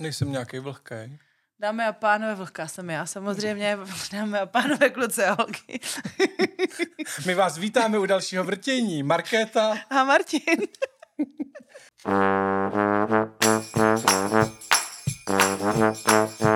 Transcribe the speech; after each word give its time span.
Nejsem 0.00 0.32
nějaký 0.32 0.58
vlhký. 0.58 1.18
Dámy 1.58 1.84
a 1.84 1.92
pánové, 1.92 2.34
vlhká 2.34 2.68
jsem 2.68 2.90
já, 2.90 3.06
samozřejmě, 3.06 3.78
dámy 4.12 4.38
a 4.38 4.46
pánové, 4.46 4.90
kluci 4.90 5.24
a 5.24 5.32
holky. 5.32 5.80
My 7.26 7.34
vás 7.34 7.58
vítáme 7.58 7.98
u 7.98 8.06
dalšího 8.06 8.44
vrtění. 8.44 9.02
Markéta. 9.02 9.78
A 9.90 10.04
Martin. 10.04 10.60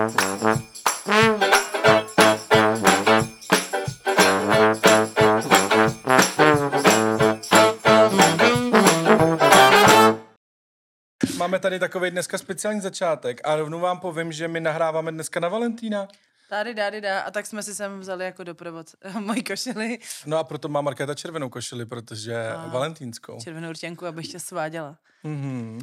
Máme 11.55 11.61
tady 11.61 11.79
takový 11.79 12.11
dneska 12.11 12.37
speciální 12.37 12.81
začátek 12.81 13.41
a 13.43 13.55
rovnou 13.55 13.79
vám 13.79 13.99
povím, 13.99 14.31
že 14.31 14.47
my 14.47 14.59
nahráváme 14.59 15.11
dneska 15.11 15.39
na 15.39 15.49
Valentína. 15.49 16.07
Tady, 16.49 16.73
dády, 16.73 17.01
dá. 17.01 17.21
A 17.21 17.31
tak 17.31 17.45
jsme 17.45 17.63
si 17.63 17.75
sem 17.75 17.99
vzali 17.99 18.25
jako 18.25 18.43
doprovod 18.43 18.87
moji 19.19 19.43
košily. 19.43 19.99
No 20.25 20.37
a 20.37 20.43
proto 20.43 20.69
má 20.69 20.81
Markéta 20.81 21.13
červenou 21.13 21.49
košili, 21.49 21.85
protože 21.85 22.47
A. 22.47 22.67
valentínskou. 22.67 23.39
Červenou 23.43 23.71
rtěnku, 23.71 24.05
abych 24.05 24.27
tě 24.27 24.39
sváděla. 24.39 24.97
Mhm. 25.23 25.79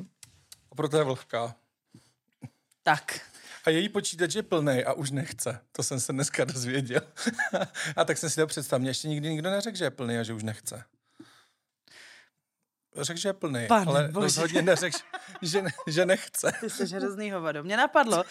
A 0.73 0.75
proto 0.75 0.97
je 0.99 1.05
vlhká. 1.05 1.55
Tak. 2.83 3.21
A 3.65 3.71
její 3.71 3.89
počítač 3.89 4.35
je 4.35 4.43
plný 4.43 4.85
a 4.85 4.93
už 4.93 5.11
nechce. 5.11 5.61
To 5.73 5.83
jsem 5.83 6.01
se 6.01 6.13
dneska 6.13 6.45
dozvěděl. 6.45 7.01
a 7.97 8.05
tak 8.05 8.19
jsem 8.19 8.31
si 8.31 8.37
to 8.37 8.47
představil. 8.47 8.81
Mě 8.81 8.91
ještě 8.91 9.09
nikdy 9.09 9.31
nikdo 9.31 9.51
neřekl, 9.51 9.77
že 9.77 9.85
je 9.85 9.91
plný 9.91 10.19
a 10.19 10.23
že 10.23 10.33
už 10.35 10.43
nechce. 10.43 10.85
Řekl, 13.01 13.21
že 13.21 13.29
je 13.29 13.33
plný, 13.33 13.67
Pane 13.69 13.87
ale 13.87 14.09
bože. 14.09 14.25
rozhodně 14.25 14.63
neřekl, 14.63 14.99
že, 15.43 15.63
ne, 15.63 15.71
že 15.87 16.07
nechce. 16.07 16.53
Ty 16.61 16.71
jsi 16.71 16.87
hrozný 16.87 17.31
hovado. 17.31 17.63
Mě 17.65 17.77
napadlo 17.77 18.25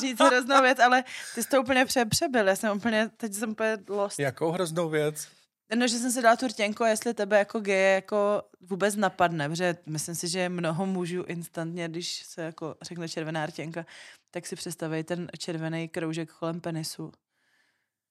říct 0.00 0.20
hroznou 0.20 0.62
věc, 0.62 0.78
ale 0.78 1.04
ty 1.34 1.42
jsi 1.42 1.48
to 1.48 1.62
úplně 1.62 1.84
pře- 1.84 2.04
přebyl. 2.04 2.48
Já 2.48 2.56
jsem 2.56 2.76
úplně, 2.76 3.10
teď 3.16 3.34
jsem 3.34 3.50
úplně 3.50 3.78
lost. 3.88 4.18
Jakou 4.18 4.50
hroznou 4.50 4.88
věc? 4.88 5.28
No, 5.74 5.88
že 5.88 5.98
jsem 5.98 6.12
si 6.12 6.22
dala 6.22 6.36
tu 6.36 6.46
rtěnku 6.46 6.84
a 6.84 6.88
jestli 6.88 7.14
tebe 7.14 7.38
jako 7.38 7.60
geje 7.60 7.94
jako 7.94 8.42
vůbec 8.60 8.96
napadne, 8.96 9.48
protože 9.48 9.76
myslím 9.86 10.14
si, 10.14 10.28
že 10.28 10.48
mnoho 10.48 10.86
mužů 10.86 11.22
instantně, 11.22 11.88
když 11.88 12.22
se 12.26 12.42
jako 12.42 12.74
řekne 12.82 13.08
červená 13.08 13.46
rtěnka, 13.46 13.86
tak 14.30 14.46
si 14.46 14.56
představí 14.56 15.04
ten 15.04 15.28
červený 15.38 15.88
kroužek 15.88 16.32
kolem 16.32 16.60
penisu. 16.60 17.12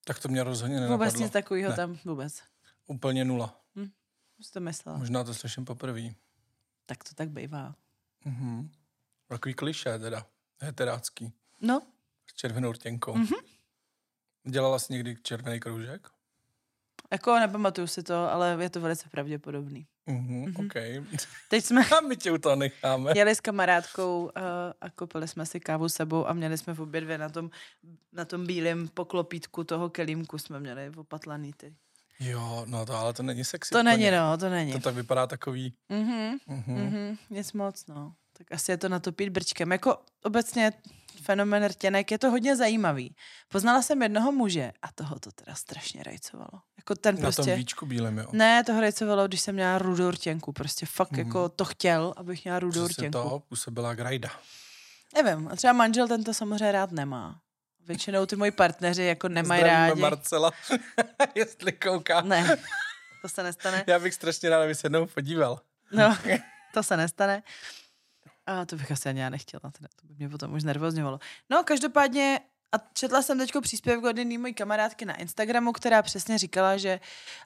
Tak 0.06 0.20
to 0.20 0.28
mě 0.28 0.44
rozhodně 0.44 0.76
nenapadlo. 0.76 0.98
Vůbec 0.98 1.20
nic 1.20 1.32
takového 1.32 1.70
Ne. 1.70 1.76
tam 1.76 1.98
vůbec. 2.06 2.42
Úplně 2.88 3.26
nula. 3.26 3.61
Jsi 4.42 4.52
to 4.52 4.60
myslela. 4.60 4.98
Možná 4.98 5.24
to 5.24 5.34
slyším 5.34 5.66
poprvé. 5.66 6.02
Tak 6.86 7.04
to 7.04 7.16
tak 7.16 7.30
bývá. 7.30 7.76
Mhm. 8.26 8.70
Takový 9.28 9.54
kliše 9.54 10.00
teda. 10.00 10.26
Heterácký. 10.62 11.34
No, 11.62 11.82
S 12.32 12.34
červenou 12.34 12.72
rtěnkou. 12.72 13.14
Mhm. 13.18 13.34
Dělala 14.50 14.80
jsi 14.80 14.94
někdy 14.94 15.16
červený 15.24 15.60
kroužek? 15.60 16.08
jako 17.12 17.40
nepamatuju 17.40 17.88
si 17.88 18.04
to, 18.04 18.32
ale 18.32 18.58
je 18.62 18.70
to 18.70 18.82
velice 18.82 19.10
pravděpodobný. 19.10 19.88
Mhm, 20.06 20.42
Mhm. 20.42 20.66
OK. 20.66 20.74
Teď 21.50 21.66
jsme 21.66 21.82
A 21.98 22.02
my 22.02 22.18
tě 22.18 22.32
u 22.32 22.38
toho 22.38 22.56
necháme. 22.56 23.12
jeli 23.16 23.36
s 23.36 23.40
kamarádkou 23.42 24.24
uh, 24.24 24.32
a 24.82 24.90
koupili 24.90 25.28
jsme 25.28 25.46
si 25.46 25.60
kávu 25.60 25.90
s 25.90 25.94
sebou 25.94 26.28
a 26.28 26.34
měli 26.34 26.58
jsme 26.58 26.74
v 26.74 26.80
obě 26.82 27.02
dvě 27.02 27.18
na 27.18 27.30
tom, 27.30 27.50
na 28.12 28.26
tom 28.26 28.48
bílém 28.48 28.88
poklopítku 28.88 29.64
toho 29.64 29.90
kelímku 29.90 30.38
jsme 30.38 30.60
měli 30.60 30.92
opatlaný 30.98 31.54
ty. 31.54 31.76
Jo, 32.24 32.64
no 32.68 32.86
to 32.86 32.94
ale 32.96 33.14
to 33.14 33.24
není 33.24 33.44
sexy. 33.44 33.70
To 33.72 33.80
úplně. 33.80 33.98
není, 33.98 34.12
no, 34.12 34.38
to 34.38 34.50
není. 34.50 34.72
To 34.74 34.80
tak 34.80 34.96
vypadá 34.96 35.28
takový. 35.28 35.74
Mhm. 35.90 36.38
Mhm. 36.48 36.78
Mm-hmm, 36.78 37.18
nic 37.30 37.54
moc, 37.54 37.88
no. 37.88 38.14
Tak 38.38 38.52
asi 38.52 38.72
je 38.72 38.78
to 38.78 38.90
natopit 38.90 39.30
brčkem. 39.30 39.72
Jako 39.72 39.98
obecně 40.24 40.72
fenomen 41.22 41.66
rtěnek 41.66 42.12
je 42.12 42.20
to 42.20 42.30
hodně 42.32 42.56
zajímavý. 42.56 43.16
Poznala 43.50 43.82
jsem 43.82 44.02
jednoho 44.02 44.32
muže 44.32 44.72
a 44.82 44.92
toho 44.96 45.20
to 45.20 45.32
teda 45.32 45.56
strašně 45.56 46.04
rajcovalo. 46.04 46.50
Jako 46.78 46.96
ten 46.96 47.16
Na 47.16 47.22
prostě... 47.22 47.42
tom 47.44 47.54
víčku 47.56 47.86
bílém, 47.86 48.18
jo. 48.18 48.26
Ne, 48.32 48.64
to 48.64 48.80
rajcovalo, 48.82 49.28
když 49.28 49.42
jsem 49.42 49.56
měla 49.56 49.78
rudou 49.78 50.12
rtěnku. 50.12 50.54
Prostě 50.54 50.86
fakt 50.86 51.12
Mhm. 51.12 51.20
jako 51.20 51.50
to 51.50 51.66
chtěl, 51.66 52.14
abych 52.18 52.44
měla 52.44 52.60
rudou 52.60 52.86
Přesně 52.86 53.08
rtěnku. 53.08 53.30
to 53.30 53.40
působila 53.50 53.94
Grajda. 53.94 54.30
Nevím, 55.24 55.48
a 55.52 55.56
třeba 55.56 55.74
manžel 55.74 56.08
ten 56.08 56.24
to 56.24 56.34
samozřejmě 56.34 56.72
rád 56.72 56.92
nemá. 56.92 57.40
Většinou 57.88 58.26
ty 58.26 58.36
moji 58.36 58.52
partneři 58.52 59.04
jako 59.04 59.28
nemají 59.28 59.62
Zdravíme 59.62 59.90
rádi. 59.90 60.02
Marcela, 60.02 60.52
jestli 61.36 61.72
kouká. 61.72 62.22
Ne, 62.22 62.58
to 63.22 63.30
se 63.30 63.44
nestane. 63.44 63.84
Já 63.88 64.00
bych 64.00 64.14
strašně 64.14 64.50
rád, 64.50 64.64
aby 64.64 64.76
se 64.76 64.86
jednou 64.86 65.06
podíval. 65.06 65.62
No, 65.92 66.18
to 66.74 66.84
se 66.84 66.98
nestane. 66.98 67.44
A 68.46 68.66
to 68.66 68.76
bych 68.76 68.92
asi 68.92 69.10
ani 69.10 69.20
já 69.20 69.30
nechtěla, 69.30 69.72
teda, 69.72 69.88
to 70.02 70.08
by 70.08 70.14
mě 70.14 70.30
potom 70.30 70.54
už 70.54 70.64
nervozňovalo. 70.64 71.20
No, 71.50 71.64
každopádně, 71.64 72.40
a 72.72 72.78
četla 72.94 73.22
jsem 73.22 73.38
teď 73.38 73.52
příspěvek 73.62 74.06
od 74.06 74.18
jedné 74.18 74.38
mojí 74.38 74.54
kamarádky 74.54 75.06
na 75.06 75.16
Instagramu, 75.16 75.72
která 75.72 76.02
přesně 76.02 76.38
říkala, 76.38 76.78
že 76.78 77.00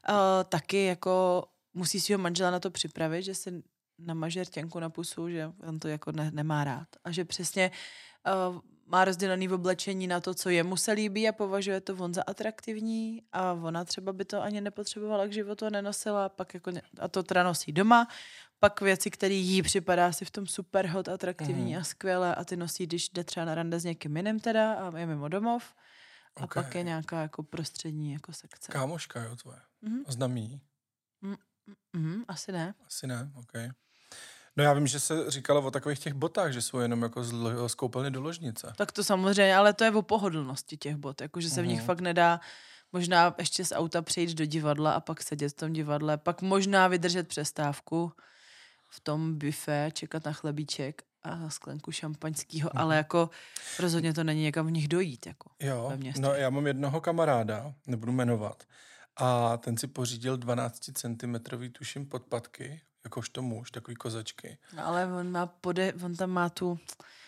uh, 0.10 0.16
taky 0.50 0.86
jako 0.86 1.44
musí 1.74 2.00
svého 2.00 2.22
manžela 2.22 2.52
na 2.52 2.60
to 2.60 2.72
připravit, 2.72 3.24
že 3.24 3.36
si 3.36 3.64
namaže 4.00 4.44
rtěnku 4.44 4.80
na 4.80 4.90
pusu, 4.90 5.30
že 5.30 5.52
on 5.68 5.80
to 5.80 5.88
jako 5.88 6.12
ne, 6.12 6.32
nemá 6.34 6.64
rád. 6.64 6.88
A 7.04 7.12
že 7.12 7.26
přesně 7.26 7.72
uh, 8.50 8.60
má 8.86 9.06
rozdělený 9.06 9.48
v 9.48 9.54
oblečení 9.54 10.08
na 10.08 10.20
to, 10.20 10.34
co 10.34 10.50
jemu 10.50 10.78
se 10.78 10.92
líbí 10.92 11.30
a 11.30 11.32
považuje 11.32 11.82
to 11.82 11.96
on 11.96 12.14
za 12.14 12.24
atraktivní 12.28 13.24
a 13.32 13.54
ona 13.54 13.86
třeba 13.86 14.14
by 14.14 14.26
to 14.26 14.42
ani 14.42 14.62
nepotřebovala 14.62 15.28
k 15.28 15.34
životu 15.34 15.66
a 15.66 15.70
nenosila, 15.70 16.30
pak 16.30 16.54
jako 16.54 16.72
a 17.00 17.08
to 17.08 17.24
teda 17.24 17.44
nosí 17.44 17.72
doma, 17.72 18.08
pak 18.60 18.82
věci, 18.82 19.12
které 19.12 19.34
jí 19.34 19.62
připadá 19.62 20.12
si 20.12 20.26
v 20.26 20.32
tom 20.32 20.48
super 20.48 20.88
hot, 20.88 21.08
atraktivní 21.10 21.72
Mhm. 21.72 21.82
a 21.82 21.84
skvělé 21.84 22.36
a 22.36 22.44
ty 22.46 22.56
nosí, 22.58 22.86
když 22.86 23.10
jde 23.10 23.24
třeba 23.24 23.46
na 23.46 23.56
rande 23.56 23.80
s 23.80 23.84
někým 23.84 24.18
jiným 24.18 24.40
teda 24.40 24.74
a 24.74 24.98
je 24.98 25.06
mimo 25.06 25.28
domov 25.30 25.74
a 26.36 26.44
Ok. 26.44 26.54
pak 26.54 26.76
je 26.76 26.84
nějaká 26.84 27.22
jako 27.22 27.44
prostřední 27.44 28.12
jako 28.14 28.34
sekce. 28.34 28.72
Kámoška, 28.72 29.24
jo, 29.24 29.36
tvoje. 29.36 29.58
Mhm. 29.82 30.04
A 30.08 30.12
Znám 30.12 30.38
jí? 30.38 30.62
Mhm, 31.94 32.24
asi 32.28 32.52
ne. 32.52 32.74
Asi 32.88 33.08
ne, 33.08 33.32
OK. 33.36 33.52
No 34.58 34.64
já 34.64 34.74
vím, 34.74 34.88
že 34.88 35.00
se 35.00 35.32
říkalo 35.32 35.62
o 35.62 35.72
takových 35.72 36.00
těch 36.00 36.14
botách, 36.14 36.52
že 36.54 36.62
jsou 36.62 36.78
jenom 36.80 37.02
jako 37.02 37.24
z, 37.24 37.76
koupelny 37.76 38.12
do 38.12 38.22
ložnice. 38.22 38.74
Tak 38.78 38.92
to 38.92 39.04
samozřejmě, 39.04 39.56
ale 39.56 39.74
to 39.74 39.84
je 39.84 39.92
o 39.92 40.02
pohodlnosti 40.02 40.78
těch 40.78 40.96
bot, 40.96 41.22
jakože 41.22 41.50
se 41.50 41.62
v 41.62 41.68
nich 41.68 41.78
Mhm. 41.78 41.86
fakt 41.86 42.00
nedá 42.00 42.40
možná 42.94 43.36
ještě 43.38 43.66
z 43.66 43.72
auta 43.72 44.02
přejít 44.02 44.34
do 44.34 44.46
divadla 44.46 44.92
a 44.94 45.00
pak 45.00 45.24
sedět 45.24 45.50
v 45.50 45.54
tom 45.54 45.74
divadle, 45.74 46.18
pak 46.18 46.42
možná 46.42 46.88
vydržet 46.88 47.28
přestávku 47.28 48.12
v 48.90 49.00
tom 49.00 49.38
bufé, 49.38 49.90
čekat 49.94 50.26
na 50.26 50.32
chlebíček 50.34 51.02
a 51.24 51.50
sklenku 51.50 51.92
šampaňského, 51.92 52.70
Mhm. 52.74 52.82
ale 52.82 52.98
jako 52.98 53.30
rozhodně 53.80 54.14
to 54.14 54.24
není 54.24 54.42
někam 54.42 54.68
v 54.68 54.72
nich 54.72 54.88
dojít, 54.88 55.26
jako. 55.28 55.50
Jo, 55.60 55.92
no 56.20 56.34
já 56.34 56.50
mám 56.50 56.68
jednoho 56.68 57.02
kamaráda, 57.02 57.74
nebudu 57.88 58.12
jmenovat, 58.12 58.64
a 59.18 59.58
ten 59.58 59.78
si 59.78 59.88
pořídil 59.88 60.38
12 60.38 60.90
cm 60.94 61.36
tuším 61.72 62.06
podpatky, 62.06 62.82
jakožto 63.06 63.42
muž, 63.42 63.72
takový 63.72 63.96
kozačky. 63.96 64.58
No, 64.76 64.86
ale 64.88 65.06
on 65.06 65.32
má 65.32 65.46
pode, 65.46 65.94
on 66.04 66.16
tam 66.16 66.30
má 66.30 66.50
tu 66.50 66.80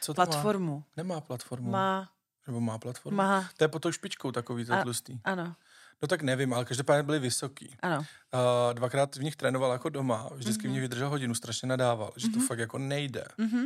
Co 0.01 0.13
to 0.13 0.21
má? 0.21 0.25
platformu. 0.25 0.83
Nemá 0.97 1.21
platformu. 1.21 1.71
Má, 1.71 2.09
Nebo 2.47 2.61
má 2.61 2.77
platformu? 2.77 3.17
má, 3.17 3.49
To 3.57 3.63
je 3.63 3.67
pod 3.67 3.79
tou 3.81 3.91
špičkou 3.91 4.31
takový 4.31 4.65
to 4.65 4.73
A- 4.73 4.81
tlustý. 4.81 5.19
ano, 5.23 5.55
No 6.01 6.07
tak 6.07 6.21
nevím, 6.21 6.53
ale 6.53 6.65
každopádně 6.65 7.03
byli 7.03 7.19
vysoký. 7.19 7.75
ano. 7.81 7.97
Uh, 7.99 8.73
dvakrát 8.73 9.15
v 9.15 9.23
nich 9.23 9.35
trénoval 9.35 9.71
jako 9.71 9.89
doma, 9.89 10.29
vždycky 10.33 10.63
mm-hmm. 10.63 10.69
v 10.69 10.71
nich 10.71 10.81
vydržel 10.81 11.09
hodinu, 11.09 11.35
strašně 11.35 11.67
nadával, 11.67 12.11
že 12.15 12.29
to 12.29 12.39
fakt 12.39 12.59
jako 12.59 12.77
nejde. 12.77 13.25
Mhm. 13.37 13.65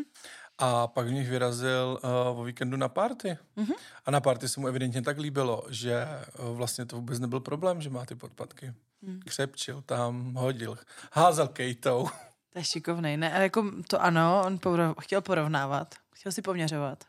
A 0.61 0.87
pak 0.87 1.07
v 1.07 1.11
nich 1.11 1.29
vyrazil 1.29 1.99
uh, 2.03 2.39
o 2.39 2.43
víkendu 2.43 2.77
na 2.77 2.89
party. 2.89 3.37
Mhm. 3.55 3.73
A 4.05 4.11
na 4.11 4.21
party 4.21 4.49
se 4.49 4.59
mu 4.59 4.67
evidentně 4.67 5.01
tak 5.01 5.17
líbilo, 5.17 5.63
že 5.69 6.07
uh, 6.39 6.57
vlastně 6.57 6.85
to 6.85 6.95
vůbec 6.95 7.19
nebyl 7.19 7.39
problém, 7.39 7.81
že 7.81 7.89
má 7.89 8.05
ty 8.05 8.15
podpatky. 8.15 8.73
Mm. 9.01 9.19
Křepčil 9.25 9.81
tam, 9.81 10.33
hodil, 10.33 10.77
házel 11.11 11.47
kejtou. 11.47 12.09
To 12.53 12.59
je 12.59 12.65
šikovnej, 12.65 13.17
ne? 13.17 13.33
Ale 13.33 13.43
jako 13.43 13.71
to 13.87 14.01
ano, 14.01 14.43
on 14.45 14.59
porov, 14.59 14.95
chtěl 15.01 15.21
porovnávat, 15.21 15.95
chtěl 16.15 16.31
si 16.31 16.41
poměřovat. 16.41 17.03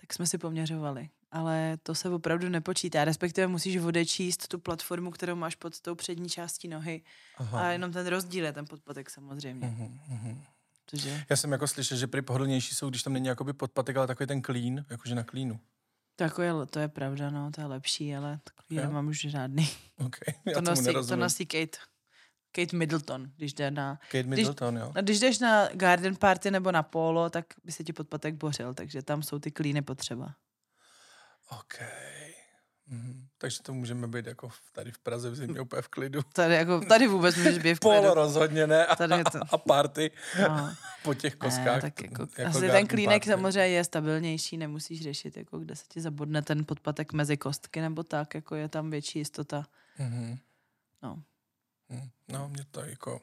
Tak 0.00 0.12
jsme 0.12 0.26
si 0.26 0.38
poměřovali. 0.38 1.08
Ale 1.32 1.78
to 1.82 1.94
se 1.94 2.08
opravdu 2.08 2.48
nepočítá. 2.48 3.04
Respektive 3.04 3.46
musíš 3.46 3.76
odečíst 3.76 4.48
tu 4.48 4.58
platformu, 4.58 5.10
kterou 5.10 5.34
máš 5.34 5.54
pod 5.54 5.80
tou 5.80 5.94
přední 5.94 6.28
částí 6.28 6.68
nohy. 6.68 7.02
Aha. 7.36 7.60
A 7.60 7.66
jenom 7.66 7.92
ten 7.92 8.06
rozdíl 8.06 8.44
je 8.44 8.52
ten 8.52 8.66
podpatek 8.66 9.10
samozřejmě. 9.10 9.66
Mhm, 9.66 10.00
mhm. 10.08 10.42
Protože 10.90 11.24
Já 11.30 11.36
jsem 11.36 11.52
jako 11.52 11.68
slyšel, 11.68 11.96
že 11.98 12.06
prý 12.06 12.22
pohodlnější 12.22 12.74
jsou, 12.74 12.90
když 12.90 13.02
tam 13.02 13.12
není 13.12 13.26
jakoby 13.26 13.52
podpatek, 13.52 13.96
ale 13.96 14.06
takový 14.06 14.26
ten 14.26 14.42
klín, 14.42 14.84
jakože 14.90 15.14
na 15.14 15.24
klínu. 15.24 15.60
to, 16.16 16.24
jako 16.24 16.42
je, 16.42 16.52
to 16.70 16.78
je 16.78 16.88
pravda, 16.88 17.30
no, 17.30 17.50
to 17.50 17.60
je 17.60 17.66
lepší, 17.66 18.16
ale 18.16 18.40
takový 18.44 18.76
Jo. 18.76 18.82
nemám 18.82 19.06
už 19.06 19.20
žádný. 19.20 19.68
Okay. 19.98 20.34
Já 20.46 20.54
To 20.54 20.60
nosí, 20.60 20.92
to 21.08 21.16
nosí 21.16 21.46
Kate. 21.46 21.78
Kate 22.52 22.76
Middleton, 22.76 23.30
když 23.36 23.54
jde 23.54 23.70
na... 23.70 23.96
Kate 24.10 24.22
Middleton, 24.22 24.76
jo. 24.76 24.92
A 24.94 25.00
když 25.00 25.20
jdeš 25.20 25.38
na 25.38 25.68
garden 25.72 26.16
party 26.16 26.50
nebo 26.50 26.72
na 26.72 26.82
polo, 26.82 27.30
tak 27.30 27.46
by 27.64 27.72
se 27.72 27.84
ti 27.84 27.92
podpatek 27.92 28.34
bořil, 28.34 28.74
takže 28.74 29.02
tam 29.02 29.22
jsou 29.22 29.38
ty 29.38 29.50
klíny 29.50 29.82
potřeba. 29.82 30.34
OK. 31.50 31.74
Mhm. 32.88 33.26
Takže 33.38 33.62
to 33.62 33.74
můžeme 33.74 34.06
být 34.08 34.26
jako 34.26 34.50
tady 34.72 34.90
v 34.92 34.98
Praze 34.98 35.30
v 35.30 35.36
zimě 35.36 35.60
úplně 35.60 35.82
v 35.82 35.88
klidu. 35.88 36.20
Tady, 36.32 36.54
jako, 36.54 36.80
tady 36.80 37.06
vůbec 37.08 37.36
můžeš 37.36 37.58
být 37.58 37.74
v 37.74 37.80
Polo 37.80 38.00
klidu. 38.00 38.14
rozhodně 38.14 38.66
ne. 38.66 38.86
A, 38.86 38.96
Tady 38.96 39.14
je 39.14 39.24
to- 39.24 39.38
a 39.50 39.58
party 39.58 40.10
No. 40.48 40.70
po 41.02 41.14
těch 41.14 41.32
Ne, 41.34 41.38
koskách. 41.38 41.80
tak 41.80 42.02
jako, 42.02 42.22
jako 42.38 42.50
asi 42.58 42.68
ten 42.68 42.86
klínek 42.86 43.22
party. 43.22 43.30
samozřejmě 43.30 43.68
je 43.68 43.84
stabilnější, 43.84 44.56
nemusíš 44.56 45.02
řešit, 45.02 45.36
jako 45.36 45.58
kde 45.58 45.76
se 45.76 45.84
ti 45.88 46.00
zabodne 46.00 46.42
ten 46.42 46.64
podpatek 46.64 47.12
mezi 47.12 47.36
kostky 47.36 47.80
nebo 47.80 48.02
tak, 48.02 48.34
jako 48.34 48.54
je 48.54 48.68
tam 48.68 48.90
větší 48.90 49.18
jistota. 49.18 49.64
Mhm. 49.98 50.38
No. 51.02 51.22
Hm, 51.92 52.08
No, 52.28 52.48
mě 52.48 52.64
to 52.70 52.80
jako... 52.80 53.20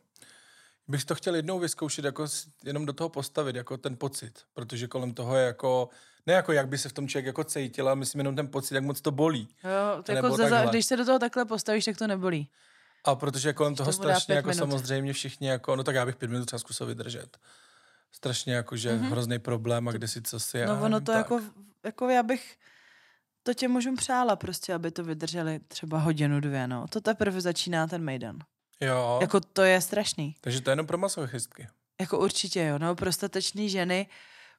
Bych 0.87 1.05
to 1.05 1.15
chtěl 1.15 1.35
jednou 1.35 1.59
vyzkoušet, 1.59 2.05
jako 2.05 2.25
jenom 2.63 2.85
do 2.85 2.93
toho 2.93 3.09
postavit, 3.09 3.55
jako 3.55 3.77
ten 3.77 3.97
pocit, 3.97 4.41
protože 4.53 4.87
kolem 4.87 5.13
toho 5.13 5.35
je 5.35 5.45
jako, 5.45 5.89
ne 6.25 6.33
jako 6.33 6.51
jak 6.51 6.67
by 6.67 6.77
se 6.77 6.89
v 6.89 6.93
tom 6.93 7.07
člověk 7.07 7.25
jako 7.25 7.43
cítil, 7.43 7.87
ale 7.87 7.95
myslím 7.95 8.19
jenom 8.19 8.35
ten 8.35 8.47
pocit, 8.47 8.75
jak 8.75 8.83
moc 8.83 9.01
to 9.01 9.11
bolí. 9.11 9.47
Jo, 9.63 10.03
to 10.03 10.11
jako 10.11 10.37
za- 10.37 10.49
takhle. 10.49 10.71
když 10.71 10.85
se 10.85 10.97
do 10.97 11.05
toho 11.05 11.19
takhle 11.19 11.45
postavíš, 11.45 11.85
tak 11.85 11.97
to 11.97 12.07
nebolí. 12.07 12.49
A 13.05 13.15
protože 13.15 13.53
kolem 13.53 13.75
toho 13.75 13.93
strašně 13.93 14.35
jako 14.35 14.49
minut. 14.49 14.59
samozřejmě 14.59 15.13
všichni 15.13 15.47
jako, 15.47 15.75
no 15.75 15.83
tak 15.83 15.95
já 15.95 16.05
bych 16.05 16.15
pět 16.15 16.31
minut 16.31 16.45
třeba 16.45 16.59
zkusil 16.59 16.87
vydržet. 16.87 17.37
Strašně 18.11 18.53
jako, 18.53 18.75
že 18.75 18.91
mm-hmm. 18.91 19.09
hrozný 19.09 19.39
problém 19.39 19.87
a 19.87 19.91
kde 19.91 20.07
si 20.07 20.21
co 20.21 20.39
si. 20.39 20.65
No 20.65 20.81
ono 20.81 20.99
to 20.99 21.05
tak. 21.05 21.17
jako, 21.17 21.41
jako 21.83 22.09
já 22.09 22.23
bych, 22.23 22.57
to 23.43 23.53
tě 23.53 23.67
můžu 23.67 23.95
přála 23.95 24.35
prostě, 24.35 24.73
aby 24.73 24.91
to 24.91 25.03
vydrželi 25.03 25.59
třeba 25.67 25.99
hodinu, 25.99 26.39
dvě, 26.39 26.67
no. 26.67 26.85
To 26.87 27.01
teprve 27.01 27.41
začíná 27.41 27.87
ten 27.87 28.03
mejdan. 28.03 28.39
Jo, 28.81 29.17
Jako 29.21 29.39
to 29.39 29.61
je 29.61 29.81
strašný. 29.81 30.35
takže 30.41 30.61
to 30.61 30.69
je 30.69 30.71
jenom 30.71 30.87
pro 30.87 30.97
masochistky. 30.97 31.67
Jako 32.01 32.19
určitě, 32.19 32.63
jo. 32.63 32.79
No, 32.79 32.95
pro 32.95 33.11
statečný 33.13 33.69
ženy 33.69 34.07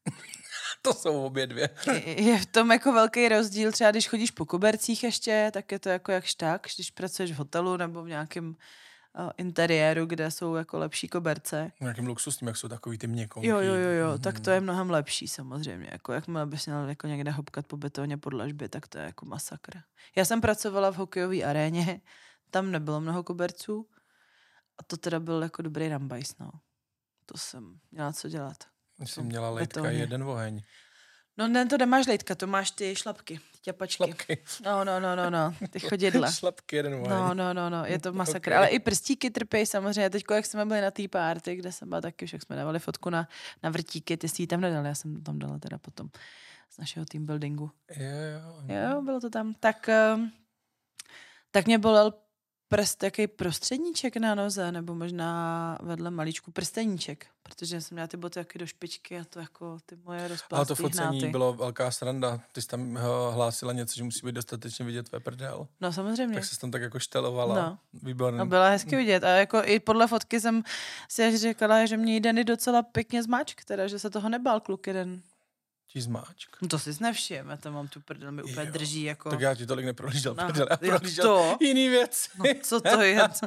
To 0.83 0.95
jsou 0.95 1.25
obě 1.25 1.47
dvě. 1.47 1.69
je- 2.05 2.39
v 2.39 2.47
tom 2.47 2.71
jako 2.73 2.93
velký 2.93 3.29
rozdíl. 3.29 3.73
Třeba 3.73 3.91
když 3.91 4.09
chodíš 4.09 4.31
po 4.31 4.45
kobercích 4.47 5.05
ještě, 5.05 5.51
tak 5.55 5.73
je 5.73 5.79
to 5.79 5.89
jako 5.89 6.13
jakž 6.13 6.35
tak. 6.35 6.67
Když 6.75 6.91
pracuješ 6.91 7.33
v 7.33 7.37
hotelu 7.37 7.77
nebo 7.77 8.03
v 8.03 8.09
nějakém 8.09 8.49
uh, 8.49 9.31
interiéru, 9.37 10.07
kde 10.07 10.31
jsou 10.31 10.55
jako 10.55 10.79
lepší 10.79 11.09
koberce. 11.09 11.73
Nějakým 11.81 12.07
luxusním, 12.07 12.49
jak 12.49 12.57
jsou 12.57 12.69
takový 12.69 12.99
ty 12.99 13.07
měkonký. 13.07 13.49
Jo, 13.49 13.59
jo, 13.61 13.75
jo, 13.75 13.91
jo, 13.91 14.19
tak 14.19 14.35
Mhm. 14.35 14.45
to 14.45 14.51
je 14.51 14.61
mnohem 14.61 14.91
lepší 14.91 15.29
samozřejmě. 15.29 15.89
Jako 15.93 16.13
jakmile 16.13 16.47
bys 16.47 16.67
měl 16.67 16.89
jako 16.89 17.07
někde 17.07 17.31
hopkat 17.31 17.67
po 17.67 17.77
betoně 17.77 18.17
pod 18.17 18.31
dlažby, 18.31 18.69
tak 18.69 18.89
to 18.89 18.99
je 18.99 19.05
jako 19.05 19.27
masakr. 19.27 19.79
Já 20.17 20.25
jsem 20.25 20.41
pracovala 20.41 20.91
v 20.93 20.97
hokejové 20.97 21.43
aréně, 21.43 22.01
tam 22.51 22.71
nebylo 22.71 23.01
mnoho 23.01 23.23
koberců 23.23 23.87
a 24.79 24.82
to 24.82 24.97
teda 24.97 25.21
byl 25.21 25.43
jako 25.43 25.62
dobrý 25.62 25.88
rambajs, 25.88 26.38
no. 26.38 26.50
To 27.26 27.38
jsem 27.38 27.81
měla 27.91 28.12
co 28.12 28.29
dělat. 28.29 28.56
Jsi 29.05 29.23
měla 29.23 29.50
lejtka 29.50 29.81
betoně. 29.81 29.99
jeden 29.99 30.23
oheň. 30.23 30.62
No 31.37 31.49
ne, 31.49 31.67
to 31.67 31.79
nemáš 31.79 32.06
lejtka, 32.06 32.35
to 32.35 32.47
máš 32.47 32.71
ty 32.71 32.97
šlapky, 32.97 33.38
ty 33.53 33.59
ťapačky. 33.62 34.05
Šlapky. 34.05 34.44
No, 34.65 34.85
no, 34.85 35.00
no, 35.00 35.17
no, 35.17 35.31
no, 35.31 35.55
ty 35.71 35.81
chodidla. 35.81 36.31
Šlapky 36.32 36.76
jeden 36.76 36.94
oheň. 36.94 37.11
No, 37.11 37.35
no, 37.35 37.55
no, 37.55 37.71
no, 37.71 37.85
je 37.85 37.99
to 37.99 38.12
masakr. 38.23 38.50
Ok. 38.50 38.56
Ale 38.56 38.69
i 38.69 38.79
prstíky 38.79 39.31
trpějí 39.31 39.67
samozřejmě. 39.67 40.11
Teď, 40.11 40.25
jak 40.31 40.47
jsme 40.47 40.67
byli 40.67 40.81
na 40.81 40.91
té 40.91 41.09
párty, 41.09 41.56
kde 41.56 41.73
jsem 41.73 41.88
byla 41.88 42.00
taky, 42.00 42.27
však 42.27 42.43
jsme 42.43 42.56
dávali 42.56 42.79
fotku 42.79 43.11
na, 43.11 43.29
na 43.62 43.70
vrtíky, 43.70 44.17
ty 44.17 44.29
jsi 44.29 44.43
ji 44.43 44.47
tam 44.47 44.61
nedal, 44.61 44.85
já 44.87 44.94
jsem 44.94 45.15
to 45.15 45.20
tam 45.23 45.38
dala 45.38 45.59
teda 45.59 45.79
potom 45.79 46.09
z 46.70 46.79
našeho 46.79 47.06
team 47.06 47.27
buildingu. 47.27 47.70
Jo, 47.97 48.06
jo. 48.06 48.77
Jo, 48.77 49.03
bylo 49.03 49.20
to 49.20 49.31
tam. 49.31 49.55
Tak, 49.55 49.88
ehm, 49.88 50.31
tak 51.50 51.67
mě 51.67 51.79
bolel 51.79 52.12
prst, 52.76 53.03
jaký 53.03 53.26
prostředníček 53.26 54.17
na 54.17 54.35
noze, 54.35 54.73
nebo 54.73 54.94
možná 54.94 55.79
vedle 55.82 56.11
malíčku 56.11 56.50
prsteníček, 56.50 57.26
protože 57.43 57.81
jsem 57.81 57.94
měla 57.94 58.06
ty 58.06 58.17
boty 58.17 58.38
jaky 58.38 58.59
do 58.59 58.67
špičky 58.67 59.19
a 59.19 59.25
to 59.25 59.41
jako 59.41 59.79
ty 59.87 59.97
moje 60.05 60.19
Ale 60.19 60.29
rozplastlý 60.29 60.76
to 60.76 60.82
focení 60.82 61.19
hnáty. 61.19 61.31
bylo 61.31 61.53
velká 61.53 61.91
sranda. 61.91 62.41
Ty 62.53 62.62
jsi 62.62 62.69
tam 62.69 62.97
eh, 62.97 63.00
hlásila 63.35 63.73
něco, 63.73 63.94
že 63.97 64.05
musí 64.05 64.26
být 64.26 64.35
dostatečně 64.35 64.85
vidět 64.85 65.09
tvé 65.09 65.21
prdel. 65.21 65.67
No 65.81 65.93
samozřejmě. 65.93 66.35
Tak 66.35 66.44
jsi 66.44 66.61
tam 66.61 66.71
tak 66.71 66.82
jako 66.82 66.99
štelovala. 66.99 67.55
No. 67.55 67.79
Výborný. 68.03 68.38
No 68.38 68.47
byla 68.47 68.69
hezky 68.69 68.97
vidět. 68.97 69.25
A 69.25 69.29
jako 69.29 69.62
i 69.65 69.81
podle 69.81 70.06
fotky 70.06 70.41
jsem 70.41 70.62
si 71.09 71.25
až 71.25 71.35
říkala, 71.35 71.87
že 71.87 71.97
mě 71.97 72.20
Dany 72.20 72.44
docela 72.44 72.82
pěkně 72.82 73.23
zmáčk, 73.23 73.65
teda, 73.65 73.87
že 73.87 73.99
se 73.99 74.11
toho 74.11 74.29
nebál 74.29 74.61
kluk 74.61 74.87
jeden. 74.87 75.23
Ti 75.94 76.00
zmáčk. 76.00 76.56
No 76.62 76.69
to 76.69 76.79
si 76.79 76.91
nevšim, 77.00 77.49
já 77.50 77.56
to 77.56 77.73
mám 77.73 77.88
tu 77.88 78.00
prdel, 78.00 78.32
mi 78.32 78.43
úplně 78.43 78.67
Jo. 78.67 78.73
drží 78.73 79.02
jako... 79.02 79.31
Tak 79.31 79.41
já 79.41 79.55
ti 79.55 79.67
tolik 79.67 79.87
neprohlížel 79.87 80.35
No, 80.35 80.46
prdel, 80.46 80.67
já 80.70 80.76
prohlížel 80.76 81.25
to? 81.25 81.56
jiný 81.61 81.88
věci. 81.88 82.29
No, 82.38 82.44
co 82.62 82.81
to 82.81 83.02
je? 83.02 83.20
Co, 83.35 83.46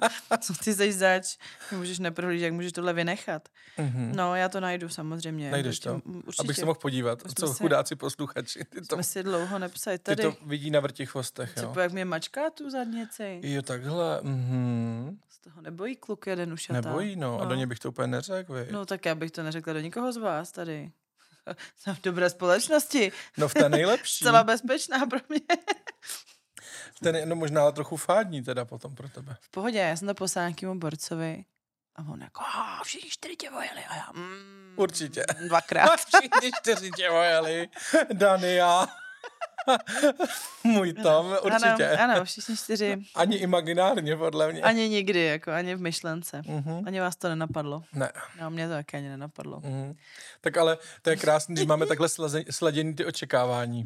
co 0.54 0.54
ty 0.64 0.74
jsi 0.74 0.94
zač? 0.94 1.38
Můžeš 1.72 2.00
neprohlížet, 2.00 2.44
jak 2.46 2.54
můžeš 2.54 2.72
tohle 2.72 2.94
vynechat. 2.94 3.50
Mhm. 3.78 4.12
No, 4.16 4.36
já 4.36 4.50
to 4.50 4.60
najdu 4.60 4.90
samozřejmě. 4.90 5.52
Najdeš 5.52 5.80
to? 5.80 6.02
Určitě. 6.06 6.44
Abych 6.44 6.56
se 6.58 6.66
mohl 6.66 6.80
podívat. 6.80 7.22
Jsme 7.22 7.32
Co 7.40 7.48
si- 7.48 7.54
chudáci 7.64 7.96
posluchači. 7.96 8.66
Ty 8.70 8.82
to, 8.82 8.96
Jsme 8.96 9.04
si 9.04 9.24
dlouho 9.24 9.60
nepsali. 9.60 9.98
ty 9.98 10.04
Tady, 10.04 10.24
to 10.24 10.34
vidí 10.46 10.72
na 10.72 10.80
vrtích 10.80 11.10
chvostech, 11.10 11.50
jo. 11.50 11.54
třeba 11.56 11.84
jak 11.84 11.92
mě 11.92 12.06
mačká 12.06 12.50
tu 12.50 12.70
zadnici. 12.70 13.40
Jo, 13.44 13.62
takhle. 13.62 14.20
Mhm. 14.24 15.18
Z 15.30 15.40
toho 15.40 15.62
nebojí 15.62 15.96
kluk 15.96 16.28
jeden 16.28 16.54
ušatá. 16.54 16.82
Nebojí, 16.82 17.16
no. 17.16 17.42
A 17.42 17.46
do 17.46 17.56
něj 17.56 17.66
bych 17.66 17.80
to 17.80 17.90
úplně 17.90 18.08
neřekl. 18.08 18.56
No 18.72 18.86
tak 18.86 19.06
já 19.06 19.16
bych 19.16 19.32
to 19.32 19.44
neřekla 19.44 19.74
do 19.74 19.80
nikoho 19.80 20.14
z 20.14 20.18
vás 20.18 20.52
tady. 20.52 20.92
Jsem 21.78 21.96
v 21.96 22.02
dobré 22.02 22.30
společnosti. 22.30 23.12
No 23.38 23.48
v 23.48 23.54
té 23.54 23.70
nejlepší. 23.70 24.16
Zcela 24.26 24.44
bezpečná 24.44 25.06
pro 25.06 25.20
mě. 25.30 25.40
V 26.96 27.00
té 27.00 27.12
nej... 27.12 27.26
No 27.26 27.36
možná 27.36 27.62
ale 27.62 27.72
trochu 27.74 27.98
fádní 27.98 28.44
teda 28.44 28.66
potom 28.66 28.96
pro 28.96 29.10
tebe. 29.10 29.38
V 29.42 29.50
pohodě, 29.50 29.78
já 29.80 29.96
jsem 29.96 30.08
to 30.08 30.14
poslala 30.14 30.48
nějakému 30.48 30.80
borcovi 30.80 31.46
a 31.96 32.02
on 32.12 32.22
jako, 32.22 32.42
"Ah, 32.44 32.84
všichni 32.84 33.10
čtyři 33.10 33.36
tě 33.36 33.50
vojeli. 33.50 33.86
A 33.90 33.96
já, 33.96 34.12
mm, 34.14 34.74
Určitě. 34.76 35.26
Dvakrát. 35.48 36.00
Všichni 36.06 36.52
čtyři 36.62 36.92
tě 36.92 37.10
vojeli. 37.10 37.70
Dany, 38.14 38.56
já. 38.56 38.88
Můj 40.64 40.94
Tom, 40.94 41.36
určitě. 41.44 41.90
Ano, 41.90 42.14
ano, 42.14 42.26
všichni 42.26 42.58
čtyři. 42.58 42.98
Ani 43.16 43.36
imaginárně, 43.36 44.16
podle 44.16 44.52
mě. 44.52 44.62
Ani 44.62 44.90
nikdy, 44.90 45.24
jako 45.26 45.52
ani 45.52 45.76
v 45.76 45.82
myšlence. 45.82 46.42
Mhm. 46.48 46.84
Ani 46.88 47.00
vás 47.00 47.16
to 47.16 47.30
nenapadlo. 47.30 47.84
Ne. 47.94 48.12
No, 48.42 48.50
mě 48.50 48.68
to 48.68 48.74
taky 48.74 48.98
ani 48.98 49.10
nenapadlo. 49.10 49.60
Mhm. 49.60 49.96
Tak 50.42 50.58
ale 50.58 50.78
to 51.02 51.10
je 51.10 51.16
krásný, 51.16 51.56
když 51.56 51.66
máme 51.68 51.86
takhle 51.86 52.08
sladěný 52.52 52.94
ty 52.96 53.06
očekávání. 53.06 53.84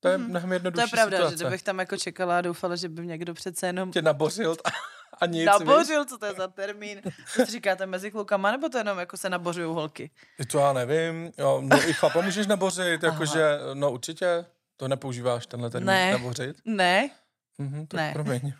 To 0.00 0.08
je 0.08 0.18
mnohem 0.18 0.48
Mhm. 0.48 0.48
To 0.48 0.54
jednodušší 0.54 0.82
je 0.86 0.90
pravda, 0.90 1.16
situace. 1.16 1.36
že 1.38 1.44
kdybych 1.44 1.62
tam 1.62 1.78
jako 1.78 1.96
čekala 1.96 2.38
a 2.38 2.40
doufala, 2.40 2.76
že 2.76 2.88
by 2.88 3.02
mě 3.02 3.10
někdo 3.12 3.34
přece 3.34 3.66
jenom 3.66 3.90
Tě 3.92 4.02
nabořil 4.02 4.56
a, 4.64 4.68
a 5.20 5.26
nic. 5.26 5.46
nabořil, 5.46 6.04
co 6.04 6.18
to 6.18 6.26
je 6.26 6.32
za 6.34 6.48
termín. 6.48 7.02
Si 7.26 7.44
říkáte 7.44 7.86
mezi 7.86 8.10
klukama, 8.10 8.50
nebo 8.50 8.68
to 8.68 8.78
jenom 8.78 8.98
jako 8.98 9.16
se 9.16 9.30
nabořují 9.30 9.66
holky? 9.74 10.10
To 10.50 10.58
já 10.58 10.72
nevím. 10.72 11.32
Jo, 11.38 11.60
no 11.64 11.88
i 11.88 11.92
chlapa 11.92 12.20
můžeš 12.20 12.46
nabořit, 12.46 13.02
jakože, 13.02 13.58
no 13.74 13.90
určitě. 13.92 14.44
To 14.76 14.88
nepoužíváš 14.88 15.46
tenhle 15.46 15.70
termín 15.70 15.86
Ne. 15.86 16.12
nabořit? 16.12 16.56
Ne, 16.64 17.10
Mhm, 17.58 17.86
tak 17.86 17.98
Ne. 17.98 18.12
promiň. 18.12 18.52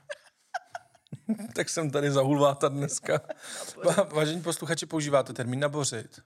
tak 1.55 1.69
jsem 1.69 1.90
tady 1.90 2.11
zahulváta 2.11 2.69
dneska. 2.69 3.20
Vážení 4.14 4.43
posluchači, 4.43 4.87
používáte 4.87 5.32
termín 5.32 5.61
nabořit? 5.61 6.20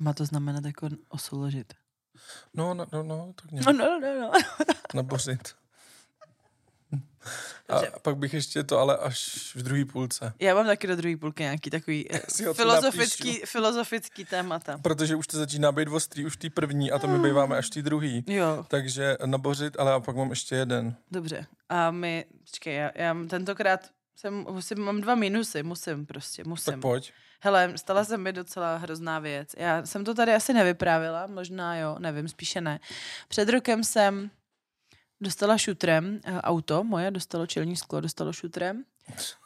má 0.00 0.12
to 0.12 0.24
znamenat 0.26 0.64
jako 0.64 0.88
osouložit. 1.08 1.74
No, 2.54 2.74
no, 2.74 2.86
no, 2.92 3.02
no 3.02 3.32
tak 3.42 3.50
nějak 3.50 3.66
No, 3.66 3.72
no, 3.72 4.00
no, 4.00 4.20
no. 4.20 4.30
nabořit. 4.94 5.54
A 7.68 7.80
pak 8.02 8.16
bych 8.16 8.34
ještě 8.34 8.62
to, 8.62 8.78
ale 8.78 8.96
až 8.96 9.52
v 9.54 9.62
druhé 9.62 9.84
půlce. 9.84 10.32
Já 10.40 10.54
mám 10.54 10.66
taky 10.66 10.86
do 10.86 10.96
druhé 10.96 11.16
půlky 11.16 11.42
nějaký 11.42 11.70
takový 11.70 12.14
eh, 12.14 12.20
filozofický, 12.52 13.40
filozofický 13.44 14.24
témata. 14.24 14.78
Protože 14.82 15.16
už 15.16 15.26
to 15.26 15.38
začíná 15.38 15.72
být 15.72 15.88
ostrý, 15.88 16.26
už 16.26 16.36
té 16.36 16.50
první 16.50 16.92
a 16.92 16.98
to 16.98 17.06
my 17.06 17.18
býváme 17.28 17.56
až 17.56 17.70
té 17.70 17.82
druhý. 17.82 18.24
Jo, 18.26 18.64
Takže 18.68 19.16
nabořit, 19.26 19.76
ale 19.78 19.92
a 19.92 20.00
pak 20.00 20.16
mám 20.16 20.30
ještě 20.30 20.54
jeden. 20.54 20.96
dobře. 21.10 21.46
A 21.68 21.90
my, 21.90 22.24
počkej, 22.40 22.76
já, 22.76 22.90
já 22.94 23.16
tentokrát 23.28 23.80
jsem, 24.16 24.34
musím, 24.50 24.78
mám 24.78 25.00
dva 25.00 25.14
minusy, 25.14 25.62
musím 25.62 26.06
prostě, 26.06 26.42
musím. 26.46 26.72
Tak 26.72 26.80
pojď. 26.80 27.12
Hele, 27.40 27.72
stala 27.76 28.04
se 28.04 28.18
mi 28.18 28.32
docela 28.32 28.76
hrozná 28.76 29.18
věc. 29.18 29.48
Já 29.56 29.86
jsem 29.86 30.04
to 30.04 30.14
tady 30.14 30.34
asi 30.34 30.52
nevyprávila, 30.52 31.26
možná 31.26 31.76
jo, 31.76 31.96
nevím, 31.98 32.28
spíše 32.28 32.60
ne. 32.60 32.80
Před 33.28 33.48
rokem 33.48 33.84
jsem 33.84 34.30
dostala 35.24 35.58
šutrem 35.58 36.20
eh, 36.24 36.40
auto, 36.40 36.84
moje 36.84 37.10
dostalo 37.10 37.46
čelní 37.46 37.76
sklo, 37.76 38.00
dostalo 38.00 38.32
šutrem 38.32 38.84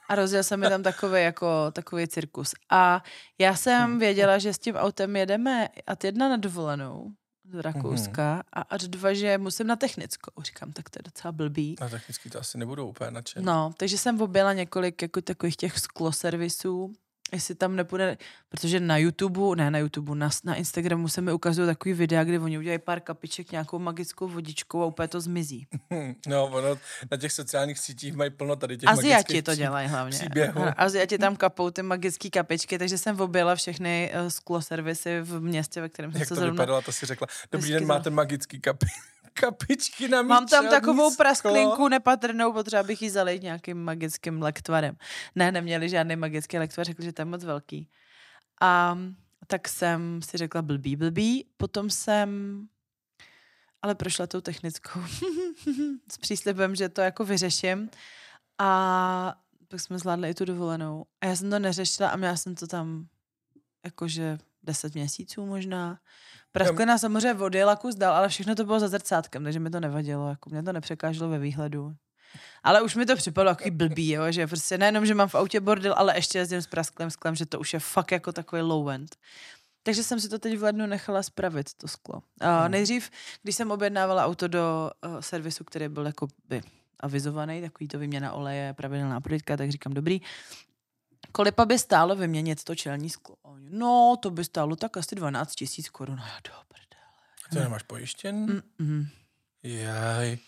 a 0.09 0.15
rozjel 0.15 0.45
se 0.45 0.57
mi 0.57 0.69
tam 0.69 0.83
takový 0.83 1.23
jako 1.23 1.71
takový 1.73 2.09
cirkus. 2.09 2.55
A 2.71 3.03
já 3.39 3.57
jsem 3.57 3.99
věděla, 3.99 4.39
že 4.39 4.53
s 4.53 4.59
tím 4.59 4.77
autem 4.77 5.17
jedeme 5.17 5.69
ad 5.87 6.05
jedna 6.05 6.29
na 6.29 6.37
dovolenou 6.37 7.13
do 7.45 7.63
Rakouska 7.63 8.43
a 8.53 8.61
ad 8.61 8.83
dva, 8.83 9.15
že 9.15 9.39
musím 9.39 9.67
na 9.67 9.77
technickou. 9.77 10.43
Říkám, 10.43 10.73
tak 10.73 10.91
to 10.91 10.99
je 10.99 11.03
docela 11.03 11.33
blbý. 11.33 11.79
A 11.79 11.89
technicky 11.89 12.31
to 12.31 12.41
asi 12.41 12.59
nebudou 12.59 12.89
úplně 12.89 13.11
nadšen. 13.11 13.45
No, 13.45 13.73
takže 13.77 13.99
jsem 13.99 14.21
objela 14.21 14.53
několik 14.53 15.03
jako 15.03 15.21
takových 15.21 15.57
těch 15.57 15.79
skloservisů, 15.79 16.93
jestli 17.33 17.55
tam 17.55 17.77
nepůjde, 17.77 18.19
protože 18.49 18.81
na 18.81 18.97
YouTube, 18.97 19.57
ne 19.57 19.71
na 19.71 19.79
YouTube, 19.79 20.15
na, 20.15 20.31
na 20.45 20.55
Instagramu 20.55 21.09
se 21.09 21.21
mi 21.21 21.33
ukazují 21.33 21.67
takový 21.69 21.93
videa, 21.95 22.25
kde 22.25 22.41
oni 22.41 22.59
udělají 22.59 22.79
pár 22.79 23.01
kapiček 23.01 23.53
nějakou 23.53 23.79
magickou 23.79 24.29
vodičkou 24.29 24.83
a 24.83 24.87
úplně 24.87 25.09
to 25.09 25.21
zmizí. 25.21 25.67
No, 26.27 26.45
ono, 26.47 26.79
na 27.11 27.17
těch 27.17 27.33
sociálních 27.33 27.79
sítích 27.79 28.15
mají 28.15 28.31
plno 28.31 28.57
tady 28.57 28.77
těch 28.79 28.89
Aziati 28.89 29.09
magických 29.09 29.43
to 29.43 29.55
dělají 29.55 29.89
hlavně. 29.89 30.19
příběhů. 30.19 30.63
Aziati 30.77 31.19
tam 31.19 31.37
kapou 31.37 31.71
ty 31.71 31.83
magické 31.83 32.31
kapičky, 32.31 32.79
takže 32.79 32.99
jsem 32.99 33.21
objela 33.21 33.55
všechny 33.55 34.13
uh, 34.23 34.29
skloservisy 34.29 35.21
v 35.21 35.41
městě, 35.41 35.81
ve 35.81 35.89
kterém 35.89 36.13
jsem 36.13 36.21
Jak 36.21 36.29
se 36.29 36.35
to 36.35 36.41
zrovna... 36.41 36.53
vypadalo, 36.53 36.83
to 36.83 36.93
si 36.93 37.07
řekla. 37.07 37.27
Dobrý 37.53 37.71
den, 37.73 37.87
máte 37.87 38.11
magický 38.11 38.61
kapi, 38.61 38.87
kapičky 39.41 40.09
na 40.09 40.23
Mám 40.23 40.47
tam 40.47 40.69
takovou 40.69 41.11
sklo. 41.11 41.17
prasklinku 41.17 41.89
nepatrnou, 41.89 42.53
potřeba 42.53 42.83
bych 42.83 43.03
ji 43.03 43.11
zalejt 43.11 43.43
nějakým 43.43 43.85
magickým 43.85 44.43
lektvarem. 44.43 44.97
Ne, 45.35 45.53
neměli 45.53 45.89
žádný 45.89 46.17
magický 46.17 46.59
lektvar, 46.59 46.87
řekli, 46.87 47.05
že 47.05 47.13
to 47.13 47.23
je 47.23 47.27
moc 47.27 47.45
velký. 47.45 47.89
A 48.61 48.99
tak 49.47 49.69
jsem 49.69 50.23
si 50.23 50.37
řekla 50.37 50.63
blbý, 50.63 50.97
blbý. 50.97 51.47
Potom 51.57 51.91
jsem 51.91 52.61
ale 53.83 53.95
prošla 53.95 54.27
tou 54.27 54.41
technickou 54.41 55.01
s 56.13 56.19
příslibem, 56.19 56.75
že 56.75 56.89
to 56.89 57.01
jako 57.01 57.25
vyřeším. 57.25 57.91
A 58.59 59.35
pak 59.69 59.81
jsme 59.81 59.99
zvládli 59.99 60.31
i 60.31 60.35
tu 60.35 60.45
dovolenou. 60.45 61.05
A 61.21 61.27
já 61.27 61.37
jsem 61.37 61.51
to 61.51 61.59
neřešila 61.59 62.09
a 62.09 62.17
měla 62.17 62.37
jsem 62.37 62.55
to 62.55 62.67
tam 62.67 63.07
jakože 63.85 64.39
10 64.63 64.95
měsíců 64.95 65.47
možná. 65.47 66.01
Prasklina 66.53 66.99
samozřejmě 66.99 67.35
vody, 67.35 67.65
lakus 67.65 67.95
dal, 67.95 68.15
ale 68.15 68.29
všechno 68.29 68.55
to 68.55 68.65
bylo 68.65 68.81
za 68.81 68.89
zrcátkem, 68.89 69.45
takže 69.45 69.61
mi 69.61 69.71
to 69.71 69.81
nevadilo, 69.81 70.29
jako 70.29 70.51
mě 70.51 70.63
to 70.63 70.73
nepřekáželo 70.73 71.31
ve 71.31 71.39
výhledu. 71.39 71.93
Ale 72.63 72.83
už 72.83 72.95
mi 72.95 73.07
to 73.07 73.17
připadlo 73.17 73.53
takový 73.55 73.71
blbý, 73.71 74.11
jo, 74.11 74.33
že 74.33 74.47
prostě 74.47 74.79
nejenom, 74.79 75.07
že 75.07 75.15
mám 75.15 75.29
v 75.29 75.35
autě 75.35 75.61
bordel, 75.61 75.95
ale 75.97 76.17
ještě 76.17 76.39
jezdím 76.39 76.63
s 76.63 76.67
prasklým 76.67 77.11
sklem, 77.11 77.35
že 77.35 77.47
to 77.47 77.61
už 77.61 77.75
je 77.75 77.81
fakt 77.81 78.13
jako 78.13 78.33
takový 78.33 78.63
low 78.63 78.89
end. 78.89 79.17
Takže 79.83 80.03
jsem 80.05 80.21
si 80.21 80.29
to 80.29 80.39
teď 80.39 80.59
v 80.59 80.63
lednu 80.63 80.87
nechala 80.87 81.23
spravit, 81.23 81.75
to 81.75 81.89
sklo. 81.89 82.15
Uh, 82.15 82.49
Hmm. 82.49 82.71
nejdřív, 82.71 83.11
když 83.43 83.57
jsem 83.57 83.71
objednávala 83.71 84.27
auto 84.27 84.49
do 84.49 84.91
uh, 85.07 85.21
servisu, 85.21 85.65
který 85.65 85.89
byl 85.89 86.07
jako 86.07 86.29
by 86.49 86.63
avizovaný, 87.01 87.61
takový 87.61 87.89
to 87.89 87.99
výměna 87.99 88.33
oleje, 88.33 88.75
pravidelná 88.75 89.21
prodejka, 89.21 89.57
tak 89.57 89.71
říkám, 89.71 89.95
dobrý, 89.95 90.21
kolik 91.33 91.55
by 91.65 91.79
stálo 91.79 92.17
vyměnit 92.17 92.65
to 92.65 92.75
čelní 92.75 93.11
sklo? 93.11 93.37
No, 93.59 94.17
to 94.23 94.31
by 94.31 94.45
stálo 94.45 94.77
tak 94.77 94.97
asi 94.97 95.15
12 95.15 95.55
tisíc 95.55 95.89
korun. 95.89 96.21
A 96.21 96.27
já, 96.27 96.35
do 96.45 96.55
prdele. 96.69 97.05
Ty 97.51 97.59
nemáš 97.59 97.83
pojištěn? 97.83 98.63
Mm-mm. 98.81 99.07
Jaj. 99.63 100.39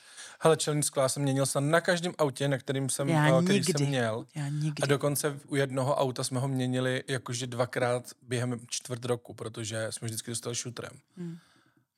Hele, 0.43 0.57
čelní 0.57 0.83
skla 0.83 1.09
jsem 1.09 1.23
měnil 1.23 1.47
snad 1.47 1.61
na 1.61 1.81
každém 1.81 2.13
autě, 2.19 2.49
na 2.49 2.59
kterým 2.59 2.89
jsem, 2.91 3.09
Já 3.09 3.39
eh, 3.39 3.43
který 3.43 3.59
nikdy. 3.59 3.73
jsem 3.73 3.87
měl. 3.89 4.27
Já 4.35 4.49
nikdy. 4.49 4.83
A 4.83 4.87
dokonce 4.87 5.41
u 5.49 5.57
jednoho 5.57 5.97
auta 5.97 6.25
jsme 6.25 6.41
ho 6.41 6.49
měnili 6.49 7.05
jakože 7.09 7.47
dvakrát 7.47 8.11
během 8.23 8.61
čtvrt 8.67 9.05
roku, 9.05 9.35
protože 9.35 9.87
jsme 9.91 10.07
vždycky 10.07 10.31
dostali 10.31 10.55
šutrem. 10.55 10.93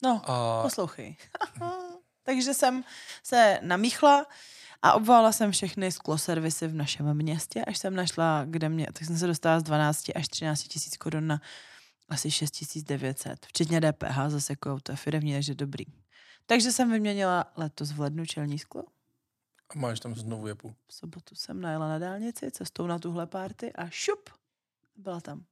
No, 0.03 0.23
A 0.25 0.63
poslouchej. 0.63 1.17
Takže 2.23 2.55
jsem 2.55 2.85
se 3.23 3.59
namíchla 3.63 4.27
a 4.83 4.93
obvála 4.93 5.33
jsem 5.33 5.53
všechny 5.53 5.93
skloservisy 5.93 6.69
v 6.69 6.75
našem 6.75 7.15
městě, 7.15 7.65
až 7.65 7.79
jsem 7.79 7.95
našla, 7.95 8.45
kde 8.45 8.69
mě, 8.69 8.87
tak 8.93 9.05
jsem 9.05 9.19
se 9.19 9.27
dostala 9.27 9.61
z 9.61 9.63
12 9.63 10.11
až 10.15 10.29
13 10.29 10.63
tisíc 10.63 10.97
korun 10.97 11.27
na 11.27 11.41
asi 12.09 12.31
6 12.31 12.79
900, 12.83 13.47
včetně 13.47 13.81
DPH, 13.81 14.17
zase 14.29 14.53
jako 14.53 14.81
to 14.83 14.93
je 14.93 14.97
firmní, 14.97 15.33
takže 15.33 15.55
dobrý. 15.55 15.85
Takže 16.47 16.73
jsem 16.73 16.93
vyměnila 16.93 17.53
letos 17.57 17.93
v 17.93 18.01
lednu 18.01 18.27
čelní 18.27 18.59
sklo. 18.59 18.85
a 19.71 19.79
máš 19.79 20.01
tam 20.01 20.15
znovu 20.15 20.47
jepu. 20.47 20.75
V 20.87 20.95
sobotu 20.95 21.35
jsem 21.35 21.61
najela 21.61 21.89
na 21.89 21.99
dálnici 21.99 22.51
cestou 22.51 22.87
na 22.87 22.99
tuhle 22.99 23.27
párty 23.27 23.73
a 23.73 23.89
šup, 23.91 24.31
byla 24.97 25.21
tam. 25.21 25.45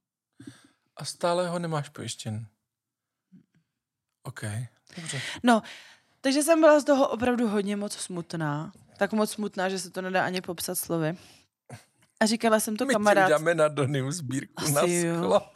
A 0.95 1.05
stále 1.05 1.49
ho 1.49 1.59
nemáš 1.59 1.89
pojištěn. 1.89 2.47
OK, 4.23 4.41
dobře. 4.95 5.21
No, 5.43 5.61
takže 6.21 6.43
jsem 6.43 6.59
byla 6.59 6.79
z 6.79 6.83
toho 6.83 7.09
opravdu 7.09 7.47
hodně 7.47 7.75
moc 7.75 7.97
smutná. 7.97 8.71
Tak 9.01 9.13
moc 9.13 9.31
smutná, 9.31 9.69
že 9.69 9.79
se 9.79 9.89
to 9.89 10.01
nedá 10.01 10.25
ani 10.25 10.41
popsat 10.41 10.75
slovy. 10.75 11.17
A 12.19 12.25
říkala 12.25 12.59
jsem 12.59 12.75
to 12.75 12.85
My 12.85 12.93
kamarád. 12.93 13.25
uděláme 13.25 13.55
na 13.55 13.67
Doniu 13.67 14.11
sbírku 14.11 14.53
Asi 14.57 14.73
na 14.73 14.81
sklo. 14.81 15.41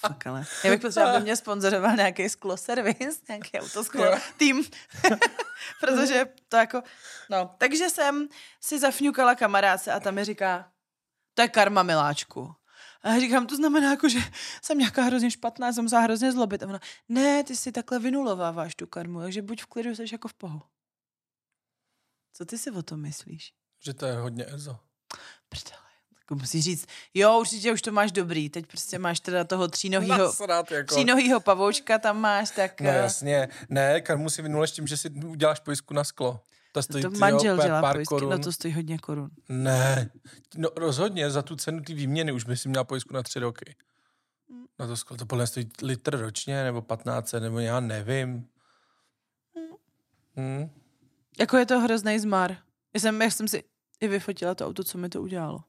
Fakt 0.00 0.26
ale. 0.26 0.44
Já 0.64 0.70
bych 0.70 0.80
potřeba, 0.80 1.12
aby 1.12 1.22
mě 1.22 1.36
sponzoroval 1.36 1.96
nějaký 1.96 2.28
skloservis, 2.28 3.22
nějaký 3.28 3.58
autosklo 3.60 4.04
Jo. 4.04 4.18
tým. 4.36 4.64
Protože 5.80 6.26
to 6.48 6.56
jako, 6.56 6.82
no. 7.30 7.54
Takže 7.58 7.90
jsem 7.90 8.28
si 8.60 8.78
zafňukala 8.78 9.34
kamarádce 9.34 9.92
a 9.92 10.00
tam 10.00 10.14
mi 10.14 10.24
říká, 10.24 10.70
to 11.34 11.42
je 11.42 11.48
karma, 11.48 11.82
miláčku. 11.82 12.54
A 13.02 13.08
já 13.08 13.20
říkám, 13.20 13.46
to 13.46 13.56
znamená 13.56 13.90
jako, 13.90 14.08
že 14.08 14.18
jsem 14.62 14.78
nějaká 14.78 15.02
hrozně 15.02 15.30
špatná, 15.30 15.72
jsem 15.72 15.84
musela 15.84 16.02
hrozně 16.02 16.32
zlobit. 16.32 16.62
A 16.62 16.66
ona, 16.66 16.80
ne, 17.08 17.44
ty 17.44 17.56
si 17.56 17.72
takhle 17.72 17.98
vynulováváš 17.98 18.74
tu 18.74 18.86
karmu, 18.86 19.20
takže 19.20 19.42
buď 19.42 19.62
v 19.62 19.66
klidu, 19.66 19.94
jsi 19.94 20.04
jako 20.12 20.28
v 20.28 20.34
pohu. 20.34 20.62
Co 22.32 22.44
ty 22.44 22.58
si 22.58 22.70
o 22.70 22.82
tom 22.82 23.00
myslíš? 23.00 23.52
Že 23.84 23.94
to 23.94 24.06
je 24.06 24.12
hodně 24.16 24.44
ezo. 24.54 24.78
Prdele. 25.48 25.82
Tak 26.28 26.38
musíš 26.38 26.64
říct, 26.64 26.86
jo, 27.14 27.38
určitě 27.40 27.72
už 27.72 27.82
to 27.82 27.92
máš 27.92 28.12
dobrý, 28.12 28.48
teď 28.50 28.66
prostě 28.66 28.98
máš 28.98 29.20
teda 29.20 29.44
toho 29.44 29.68
třínohýho, 29.68 30.18
Nasrat, 30.18 30.70
jako. 30.70 30.94
třínohýho 30.94 31.40
pavoučka 31.40 31.98
tam 31.98 32.20
máš, 32.20 32.50
tak 32.50 32.80
No 32.80 32.90
eh, 32.90 32.96
jasně. 32.96 33.48
Ne, 33.68 34.00
karmu 34.00 34.30
si 34.30 34.42
vynuleš 34.42 34.70
tím, 34.70 34.86
že 34.86 34.96
si 34.96 35.10
uděláš 35.10 35.60
pojistku 35.60 35.94
na 35.94 36.04
sklo. 36.04 36.40
Ta 36.72 36.82
stojí 36.82 37.04
to 37.04 37.10
ty, 37.10 37.18
manžel 37.18 37.56
jo, 37.56 37.62
dělá 37.62 37.80
pár 37.82 37.94
pojistky, 37.96 38.08
korun. 38.14 38.30
no 38.30 38.38
to 38.38 38.52
stojí 38.52 38.74
hodně 38.74 38.98
korun. 38.98 39.30
Ne, 39.48 40.10
no 40.56 40.68
rozhodně 40.76 41.30
za 41.30 41.42
tu 41.42 41.56
cenu 41.56 41.80
ty 41.80 41.94
výměny 41.94 42.32
už 42.32 42.44
by 42.44 42.56
si 42.56 42.68
měla 42.68 42.84
pojistku 42.84 43.14
na 43.14 43.22
tři 43.22 43.38
roky. 43.38 43.76
Na 44.78 44.86
to 44.86 44.96
sklo, 44.96 45.16
to 45.16 45.26
podle 45.26 45.46
stojí 45.46 45.68
litr 45.82 46.18
ročně, 46.18 46.64
nebo 46.64 46.82
15, 46.82 47.32
nebo 47.32 47.58
já 47.58 47.80
nevím. 47.80 48.48
Hmm. 50.36 50.70
Jako 51.40 51.56
je 51.56 51.66
to 51.66 51.80
hrozný 51.80 52.18
zmar. 52.18 52.56
Já 52.94 53.00
jsem, 53.00 53.22
jak 53.22 53.32
jsem 53.32 53.48
si 53.48 53.64
i 54.00 54.08
vyfotila 54.08 54.54
to 54.54 54.66
auto, 54.66 54.84
co 54.84 54.98
mi 54.98 55.08
to 55.08 55.22
udělalo. 55.22 55.60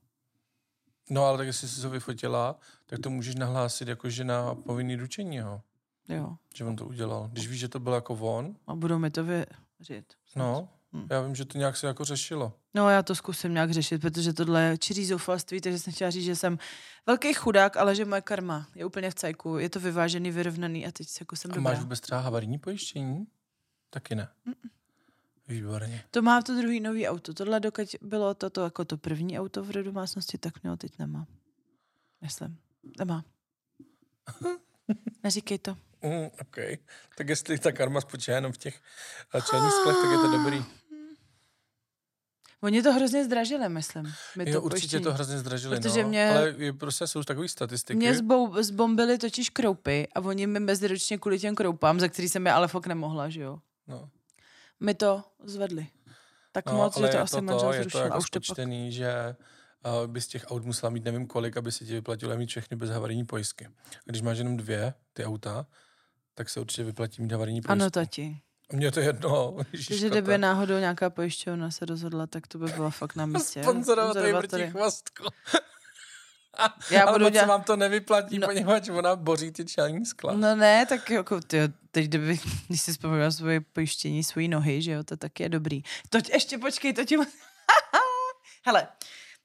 No 1.10 1.26
ale 1.26 1.38
tak 1.38 1.48
jestli 1.48 1.68
jsi 1.68 1.82
to 1.82 1.90
vyfotila, 1.90 2.60
tak 2.86 3.00
to 3.00 3.10
můžeš 3.10 3.36
nahlásit 3.36 3.88
jakože 3.88 4.24
na 4.24 4.56
povinný 4.56 4.96
ručení, 4.96 5.36
jo. 5.36 5.62
Jo. 6.10 6.36
Že 6.56 6.66
on 6.66 6.76
to 6.76 6.86
udělal. 6.86 7.30
Když 7.32 7.48
víš, 7.48 7.60
že 7.60 7.68
to 7.68 7.80
byl 7.80 7.94
jako 7.94 8.14
on, 8.16 8.56
A 8.68 8.76
budou 8.76 9.00
mi 9.00 9.12
to 9.12 9.24
věřit. 9.24 10.14
no, 10.36 10.70
Hm. 10.94 11.08
já 11.10 11.22
vím, 11.22 11.36
že 11.36 11.46
to 11.46 11.58
nějak 11.58 11.78
se 11.78 11.88
jako 11.88 12.06
řešilo. 12.06 12.54
No 12.74 12.90
já 12.90 13.04
to 13.04 13.16
zkusím 13.16 13.54
nějak 13.54 13.72
řešit, 13.72 14.02
protože 14.02 14.34
tohle 14.34 14.62
je 14.64 14.78
čiří 14.78 15.06
zoufalství, 15.06 15.62
takže 15.62 15.80
jsem 15.80 15.94
chtěla 15.94 16.12
říct, 16.12 16.24
že 16.26 16.36
jsem 16.36 16.60
velký 17.06 17.34
chudák, 17.34 17.78
ale 17.78 17.96
že 17.96 18.06
moje 18.06 18.22
karma 18.22 18.68
je 18.76 18.86
úplně 18.86 19.12
v 19.12 19.16
cajku, 19.16 19.58
je 19.58 19.70
to 19.70 19.80
vyvážený, 19.80 20.32
vyrovnaný 20.32 20.88
a 20.88 20.92
teď 20.92 21.08
jako 21.20 21.36
jsem 21.36 21.52
A 21.52 21.56
dobrá. 21.56 21.72
máš 21.72 21.80
vůbec 21.80 22.00
třeba 22.00 22.22
havarijní 22.22 22.58
pojištění? 22.60 23.28
Taky 23.90 24.16
ne. 24.16 24.28
Výborně. 25.50 26.03
To 26.12 26.22
má 26.22 26.41
to 26.41 26.56
druhý 26.56 26.79
nový 26.79 27.08
auto. 27.08 27.34
Tohle 27.34 27.60
dokud 27.60 27.88
bylo 28.01 28.34
toto 28.34 28.62
jako 28.63 28.86
to 28.86 28.98
první 28.98 29.39
auto 29.39 29.63
v 29.63 29.72
domácnosti, 29.72 30.38
tak 30.38 30.63
mělo 30.63 30.77
teď 30.77 31.00
nemá. 31.00 31.27
Myslím. 32.22 32.58
Nemá. 33.00 33.25
Neříkej 35.24 35.58
to. 35.60 35.72
Mm, 36.01 36.25
OK. 36.41 36.58
Tak 37.18 37.29
jestli 37.29 37.60
ta 37.60 37.72
karma 37.72 38.01
spočívá 38.01 38.36
jenom 38.36 38.51
v 38.51 38.58
těch 38.58 38.82
eh, 39.36 39.41
čelních 39.50 39.72
sklech, 39.74 39.96
tak 40.01 40.12
je 40.12 40.18
to 40.18 40.32
dobrý. 40.32 40.65
Oni 42.62 42.84
to 42.84 42.94
hrozně 42.94 43.25
zdražili, 43.25 43.70
myslím. 43.70 44.13
My 44.38 44.46
to 44.46 44.51
Jo, 44.51 44.62
určitě 44.62 44.79
pojištění. 44.79 45.03
to 45.03 45.13
hrozně 45.13 45.38
zdražili, 45.38 45.77
Protože 45.79 46.03
no. 46.03 46.10
mě- 46.10 46.29
Ale 46.29 46.56
je, 46.58 46.74
prostě 46.74 47.08
jsou 47.08 47.24
takové 47.24 47.48
statistiky. 47.48 47.98
Mě 47.98 48.15
zbou, 48.15 48.63
zbombili 48.63 49.18
totiž 49.18 49.50
kroupy 49.50 50.08
a 50.15 50.20
oni 50.20 50.48
mi 50.48 50.60
meziročně 50.60 51.18
kvůli 51.18 51.39
těm 51.39 51.56
kroupám, 51.56 52.00
za 52.00 52.08
který 52.08 52.29
jsem 52.29 52.46
je 52.46 52.51
ale 52.53 52.68
fakt 52.68 52.88
nemohla, 52.88 53.29
že 53.29 53.41
jo. 53.41 53.60
No. 53.88 54.10
Mi 54.79 54.93
to 54.93 55.24
zvedli. 55.43 55.88
Tak 56.51 56.65
No, 56.65 56.74
moc, 56.74 56.98
že 56.98 57.07
to 57.07 57.17
je 57.17 57.19
asi 57.21 57.36
to, 57.36 57.41
manžel 57.41 57.69
to, 57.69 57.74
je 57.74 57.77
to 57.77 57.83
zrušil. 57.83 58.00
a 58.00 58.03
jako 58.03 58.17
už 58.17 58.29
to 58.29 58.39
pak... 58.39 58.45
spočtený, 58.45 58.91
že 58.91 59.36
uh, 60.01 60.07
bys 60.07 60.27
těch 60.27 60.45
aut 60.51 60.65
musela 60.65 60.89
mít 60.89 61.03
nevím 61.03 61.27
kolik, 61.27 61.57
aby 61.57 61.71
se 61.71 61.86
ti 61.86 61.93
vyplatilo 61.93 62.38
mít 62.38 62.50
všechny 62.50 62.77
bez 62.77 62.89
havarijní 62.89 63.25
pojistky. 63.25 63.65
A 63.95 64.00
když 64.05 64.21
máš 64.21 64.38
jenom 64.38 64.57
dvě, 64.57 64.93
ty 65.13 65.25
auta, 65.25 65.65
tak 66.33 66.50
se 66.50 66.59
určitě 66.59 66.83
vyplatí 66.83 67.21
mít 67.21 67.31
havarijní 67.31 67.62
pojistku. 67.62 67.71
Ano, 67.71 67.89
tati. 67.89 68.38
Mně 68.74 68.86
je 68.88 68.91
to 68.91 69.00
jedno. 69.00 69.57
Takže 69.71 70.09
kdyby 70.09 70.38
náhodou 70.38 70.77
nějaká 70.77 71.09
pojišťovna 71.09 71.71
se 71.71 71.86
rozhodla, 71.86 72.27
tak 72.27 72.48
to 72.48 72.57
by 72.57 72.65
bylo 72.65 72.91
fakt 72.91 73.15
na 73.15 73.25
místě. 73.25 73.63
Sponzorovat 73.63 74.13
tady 74.13 74.33
vrtí 74.33 74.48
tady. 74.48 74.74
Já 76.92 77.04
Ale 77.04 77.12
budu 77.12 77.25
moc 77.25 77.34
dělat- 77.34 77.44
se 77.46 77.50
vám 77.50 77.63
to 77.63 77.75
nevyplatí, 77.75 78.39
No. 78.39 78.48
poněvadž 78.48 78.89
ona 78.89 79.16
boří 79.16 79.51
ty 79.51 79.66
čelní 79.66 80.06
skla. 80.06 80.34
No 80.34 80.56
ne, 80.56 80.86
tak 80.86 81.10
jako 81.10 81.42
ty, 81.42 81.58
teď 81.92 82.06
kdyby, 82.06 82.39
když 82.68 82.82
si 82.82 82.92
vzpomínám 82.92 83.32
svoje 83.32 83.62
pojištění, 83.62 84.24
svojí 84.24 84.48
nohy, 84.48 84.82
že 84.82 84.92
jo, 84.92 85.04
to 85.04 85.18
taky 85.18 85.44
je 85.44 85.50
dobrý. 85.50 85.84
To 86.10 86.18
ještě 86.34 86.58
počkej, 86.58 86.94
to 86.94 87.06
ti... 87.06 87.16
Hele, 88.66 88.88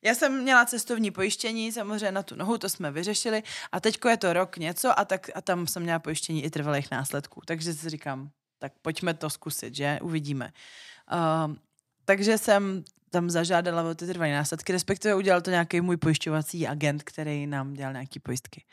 já 0.02 0.14
jsem 0.14 0.42
měla 0.42 0.64
cestovní 0.64 1.10
pojištění, 1.10 1.72
samozřejmě 1.72 2.12
na 2.12 2.22
tu 2.22 2.36
nohu, 2.36 2.58
to 2.58 2.68
jsme 2.68 2.90
vyřešili 2.92 3.42
a 3.72 3.80
teďko 3.80 4.08
je 4.08 4.16
to 4.16 4.32
rok 4.32 4.56
něco 4.56 4.98
a, 4.98 5.04
tak, 5.04 5.30
a 5.34 5.40
tam 5.40 5.66
jsem 5.66 5.82
měla 5.82 5.98
pojištění 5.98 6.44
i 6.44 6.50
trvalých 6.50 6.90
následků. 6.90 7.40
Takže 7.46 7.74
si 7.74 7.90
říkám, 7.90 8.30
tak 8.58 8.72
pojďme 8.82 9.14
to 9.14 9.30
zkusit, 9.30 9.74
že? 9.74 9.98
Uvidíme. 10.02 10.52
Um, 11.44 11.58
takže 12.04 12.38
jsem 12.38 12.84
tam 13.10 13.30
zažádala 13.30 13.90
o 13.90 13.94
ty 13.94 14.06
trvalé 14.06 14.32
následky, 14.32 14.72
respektive 14.72 15.14
udělal 15.14 15.40
to 15.40 15.50
nějaký 15.50 15.80
můj 15.80 15.96
pojišťovací 15.96 16.66
agent, 16.66 17.02
který 17.02 17.46
nám 17.46 17.74
dělal 17.74 17.92
nějaký 17.92 18.20
pojistky. 18.20 18.64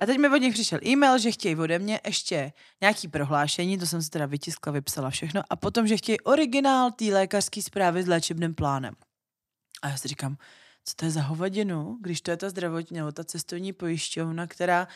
A 0.00 0.06
teď 0.06 0.18
mi 0.18 0.28
od 0.28 0.36
nich 0.36 0.54
přišel 0.54 0.78
e-mail, 0.84 1.18
že 1.18 1.32
chtějí 1.32 1.56
ode 1.56 1.78
mě 1.78 2.00
ještě 2.06 2.52
nějaký 2.80 3.08
prohlášení, 3.08 3.78
to 3.78 3.86
jsem 3.86 4.02
si 4.02 4.10
teda 4.10 4.26
vytiskla, 4.26 4.72
vypsala 4.72 5.10
všechno, 5.10 5.42
a 5.50 5.56
potom, 5.56 5.86
že 5.86 5.96
chtějí 5.96 6.20
originál 6.20 6.90
té 6.90 7.04
lékařské 7.04 7.62
zprávy 7.62 8.02
s 8.02 8.06
léčebným 8.06 8.54
plánem. 8.54 8.94
A 9.82 9.88
já 9.88 9.96
si 9.96 10.08
říkám, 10.08 10.36
co 10.84 10.94
to 10.94 11.04
je 11.04 11.10
za 11.10 11.22
hovadinu, 11.22 11.98
když 12.00 12.20
to 12.20 12.30
je 12.30 12.36
ta 12.36 12.50
zdravotní 12.50 12.96
nebo 12.96 13.12
ta 13.12 13.24
cestovní 13.24 13.72
pojišťovna, 13.72 14.46
která 14.46 14.88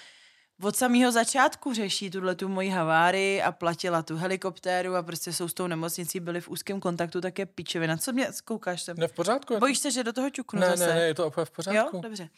od 0.63 0.77
samého 0.77 1.13
začátku 1.13 1.75
řeší 1.75 2.11
tuhle 2.11 2.35
tu 2.35 2.49
moji 2.49 2.69
havárii 2.69 3.43
a 3.43 3.53
platila 3.53 4.03
tu 4.03 4.17
helikoptéru 4.17 4.95
a 4.97 5.03
prostě 5.03 5.33
jsou 5.33 5.49
s 5.49 5.55
tou 5.55 5.67
nemocnicí, 5.67 6.21
byli 6.21 6.41
v 6.41 6.49
úzkém 6.49 6.81
kontaktu, 6.81 7.21
tak 7.21 7.39
je 7.39 7.47
pičovina. 7.47 7.97
Co 7.97 8.13
mě 8.13 8.33
zkoukáš 8.33 8.83
sem? 8.83 8.97
Ne, 8.97 9.09
v 9.09 9.13
pořádku. 9.13 9.53
jako- 9.53 9.61
Bojíš 9.61 9.79
se, 9.79 9.91
že 9.91 10.05
do 10.05 10.13
toho 10.13 10.31
čuknu 10.31 10.61
ne, 10.61 10.67
zase? 10.71 10.87
ne, 10.87 10.95
ne, 10.95 11.01
je 11.07 11.15
to 11.15 11.27
úplně 11.27 11.45
v 11.45 11.51
pořádku. 11.51 11.97
Jo, 11.97 12.03
dobře. 12.03 12.29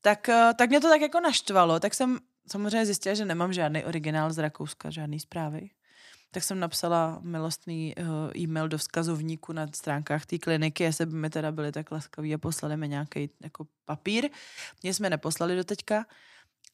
Tak, 0.00 0.28
eh, 0.28 0.50
tak 0.58 0.70
mě 0.70 0.80
to 0.80 0.88
tak 0.88 1.00
jako 1.00 1.20
naštvalo, 1.20 1.80
tak 1.80 1.94
jsem 1.94 2.18
samozřejmě 2.50 2.86
zjistila, 2.86 3.14
že 3.14 3.24
nemám 3.24 3.52
žádný 3.52 3.84
originál 3.84 4.32
z 4.32 4.38
Rakouska, 4.38 4.90
žádný 4.90 5.20
zprávy. 5.20 5.70
Tak 6.30 6.42
jsem 6.42 6.60
napsala 6.60 7.18
milostný 7.22 7.94
uh, 7.98 8.04
e-mail 8.36 8.68
do 8.68 8.78
vzkazovníku 8.78 9.52
na 9.52 9.66
stránkách 9.74 10.26
té 10.26 10.38
kliniky, 10.38 10.84
jestli 10.84 11.06
by 11.06 11.16
mi 11.16 11.30
teda 11.30 11.52
byli 11.52 11.72
tak 11.72 11.90
laskaví 11.90 12.34
a 12.34 12.38
poslali 12.38 12.76
mi 12.76 12.88
nějaký 12.88 13.30
jako 13.42 13.66
papír. 13.84 14.28
Mě 14.82 14.94
jsme 14.94 15.10
neposlali 15.10 15.56
do 15.56 15.64
teďka. 15.64 16.06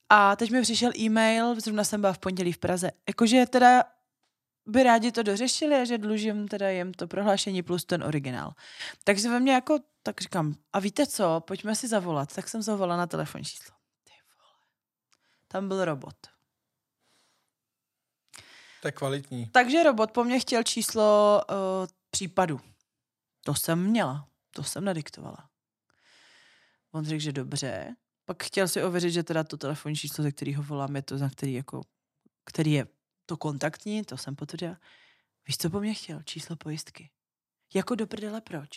A 0.09 0.37
teď 0.37 0.51
mi 0.51 0.63
přišel 0.63 0.91
e-mail, 0.99 1.61
zrovna 1.61 1.85
jsem 1.85 2.01
byla 2.01 2.13
v 2.13 2.19
pondělí 2.19 2.53
v 2.53 2.59
Praze, 2.59 2.91
jakože 3.09 3.47
teda 3.47 3.85
by 4.67 4.83
rádi 4.83 5.13
to 5.13 5.23
dořešili 5.23 5.75
a 5.75 5.85
že 5.85 5.99
dlužím 5.99 6.49
teda 6.49 6.69
jim 6.69 6.95
to 6.95 7.07
prohlášení 7.07 7.63
plus 7.63 7.85
ten 7.85 8.05
originál. 8.05 8.55
Takže 9.05 9.29
ve 9.29 9.41
mně 9.41 9.53
jako, 9.53 9.79
tak 10.03 10.21
říkám, 10.21 10.55
a 10.73 10.79
víte 10.79 11.07
co, 11.07 11.41
pojďme 11.47 11.77
si 11.77 11.89
zavolat. 11.89 12.35
Tak 12.35 12.49
jsem 12.49 12.63
zavolala 12.63 12.97
na 12.97 13.07
telefonní 13.07 13.45
číslo. 13.45 13.77
Ty 14.05 14.11
vole. 14.11 14.53
Tam 15.49 15.69
byl 15.69 15.85
robot. 15.85 16.17
To 18.81 18.89
je 18.89 18.93
kvalitní. 18.93 19.47
Takže 19.47 19.83
robot 19.83 20.11
po 20.11 20.25
mně 20.25 20.41
chtěl 20.41 20.63
číslo 20.63 21.41
uh, 21.51 21.57
případu. 22.11 22.61
To 23.45 23.55
jsem 23.55 23.83
měla. 23.83 24.29
To 24.51 24.65
jsem 24.65 24.85
nadiktovala. 24.85 25.49
On 26.93 27.05
řekl, 27.05 27.21
že 27.21 27.33
dobře. 27.33 27.95
Pak 28.25 28.43
chtěl 28.43 28.69
si 28.69 28.83
ověřit, 28.83 29.11
že 29.11 29.23
teda 29.23 29.45
to 29.45 29.57
telefonní 29.57 29.97
číslo, 29.97 30.25
ze 30.25 30.33
kterého 30.33 30.63
volám, 30.63 30.97
je 30.97 31.03
to, 31.03 31.19
za 31.19 31.29
který, 31.29 31.53
jako, 31.53 31.81
který 32.45 32.73
je 32.73 32.87
to 33.27 33.37
kontaktní, 33.37 34.05
to 34.05 34.17
jsem 34.17 34.37
potvrdila. 34.37 34.79
Víš, 35.47 35.57
co 35.57 35.71
po 35.71 35.81
mně 35.81 35.95
chtěl? 35.95 36.23
Číslo 36.23 36.57
pojistky. 36.57 37.11
Jako 37.75 37.95
do 37.95 38.07
prdele 38.07 38.41
proč? 38.41 38.69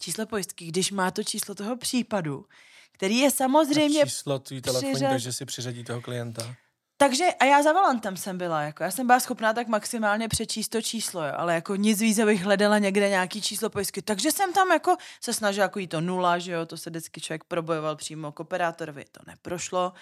Číslo 0.00 0.26
pojistky, 0.26 0.66
když 0.66 0.92
má 0.92 1.10
to 1.10 1.24
číslo 1.24 1.54
toho 1.54 1.76
případu, 1.76 2.46
který 2.92 3.16
je 3.16 3.30
samozřejmě... 3.30 4.02
A 4.02 4.04
číslo 4.04 4.38
tvý 4.38 4.62
telefonní, 4.62 4.94
přiřad- 4.94 5.10
takže 5.10 5.32
si 5.32 5.44
přiřadí 5.44 5.84
toho 5.84 6.00
klienta. 6.00 6.56
Takže 6.98 7.24
a 7.40 7.44
já 7.44 7.62
za 7.62 7.72
volantem 7.72 8.16
jsem 8.16 8.38
byla, 8.38 8.62
jako 8.62 8.82
já 8.82 8.90
jsem 8.90 9.06
byla 9.06 9.20
schopná 9.20 9.52
tak 9.52 9.68
maximálně 9.68 10.28
přečíst 10.28 10.68
to 10.68 10.82
číslo, 10.82 11.26
jo, 11.26 11.32
ale 11.36 11.54
jako 11.54 11.76
nic 11.76 12.00
víc, 12.00 12.18
abych 12.18 12.42
hledala 12.42 12.78
někde 12.78 13.08
nějaký 13.08 13.42
číslo 13.42 13.70
pojistky. 13.70 14.02
Takže 14.02 14.32
jsem 14.32 14.52
tam 14.52 14.72
jako 14.72 14.96
se 15.20 15.32
snažila 15.34 15.62
jako 15.62 15.78
jí 15.78 15.88
to 15.88 16.00
nula, 16.00 16.38
že 16.38 16.52
jo, 16.52 16.66
to 16.66 16.76
se 16.76 16.90
vždycky 16.90 17.20
člověk 17.20 17.44
probojoval 17.44 17.96
přímo 17.96 18.32
k 18.32 18.40
operátorovi, 18.40 19.04
to 19.12 19.20
neprošlo. 19.26 19.92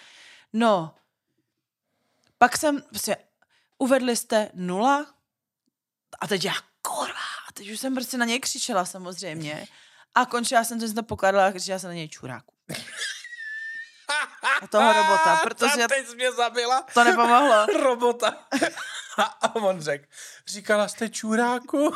No, 0.53 0.95
pak 2.39 2.57
jsem, 2.57 2.83
prostě, 2.83 3.17
uvedli 3.79 4.17
jste 4.17 4.51
nula 4.55 5.07
a 6.21 6.27
teď 6.27 6.45
já, 6.45 6.55
kurva, 6.83 7.15
a 7.49 7.53
teď 7.55 7.71
už 7.71 7.81
jsem 7.81 7.95
prostě 7.95 8.17
na 8.17 8.25
něj 8.25 8.41
křičela 8.41 8.85
samozřejmě. 8.85 9.67
A 10.15 10.27
končila 10.27 10.65
jsem, 10.65 10.81
že 10.81 10.87
jsem 10.87 10.97
to 10.97 11.03
pokládala 11.03 11.47
a 11.47 11.53
křičela 11.53 11.79
jsem 11.79 11.91
na 11.91 11.95
něj 11.95 12.09
čuráku. 12.09 12.55
A 14.45 14.67
toho 14.67 14.93
robota, 14.93 15.37
protože 15.43 15.89
teď 15.89 16.09
jsi 16.09 16.17
mě 16.17 16.33
zabila. 16.33 16.87
to 16.95 17.05
nepomohlo. 17.05 17.67
Robota. 17.83 18.37
A 19.17 19.55
on 19.55 19.81
řekl, 19.81 20.05
říkala 20.47 20.89
jste 20.89 21.09
čuráku? 21.09 21.95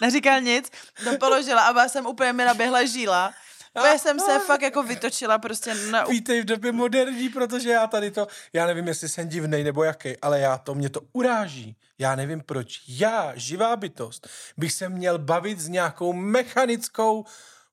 Neříkal 0.00 0.40
nic, 0.40 0.70
dopoložila 1.04 1.62
a 1.62 1.72
byla 1.72 1.88
jsem 1.88 2.06
úplně 2.06 2.32
mi 2.32 2.44
naběhla 2.44 2.84
žíla. 2.84 3.34
Úplně 3.78 3.98
jsem 3.98 4.20
se 4.20 4.38
fakt 4.38 4.62
jako 4.62 4.82
vytočila 4.82 5.38
prostě 5.38 5.74
na... 5.74 6.04
Vítej 6.04 6.40
v 6.40 6.44
době 6.44 6.72
moderní, 6.72 7.28
protože 7.28 7.70
já 7.70 7.86
tady 7.86 8.10
to, 8.10 8.26
já 8.52 8.66
nevím, 8.66 8.88
jestli 8.88 9.08
jsem 9.08 9.28
divnej 9.28 9.64
nebo 9.64 9.84
jaký, 9.84 10.16
ale 10.16 10.40
já 10.40 10.58
to, 10.58 10.74
mě 10.74 10.88
to 10.88 11.00
uráží. 11.12 11.76
Já 11.98 12.16
nevím 12.16 12.40
proč. 12.40 12.80
Já, 12.88 13.32
živá 13.34 13.76
bytost, 13.76 14.28
bych 14.56 14.72
se 14.72 14.88
měl 14.88 15.18
bavit 15.18 15.60
s 15.60 15.68
nějakou 15.68 16.12
mechanickou 16.12 17.24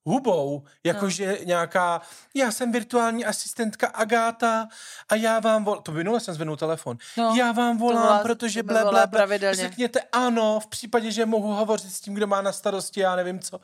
hubou, 0.06 0.64
jakože 0.84 1.28
no. 1.28 1.46
nějaká, 1.46 2.02
já 2.34 2.52
jsem 2.52 2.72
virtuální 2.72 3.26
asistentka 3.26 3.88
Agáta 3.88 4.68
a 5.10 5.16
já 5.16 5.40
vám 5.40 5.64
volám, 5.64 5.84
to 5.84 5.92
minule 5.92 6.20
jsem 6.20 6.34
zvednul 6.34 6.58
telefon, 6.58 6.98
No, 7.18 7.34
já 7.38 7.52
vám 7.52 7.78
volám, 7.78 8.08
volá- 8.08 8.22
protože 8.24 8.64
ble, 8.64 8.86
ble, 8.86 9.08
ble, 9.08 9.28
řekněte 9.56 10.00
ano, 10.12 10.60
v 10.60 10.68
případě, 10.68 11.12
že 11.12 11.26
mohu 11.26 11.54
hovořit 11.54 11.94
s 11.94 12.02
tím, 12.02 12.14
kdo 12.14 12.28
má 12.28 12.42
na 12.42 12.52
starosti, 12.52 13.00
já 13.00 13.16
nevím 13.16 13.40
co. 13.40 13.60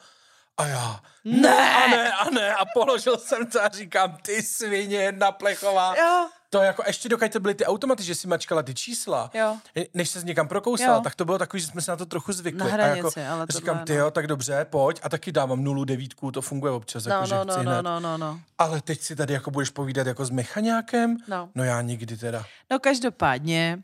A 0.58 0.66
já, 0.68 1.00
ne, 1.26 1.76
a 1.76 1.88
ne, 1.88 2.12
a 2.12 2.30
ne, 2.30 2.56
a 2.56 2.66
položil 2.66 3.18
jsem 3.18 3.46
to 3.46 3.64
a 3.64 3.70
říkám, 3.70 4.18
ty 4.22 4.44
svině 4.44 4.98
jedna 4.98 5.32
plechová. 5.32 5.96
Jo, 5.98 6.30
To 6.52 6.62
jako 6.62 6.84
ještě 6.88 7.10
dokud 7.10 7.32
to 7.32 7.40
byly 7.40 7.56
ty 7.56 7.66
automaty, 7.66 8.04
že 8.04 8.16
si 8.16 8.28
mačkala 8.28 8.64
ty 8.64 8.74
čísla, 8.74 9.32
Jo. 9.34 9.58
než 9.94 10.10
se 10.10 10.24
někam 10.24 10.48
prokousala, 10.48 10.96
Jo. 10.96 11.02
tak 11.02 11.16
to 11.16 11.26
bylo 11.26 11.38
takový, 11.38 11.62
že 11.62 11.68
jsme 11.68 11.82
se 11.82 11.92
na 11.92 11.98
to 11.98 12.06
trochu 12.06 12.32
zvykli. 12.34 12.60
Na 12.60 12.66
a 12.66 12.70
hranici, 12.70 13.20
jako, 13.20 13.34
ale 13.34 13.46
říkám, 13.50 13.66
tohle 13.66 13.86
ty 13.86 13.94
no. 13.94 14.00
jo, 14.00 14.12
tak 14.12 14.28
dobře, 14.28 14.66
pojď. 14.70 15.00
A 15.04 15.10
taky 15.10 15.32
dávám 15.32 15.64
nulu, 15.64 15.86
devítku, 15.86 16.32
to 16.32 16.42
funguje 16.42 16.74
občas, 16.74 17.06
no, 17.06 17.16
jako, 17.16 17.26
že 17.26 17.36
no, 17.36 17.42
chci 17.42 17.48
no, 17.48 17.64
no, 17.64 17.72
hned. 17.72 17.82
no, 17.82 18.00
no, 18.00 18.18
no. 18.18 18.42
Ale 18.58 18.82
teď 18.82 19.02
si 19.02 19.16
tady 19.16 19.34
jako 19.34 19.52
budeš 19.52 19.70
povídat 19.70 20.08
jako 20.08 20.26
s 20.26 20.30
mechaňákem? 20.30 21.18
No. 21.28 21.50
No 21.56 21.64
já 21.64 21.82
nikdy 21.82 22.18
teda. 22.18 22.46
No 22.72 22.80
každopádně 22.80 23.84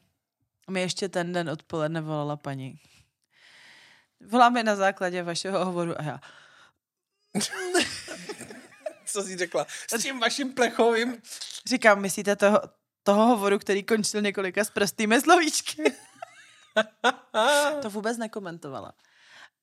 mi 0.70 0.82
ještě 0.82 1.10
ten 1.10 1.34
den 1.34 1.50
odpoledne 1.50 2.02
volala 2.02 2.36
paní. 2.36 2.80
Volá 4.32 4.50
mi 4.50 4.64
na 4.64 4.76
základě 4.76 5.24
vašeho 5.24 5.66
hovoru 5.66 6.02
a 6.02 6.04
já, 6.04 6.20
Co 9.16 9.24
jsi 9.24 9.38
řekla? 9.38 9.68
S 9.96 10.02
tím 10.02 10.20
vaším 10.20 10.54
plechovým? 10.54 11.22
říkám, 11.66 12.02
myslíte 12.02 12.36
toho, 12.36 12.62
toho 13.04 13.26
hovoru, 13.26 13.60
který 13.60 13.84
končil 13.84 14.22
několika 14.22 14.64
s 14.64 14.70
prostými 14.70 15.22
slovíčky? 15.22 15.84
to 17.82 17.90
vůbec 17.90 18.18
nekomentovala. 18.18 18.94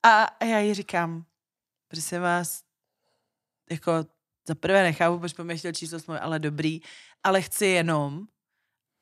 A 0.03 0.45
já 0.45 0.59
jí 0.59 0.75
říkám, 0.75 1.25
prosím 1.89 2.21
vás, 2.21 2.63
jako 3.71 3.93
za 4.49 4.55
prvé 4.55 4.83
nechápu, 4.83 5.19
proč 5.19 5.33
po 5.33 5.45
mě 5.45 5.57
chtěl 5.57 5.73
číslo 5.73 6.01
smlouvy, 6.01 6.21
ale 6.21 6.39
dobrý, 6.39 6.81
ale 7.23 7.43
chci 7.43 7.67
jenom 7.67 8.27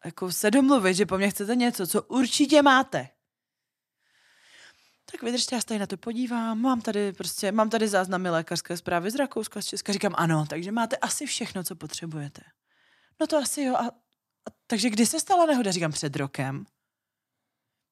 jako 0.05 0.33
se 0.33 0.51
domluvit, 0.51 0.95
že 0.95 1.07
po 1.07 1.19
mně 1.19 1.31
chcete 1.31 1.57
něco, 1.57 1.87
co 1.87 2.03
určitě 2.03 2.63
máte. 2.63 3.09
Tak 5.11 5.23
vydržte, 5.23 5.55
já 5.55 5.61
se 5.61 5.67
tady 5.67 5.81
na 5.81 5.87
to 5.87 5.97
podívám, 5.97 6.61
mám 6.61 6.81
tady 6.81 7.13
prostě, 7.13 7.53
mám 7.53 7.71
tady 7.71 7.89
záznamy 7.89 8.31
lékařské 8.31 8.77
zprávy 8.77 9.11
z 9.11 9.15
Rakouska, 9.15 9.63
z 9.63 9.67
Česka, 9.67 9.93
říkám 9.93 10.15
ano, 10.17 10.47
takže 10.49 10.73
máte 10.73 10.97
asi 10.97 11.27
všechno, 11.27 11.65
co 11.65 11.77
potřebujete. 11.77 12.43
No 13.21 13.27
to 13.27 13.37
asi 13.37 13.63
jo, 13.63 13.75
a, 13.75 13.87
a 13.89 14.51
takže 14.67 14.91
kdy 14.91 15.07
se 15.07 15.21
stala 15.21 15.47
nehoda, 15.47 15.71
říkám 15.71 15.93
před 15.93 16.17
rokem. 16.17 16.67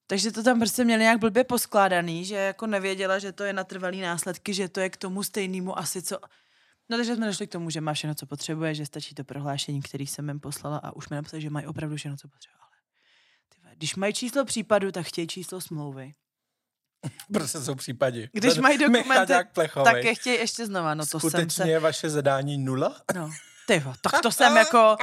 Takže 0.06 0.32
to 0.32 0.42
tam 0.42 0.58
prostě 0.58 0.84
měli 0.84 1.02
nějak 1.02 1.18
blbě 1.18 1.44
poskládaný, 1.44 2.24
že 2.24 2.34
jako 2.34 2.66
nevěděla, 2.66 3.18
že 3.18 3.32
to 3.32 3.44
je 3.44 3.52
na 3.52 3.64
trvalý 3.64 4.00
následky, 4.00 4.54
že 4.54 4.68
to 4.68 4.80
je 4.80 4.90
k 4.90 4.96
tomu 4.96 5.22
stejnému 5.22 5.78
asi, 5.78 6.02
co... 6.02 6.18
No 6.88 6.96
takže 6.96 7.16
jsme 7.16 7.26
došli 7.26 7.46
k 7.46 7.52
tomu, 7.52 7.70
že 7.70 7.80
má 7.80 7.92
všechno, 7.92 8.14
co 8.14 8.26
potřebuje, 8.26 8.74
že 8.74 8.86
stačí 8.86 9.14
to 9.14 9.24
prohlášení, 9.24 9.82
který 9.82 10.06
jsem 10.06 10.28
jim 10.28 10.40
poslala 10.40 10.78
a 10.78 10.96
už 10.96 11.08
mi 11.08 11.16
napsali, 11.16 11.42
že 11.42 11.50
mají 11.50 11.66
opravdu 11.66 11.96
všechno, 11.96 12.16
co 12.16 12.28
potřebuje. 12.28 12.58
Ale 13.64 13.76
když 13.76 13.96
mají 13.96 14.14
číslo 14.14 14.44
případu, 14.44 14.92
tak 14.92 15.06
chtějí 15.06 15.26
číslo 15.26 15.60
smlouvy. 15.60 16.14
Prostě 17.32 17.60
jsou 17.60 17.74
případě. 17.74 18.28
Když 18.32 18.58
mají 18.58 18.78
dokumenty, 18.78 19.32
tak 19.84 20.04
je 20.04 20.14
chtějí 20.14 20.38
ještě 20.38 20.66
znova. 20.66 20.94
No 20.94 21.06
to 21.06 21.18
Skutečně 21.18 21.50
jsem 21.50 21.64
se... 21.64 21.70
je 21.70 21.78
vaše 21.78 22.10
zadání 22.10 22.58
nula? 22.58 22.96
No, 23.14 23.30
ty 23.66 23.78
vo, 23.78 23.94
tak 24.00 24.20
to 24.22 24.32
jsem 24.32 24.56
jako... 24.56 24.96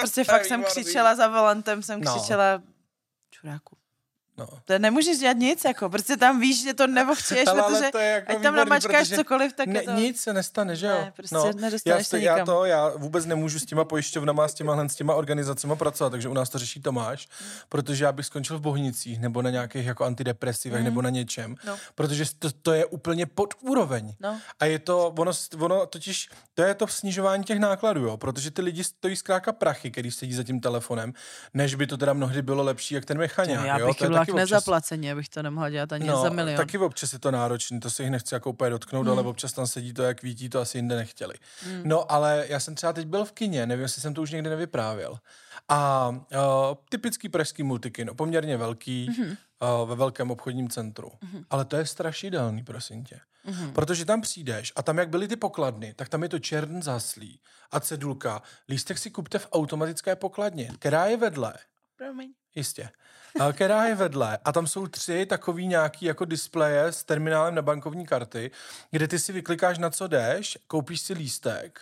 Prostě 0.00 0.24
fakt 0.24 0.44
jsem 0.44 0.64
křičela 0.64 1.14
za 1.14 1.28
volantem, 1.28 1.82
jsem 1.82 2.00
No. 2.00 2.14
křičela... 2.16 2.62
Čuráku. 3.30 3.76
No. 4.38 4.46
To 4.64 4.78
nemůžeš 4.78 5.18
dělat 5.18 5.36
nic, 5.36 5.64
jako, 5.64 5.90
prostě 5.90 6.16
tam 6.16 6.40
víš, 6.40 6.62
že 6.62 6.74
to 6.74 6.84
ale 7.46 7.62
protože 7.62 7.90
to 7.92 7.98
je 7.98 8.10
jako 8.10 8.32
ať 8.32 8.42
tam 8.42 8.56
namačkáš 8.56 9.08
protože 9.08 9.16
cokoliv, 9.16 9.52
tak 9.52 9.66
ne, 9.66 9.82
to... 9.82 9.90
Nic 9.92 10.20
se 10.20 10.32
nestane, 10.32 10.76
že 10.76 10.86
jo? 10.86 10.92
Ne, 10.92 11.12
prostě 11.16 11.36
nedostaneš 11.60 11.84
já, 11.86 12.04
to 12.10 12.16
já 12.16 12.44
to, 12.44 12.64
já 12.64 12.88
vůbec 12.96 13.26
nemůžu 13.26 13.58
s 13.58 13.64
těma 13.64 13.84
pojišťovnama, 13.84 14.48
s 14.48 14.54
těma, 14.54 14.88
s 14.88 14.94
těma 14.94 15.14
organizacemi 15.14 15.76
pracovat, 15.76 16.10
takže 16.10 16.28
u 16.28 16.34
nás 16.34 16.48
to 16.48 16.58
řeší 16.58 16.82
Tomáš, 16.82 17.28
protože 17.68 18.04
já 18.04 18.12
bych 18.12 18.26
skončil 18.26 18.58
v 18.58 18.60
Bohnicích 18.60 19.20
nebo 19.20 19.42
na 19.42 19.50
nějakých 19.50 19.86
jako 19.86 20.04
antidepresivech 20.04 20.80
Mm. 20.80 20.84
nebo 20.84 21.02
na 21.02 21.10
něčem, 21.10 21.54
No. 21.66 21.76
protože 21.94 22.24
to, 22.38 22.48
to 22.62 22.72
je 22.72 22.86
úplně 22.86 23.26
pod 23.26 23.54
úroveň. 23.60 24.14
No. 24.20 24.40
A 24.60 24.64
je 24.64 24.78
to, 24.78 25.14
ono, 25.18 25.32
ono 25.58 25.86
totiž, 25.86 26.28
to 26.54 26.62
je 26.62 26.74
to 26.74 26.86
snižování 26.86 27.44
těch 27.44 27.58
nákladů, 27.58 28.00
jo, 28.04 28.16
protože 28.16 28.50
ty 28.50 28.62
lidi 28.62 28.84
stojí 28.84 29.16
zkrátka 29.16 29.52
prachy, 29.52 29.90
který 29.90 30.10
sedí 30.10 30.34
za 30.34 30.42
tím 30.42 30.60
telefonem, 30.60 31.12
než 31.54 31.74
by 31.74 31.86
to 31.86 31.96
teda 31.96 32.12
mnohdy 32.12 32.42
bylo 32.42 32.62
lepší, 32.62 32.94
jak 32.94 33.04
ten 33.04 33.18
mechaňák, 33.18 33.66
já 33.66 33.78
jo, 33.78 33.86
bych 33.86 33.96
to 33.96 34.04
je 34.04 34.10
k 34.26 34.28
občas- 34.28 34.36
nezaplacení, 34.50 35.10
abych 35.12 35.28
to 35.28 35.42
nemohla 35.42 35.70
dělat 35.70 35.92
ani 35.92 36.06
No, 36.06 36.22
za 36.22 36.30
milion. 36.30 36.56
taky 36.56 36.78
občas 36.78 37.12
je 37.12 37.18
to 37.18 37.30
náročný, 37.30 37.80
to 37.80 37.90
se 37.90 38.02
jich 38.02 38.10
nechci 38.12 38.34
jako 38.34 38.50
úplně 38.50 38.70
dotknout, 38.70 39.06
Hmm. 39.06 39.18
ale 39.18 39.28
občas 39.28 39.52
tam 39.52 39.66
sedí 39.66 39.92
to, 39.94 40.02
jak 40.02 40.22
vítí, 40.22 40.48
to 40.48 40.60
asi 40.60 40.78
jinde 40.78 40.96
nechtěli. 40.96 41.34
No, 41.84 42.12
ale 42.12 42.44
já 42.48 42.60
jsem 42.60 42.74
třeba 42.74 42.92
teď 42.92 43.06
byl 43.06 43.24
v 43.24 43.32
kině, 43.32 43.66
nevím, 43.66 43.82
jestli 43.82 44.02
jsem 44.02 44.14
to 44.14 44.22
už 44.22 44.30
někdy 44.30 44.50
nevyprávěl. 44.50 45.18
A 45.68 46.08
uh, 46.08 46.16
typický 46.88 47.28
pražský 47.28 47.62
multikino, 47.62 48.14
poměrně 48.14 48.56
velký, 48.56 49.06
Mhm. 49.10 49.26
uh, 49.82 49.88
ve 49.88 49.94
velkém 49.94 50.30
obchodním 50.30 50.68
centru. 50.68 51.08
Mm-hmm. 51.08 51.44
Ale 51.50 51.64
to 51.64 51.76
je 51.76 51.86
strašidelný, 51.86 52.62
prosím 52.64 53.04
tě. 53.04 53.20
Mm-hmm. 53.48 53.72
Protože 53.72 54.04
tam 54.04 54.20
přijdeš 54.20 54.72
a 54.76 54.82
tam, 54.82 54.98
jak 54.98 55.08
byly 55.08 55.28
ty 55.28 55.36
pokladny, 55.36 55.94
tak 55.94 56.08
tam 56.08 56.22
je 56.22 56.28
to 56.28 56.38
čern 56.38 56.82
zaslí 56.82 57.40
a 57.70 57.80
cedulka. 57.80 58.42
Lístek 58.68 58.98
si 58.98 59.10
kupte 59.10 59.38
v 59.38 59.48
automatické 59.52 60.16
pokladně, 60.16 60.70
která 60.78 61.06
je 61.06 61.16
vedle. 61.16 61.54
Promiň. 61.96 62.32
Jistě. 62.54 62.88
A 63.40 63.52
která 63.52 63.84
je 63.84 63.94
vedle 63.94 64.38
a 64.44 64.52
tam 64.52 64.66
jsou 64.66 64.86
tři 64.86 65.26
takový 65.26 65.66
nějaký 65.66 66.04
jako 66.06 66.24
displeje 66.24 66.84
s 66.84 67.04
terminálem 67.04 67.54
na 67.54 67.62
bankovní 67.62 68.06
karty, 68.06 68.50
kde 68.90 69.08
ty 69.08 69.18
si 69.18 69.32
vyklikáš 69.32 69.78
na 69.78 69.90
co 69.90 70.06
jdeš, 70.06 70.58
koupíš 70.66 71.00
si 71.00 71.12
lístek 71.12 71.80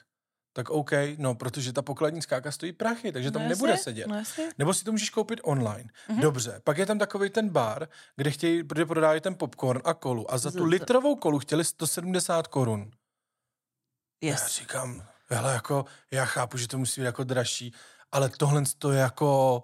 tak 0.55 0.71
OK, 0.71 0.91
no, 1.19 1.35
protože 1.35 1.73
ta 1.73 1.83
pokladní 1.83 2.23
skáka 2.23 2.53
stojí 2.53 2.73
prachy, 2.73 3.13
takže 3.13 3.31
tam 3.31 3.43
No 3.43 3.49
nebude 3.49 3.77
sedět. 3.77 4.07
no. 4.07 4.23
Nebo 4.59 4.75
si 4.75 4.85
to 4.85 4.93
můžeš 4.93 5.11
koupit 5.11 5.41
online. 5.43 5.91
Mhm. 6.09 6.21
Dobře, 6.21 6.61
pak 6.65 6.79
je 6.79 6.87
tam 6.87 6.99
takový 6.99 7.31
ten 7.31 7.49
bar, 7.49 7.89
kde 8.17 8.31
chtějí, 8.31 8.63
kde 8.67 8.87
prodávají 8.87 9.21
ten 9.21 9.35
popcorn 9.35 9.81
a 9.85 9.95
kolu 9.95 10.33
a 10.35 10.39
za 10.39 10.51
tu 10.51 10.65
litrovou 10.65 11.17
kolu 11.17 11.39
chtěli 11.39 11.65
170 11.65 12.47
korun. 12.47 12.91
Já 14.23 14.31
Yes. 14.33 14.47
říkám, 14.47 15.05
hele, 15.29 15.53
jako, 15.53 15.85
já 16.11 16.25
chápu, 16.25 16.57
že 16.59 16.69
to 16.69 16.79
musí 16.79 17.01
být 17.01 17.05
jako 17.05 17.25
dražší, 17.25 17.75
ale 18.13 18.29
tohle 18.29 18.63
to 18.79 18.93
je 18.93 19.01
jako... 19.01 19.63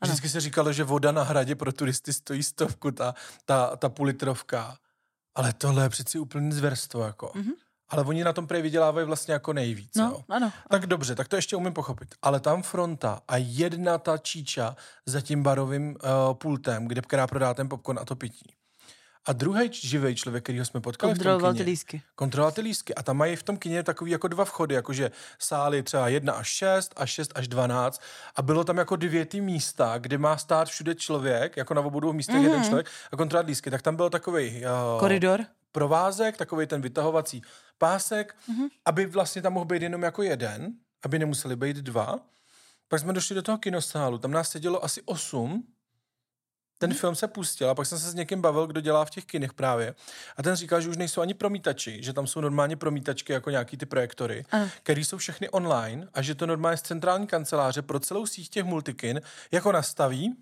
Ano. 0.00 0.08
Vždycky 0.08 0.28
se 0.28 0.40
říkalo, 0.40 0.72
že 0.72 0.84
voda 0.84 1.12
na 1.12 1.22
hradě 1.22 1.54
pro 1.54 1.72
turisty 1.72 2.12
stojí 2.12 2.42
stovku, 2.42 2.90
ta, 2.90 3.14
ta, 3.44 3.76
ta 3.76 3.88
půl 3.88 4.06
litrovka. 4.06 4.76
Ale 5.34 5.52
tohle 5.52 5.82
je 5.82 5.88
přeci 5.88 6.18
úplně 6.18 6.52
zverstvo, 6.52 7.02
jako. 7.04 7.30
Mhm. 7.34 7.50
Ale 7.88 8.02
oni 8.04 8.24
na 8.24 8.32
tom 8.32 8.46
prej 8.46 8.62
vydělávají 8.62 9.06
vlastně 9.06 9.34
jako 9.34 9.52
nejvíc, 9.52 9.94
No, 9.96 10.04
jo. 10.04 10.24
ano. 10.28 10.52
Tak 10.70 10.86
dobře, 10.86 11.14
tak 11.14 11.28
to 11.28 11.36
ještě 11.36 11.56
umím 11.56 11.72
pochopit. 11.72 12.14
Ale 12.22 12.40
tam 12.40 12.62
fronta 12.62 13.20
a 13.28 13.36
jedna 13.36 13.98
ta 13.98 14.18
číča 14.18 14.76
za 15.06 15.20
tím 15.20 15.42
barovým 15.42 15.90
uh, 15.90 16.34
pultem, 16.34 16.88
kde 16.88 17.00
která 17.02 17.26
prodá 17.26 17.54
ten 17.54 17.68
popcorn 17.68 17.98
a 17.98 18.04
to 18.04 18.16
pití. 18.16 18.54
A 19.26 19.32
druhý 19.32 19.72
živý 19.72 20.14
člověk, 20.14 20.44
kterýho 20.44 20.64
jsme 20.64 20.80
potkali 20.80 21.14
v 21.14 21.18
tom 21.18 21.24
Kontroloval 21.24 21.54
ty 21.54 21.62
lísky. 21.62 22.02
kontrolovat 22.14 22.54
ty 22.54 22.60
lístky. 22.60 22.94
A 22.94 23.02
tam 23.02 23.16
mají 23.16 23.36
v 23.36 23.42
tom 23.42 23.56
kině 23.56 23.82
takový 23.82 24.10
jako 24.10 24.28
dva 24.28 24.44
vchody, 24.44 24.74
jakože 24.74 25.10
sály 25.38 25.82
třeba 25.82 26.08
1 26.08 26.32
až 26.32 26.48
6 26.48 26.92
a 26.96 27.06
6 27.06 27.32
až 27.34 27.48
12. 27.48 28.02
A 28.36 28.42
bylo 28.42 28.64
tam 28.64 28.78
jako 28.78 28.96
dvě 28.96 29.24
ty 29.24 29.40
místa, 29.40 29.98
kde 29.98 30.18
má 30.18 30.36
stát 30.36 30.68
všude 30.68 30.94
člověk, 30.94 31.56
jako 31.56 31.74
na 31.74 31.80
obou 31.80 32.12
místech 32.12 32.36
mm-hmm. 32.36 32.42
jeden 32.42 32.64
člověk 32.64 32.86
a 33.12 33.16
kontrolovat 33.16 33.46
lístky. 33.46 33.70
Tak 33.70 33.82
tam 33.82 33.96
byl 33.96 34.10
takový 34.10 34.62
uh, 34.94 35.00
Koridor. 35.00 35.44
provázek, 35.72 36.36
takový 36.36 36.66
ten 36.66 36.80
vytahovací 36.80 37.42
pásek, 37.78 38.36
mm-hmm. 38.50 38.68
aby 38.84 39.06
vlastně 39.06 39.42
tam 39.42 39.52
mohl 39.52 39.66
být 39.66 39.82
jenom 39.82 40.02
jako 40.02 40.22
jeden, 40.22 40.72
aby 41.02 41.18
nemuseli 41.18 41.56
být 41.56 41.76
dva. 41.76 42.18
Pak 42.88 43.00
jsme 43.00 43.12
došli 43.12 43.34
do 43.34 43.42
toho 43.42 43.58
kinosálu, 43.58 44.18
tam 44.18 44.30
nás 44.30 44.48
sedělo 44.48 44.84
asi 44.84 45.02
osm, 45.02 45.64
ten 46.80 46.94
film 46.94 47.14
se 47.14 47.28
pustil 47.28 47.70
a 47.70 47.74
pak 47.74 47.86
jsem 47.86 47.98
se 47.98 48.10
s 48.10 48.14
někým 48.14 48.40
bavil, 48.40 48.66
kdo 48.66 48.80
dělá 48.80 49.04
v 49.04 49.10
těch 49.10 49.24
kinech 49.24 49.52
právě. 49.52 49.94
A 50.36 50.42
ten 50.42 50.56
říkal, 50.56 50.80
že 50.80 50.88
už 50.88 50.96
nejsou 50.96 51.20
ani 51.20 51.34
promítači, 51.34 52.02
že 52.02 52.12
tam 52.12 52.26
jsou 52.26 52.40
normálně 52.40 52.76
promítačky 52.76 53.32
jako 53.32 53.50
nějaký 53.50 53.76
ty 53.76 53.86
projektory, 53.86 54.44
které 54.82 55.00
jsou 55.00 55.16
všechny 55.16 55.48
online 55.48 56.08
a 56.14 56.22
že 56.22 56.34
to 56.34 56.46
normálně 56.46 56.76
z 56.76 56.82
centrální 56.82 57.26
kanceláře 57.26 57.82
pro 57.82 58.00
celou 58.00 58.26
síť 58.26 58.48
těch 58.48 58.64
multikin 58.64 59.20
jako 59.52 59.72
nastaví 59.72 60.36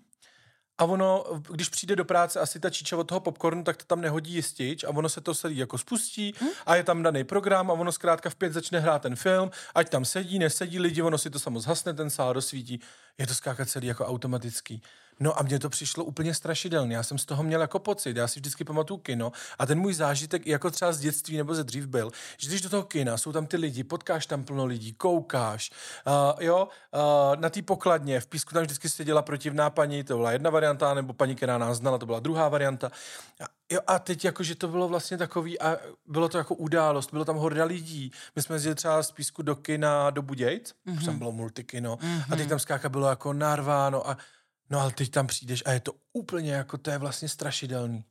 a 0.77 0.85
ono, 0.85 1.23
když 1.49 1.69
přijde 1.69 1.95
do 1.95 2.05
práce 2.05 2.39
asi 2.39 2.59
ta 2.59 2.69
číča 2.69 2.97
od 2.97 3.03
toho 3.03 3.19
popcornu, 3.19 3.63
tak 3.63 3.77
to 3.77 3.85
tam 3.85 4.01
nehodí 4.01 4.33
jistič 4.33 4.83
a 4.83 4.89
ono 4.89 5.09
se 5.09 5.21
to 5.21 5.35
celý 5.35 5.57
jako 5.57 5.77
spustí 5.77 6.33
a 6.65 6.75
je 6.75 6.83
tam 6.83 7.03
daný 7.03 7.23
program 7.23 7.71
a 7.71 7.73
ono 7.73 7.91
zkrátka 7.91 8.29
v 8.29 8.35
pět 8.35 8.53
začne 8.53 8.79
hrát 8.79 9.01
ten 9.01 9.15
film, 9.15 9.51
ať 9.75 9.89
tam 9.89 10.05
sedí, 10.05 10.39
nesedí 10.39 10.79
lidi, 10.79 11.01
ono 11.01 11.17
si 11.17 11.29
to 11.29 11.39
samo 11.39 11.59
zhasne, 11.59 11.93
ten 11.93 12.09
sál 12.09 12.33
rozsvítí. 12.33 12.79
Je 13.17 13.27
to 13.27 13.33
skákat 13.33 13.69
celý 13.69 13.87
jako 13.87 14.05
automatický. 14.05 14.81
No 15.19 15.39
a 15.39 15.43
mně 15.43 15.59
to 15.59 15.69
přišlo 15.69 16.03
úplně 16.03 16.33
strašidelné. 16.33 16.93
Já 16.93 17.03
jsem 17.03 17.17
z 17.17 17.25
toho 17.25 17.43
měl 17.43 17.61
jako 17.61 17.79
pocit. 17.79 18.17
Já 18.17 18.27
si 18.27 18.39
vždycky 18.39 18.63
pamatuju 18.63 18.97
kino 18.97 19.31
a 19.59 19.65
ten 19.65 19.79
můj 19.79 19.93
zážitek 19.93 20.47
jako 20.47 20.71
třeba 20.71 20.91
z 20.91 20.99
dětství 20.99 21.37
nebo 21.37 21.55
ze 21.55 21.63
dřív 21.63 21.85
byl, 21.85 22.11
že 22.37 22.47
když 22.47 22.61
do 22.61 22.69
toho 22.69 22.83
kina 22.83 23.17
jsou 23.17 23.31
tam 23.31 23.45
ty 23.45 23.57
lidi, 23.57 23.83
potkáš 23.83 24.25
tam 24.25 24.43
plno 24.43 24.65
lidí, 24.65 24.93
koukáš, 24.93 25.71
uh, 26.07 26.43
jo, 26.43 26.67
uh, 26.93 27.41
na 27.41 27.49
té 27.49 27.61
pokladně 27.61 28.19
v 28.19 28.27
písku 28.27 28.53
tam 28.53 28.63
vždycky 28.63 28.89
seděla 28.89 29.21
protivná 29.21 29.69
paní, 29.69 30.03
to 30.03 30.17
byla 30.17 30.31
jedna 30.31 30.49
varianta, 30.49 30.93
nebo 30.93 31.13
paní, 31.13 31.35
která 31.35 31.57
nás 31.57 31.77
znala, 31.77 31.97
to 31.97 32.05
byla 32.05 32.19
druhá 32.19 32.49
varianta. 32.49 32.91
A, 33.43 33.45
jo, 33.69 33.79
a 33.87 33.99
teď 33.99 34.25
jako, 34.25 34.43
že 34.43 34.55
to 34.55 34.67
bylo 34.67 34.87
vlastně 34.87 35.17
takový, 35.17 35.59
a 35.61 35.77
bylo 36.07 36.29
to 36.29 36.37
jako 36.37 36.55
událost, 36.55 37.11
bylo 37.11 37.25
tam 37.25 37.35
horda 37.35 37.65
lidí. 37.65 38.11
My 38.35 38.41
jsme 38.41 38.55
jezdili 38.55 38.75
třeba 38.75 39.03
z 39.03 39.11
písku 39.11 39.41
do 39.41 39.55
kina 39.55 40.09
do 40.09 40.21
Budějc, 40.21 40.73
mm-hmm. 40.87 41.05
tam 41.05 41.17
bylo 41.17 41.31
multikino, 41.31 41.95
mm-hmm. 41.95 42.23
a 42.31 42.35
teď 42.35 42.49
tam 42.49 42.59
zkrátka 42.59 42.89
bylo 42.89 43.09
jako 43.09 43.33
narváno 43.33 44.09
a 44.09 44.17
No 44.69 44.79
ale 44.79 44.91
teď 44.91 45.11
tam 45.11 45.27
přijdeš 45.27 45.63
a 45.65 45.71
je 45.71 45.79
to 45.79 45.93
úplně 46.13 46.53
jako, 46.53 46.77
to 46.77 46.91
je 46.91 46.97
vlastně 46.97 47.29
strašidelný. 47.29 48.05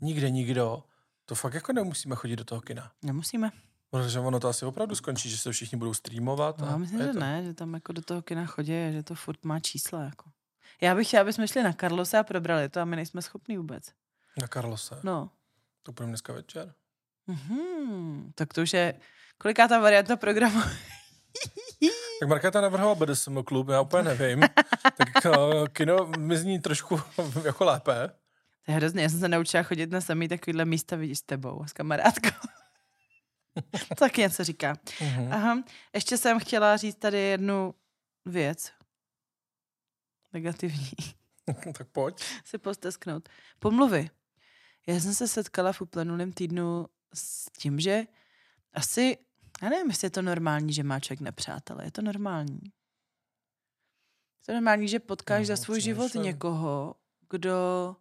Nikde 0.00 0.30
nikdo. 0.30 0.84
To 1.24 1.34
fakt 1.34 1.54
jako 1.54 1.72
nemusíme 1.72 2.14
chodit 2.16 2.36
do 2.36 2.44
toho 2.44 2.60
kina. 2.60 2.92
Nemusíme. 3.02 3.50
Protože 3.90 4.20
ono 4.20 4.40
to 4.40 4.48
asi 4.48 4.64
opravdu 4.64 4.94
skončí, 4.94 5.30
že 5.30 5.38
se 5.38 5.52
všichni 5.52 5.78
budou 5.78 5.94
streamovat. 5.94 6.58
No, 6.58 6.66
a 6.66 6.70
já 6.70 6.76
myslím, 6.76 7.00
že 7.00 7.12
to. 7.12 7.20
ne, 7.20 7.44
že 7.44 7.54
tam 7.54 7.74
jako 7.74 7.92
do 7.92 8.02
toho 8.02 8.22
kina 8.22 8.46
chodí 8.46 8.72
že 8.92 9.02
to 9.02 9.14
furt 9.14 9.44
má 9.44 9.60
čísla. 9.60 10.02
Jako. 10.02 10.30
Já 10.80 10.94
bych 10.94 11.08
chtěla, 11.08 11.20
aby 11.20 11.32
jsme 11.32 11.48
šli 11.48 11.62
na 11.62 11.72
Karlose 11.72 12.18
a 12.18 12.22
probrali 12.22 12.68
to 12.68 12.80
a 12.80 12.84
my 12.84 12.96
nejsme 12.96 13.22
schopní 13.22 13.56
vůbec. 13.56 13.84
Na 14.40 14.48
Karlose. 14.48 15.00
No. 15.02 15.30
To 15.82 15.92
půjdeme 15.92 16.10
dneska 16.10 16.32
večer. 16.32 16.74
Mhm, 17.26 18.32
tak 18.34 18.54
to 18.54 18.62
už 18.62 18.72
je, 18.72 19.00
koliká 19.38 19.68
ta 19.68 19.78
varianta 19.78 20.16
programu? 20.16 20.60
Tak 22.20 22.28
Markéta 22.28 22.60
navrhla 22.60 22.94
BDSM 22.94 23.42
klub, 23.42 23.68
já 23.68 23.80
úplně 23.80 24.02
nevím. 24.02 24.40
tak 24.96 25.24
uh, 25.24 25.66
kino 25.66 26.06
mi 26.18 26.36
zní 26.36 26.60
trošku 26.60 27.00
jako 27.44 27.64
lépe. 27.64 28.10
To 28.64 28.72
je 28.72 28.76
hrozně, 28.76 29.02
já 29.02 29.08
jsem 29.08 29.20
se 29.20 29.28
naučila 29.28 29.62
chodit 29.62 29.90
na 29.90 30.00
samý 30.00 30.28
takovýhle 30.28 30.64
místa, 30.64 30.96
vidíš, 30.96 31.18
s 31.18 31.22
tebou, 31.22 31.64
s 31.66 31.72
kamarádkou. 31.72 32.48
to 33.88 33.94
taky 33.94 34.20
něco 34.20 34.44
říká. 34.44 34.76
Mhm. 35.00 35.32
Aha, 35.32 35.62
ještě 35.94 36.18
jsem 36.18 36.40
chtěla 36.40 36.76
říct 36.76 36.96
tady 36.96 37.18
jednu 37.18 37.74
věc. 38.24 38.72
Negativní. 40.32 40.90
tak 41.72 41.88
pojď. 41.92 42.24
si 42.44 42.58
postesknout. 42.58 43.28
Pomluvy. 43.58 44.10
Já 44.86 45.00
jsem 45.00 45.14
se 45.14 45.28
setkala 45.28 45.72
v 45.72 45.80
uplynulém 45.80 46.32
týdnu 46.32 46.86
s 47.14 47.50
tím, 47.58 47.80
že 47.80 48.04
asi, 48.72 49.16
já 49.62 49.68
nevím, 49.68 49.90
jestli 49.90 50.06
je 50.06 50.10
to 50.10 50.22
normální, 50.22 50.72
že 50.72 50.82
má 50.82 51.00
člověk 51.00 51.20
nepřátele. 51.20 51.84
Je 51.84 51.90
to 51.90 52.02
normální. 52.02 52.60
Je 52.64 54.46
to 54.46 54.52
normální, 54.52 54.88
že 54.88 54.98
potkáš 55.00 55.40
No, 55.40 55.46
za 55.46 55.56
svůj 55.56 55.80
život 55.80 56.08
přemýšlím. 56.08 56.22
někoho, 56.22 56.94
kdo, 57.30 57.96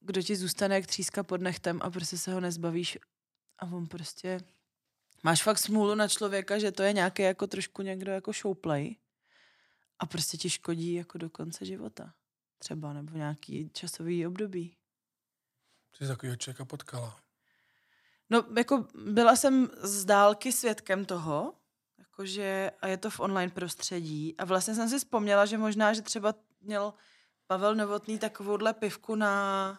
kdo 0.00 0.22
ti 0.22 0.36
zůstane 0.36 0.74
jak 0.74 0.86
tříska 0.86 1.22
pod 1.22 1.40
nechtem 1.40 1.78
a 1.82 1.90
prostě 1.90 2.18
se 2.18 2.32
ho 2.34 2.40
nezbavíš 2.40 2.98
a 3.58 3.66
on 3.66 3.86
prostě... 3.86 4.40
Máš 5.24 5.42
fakt 5.42 5.58
smůlu 5.58 5.94
na 5.94 6.08
člověka, 6.08 6.58
že 6.58 6.72
to 6.72 6.82
je 6.82 6.92
nějaký 6.92 7.22
jako 7.22 7.46
trošku 7.46 7.82
někdo 7.82 8.12
jako 8.12 8.32
showplay 8.32 8.96
a 9.98 10.06
prostě 10.06 10.36
ti 10.36 10.50
škodí 10.50 10.92
jako 10.94 11.18
do 11.18 11.30
konce 11.30 11.64
života. 11.64 12.14
Třeba, 12.58 12.92
nebo 12.92 13.16
nějaký 13.16 13.70
časový 13.70 14.26
období. 14.26 14.76
Ty 15.98 16.04
jsi 16.04 16.08
takovýho 16.08 16.36
člověka 16.36 16.64
potkala. 16.64 17.21
No, 18.32 18.44
jako 18.56 18.86
byla 19.06 19.36
jsem 19.36 19.68
z 19.82 20.04
dálky 20.04 20.52
svědkem 20.52 21.04
toho, 21.04 21.54
jakože, 21.98 22.70
a 22.80 22.86
je 22.86 22.96
to 22.96 23.10
v 23.10 23.20
online 23.20 23.52
prostředí. 23.52 24.34
A 24.38 24.44
vlastně 24.44 24.74
jsem 24.74 24.88
si 24.88 24.98
vzpomněla, 24.98 25.46
že 25.46 25.58
možná, 25.58 25.92
že 25.92 26.02
třeba 26.02 26.34
měl 26.60 26.94
Pavel 27.46 27.74
Novotný 27.74 28.18
takovouhle 28.18 28.72
pivku 28.74 29.14
na, 29.14 29.78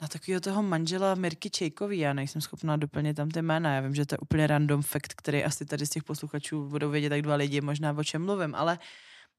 na 0.00 0.08
takového 0.08 0.40
toho 0.40 0.62
manžela 0.62 1.14
Mirky 1.14 1.50
Čejkový. 1.50 1.98
Já 1.98 2.12
nejsem 2.12 2.40
schopná 2.40 2.76
doplnit 2.76 3.14
tam 3.14 3.30
ty 3.30 3.42
jména. 3.42 3.74
Já 3.74 3.80
vím, 3.80 3.94
že 3.94 4.06
to 4.06 4.14
je 4.14 4.18
úplně 4.18 4.46
random 4.46 4.82
fact, 4.82 5.14
který 5.16 5.44
asi 5.44 5.66
tady 5.66 5.86
z 5.86 5.90
těch 5.90 6.04
posluchačů 6.04 6.68
budou 6.68 6.90
vědět 6.90 7.08
tak 7.08 7.22
dva 7.22 7.34
lidi, 7.34 7.60
možná 7.60 7.92
o 7.92 8.04
čem 8.04 8.24
mluvím, 8.24 8.54
ale 8.54 8.78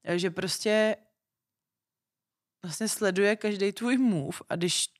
eh, 0.04 0.20
že 0.20 0.30
prostě 0.30 0.96
vlastně 2.64 2.88
sleduje 2.88 3.36
každý 3.36 3.72
tvůj 3.72 3.98
move 3.98 4.38
a 4.50 4.56
když 4.56 4.97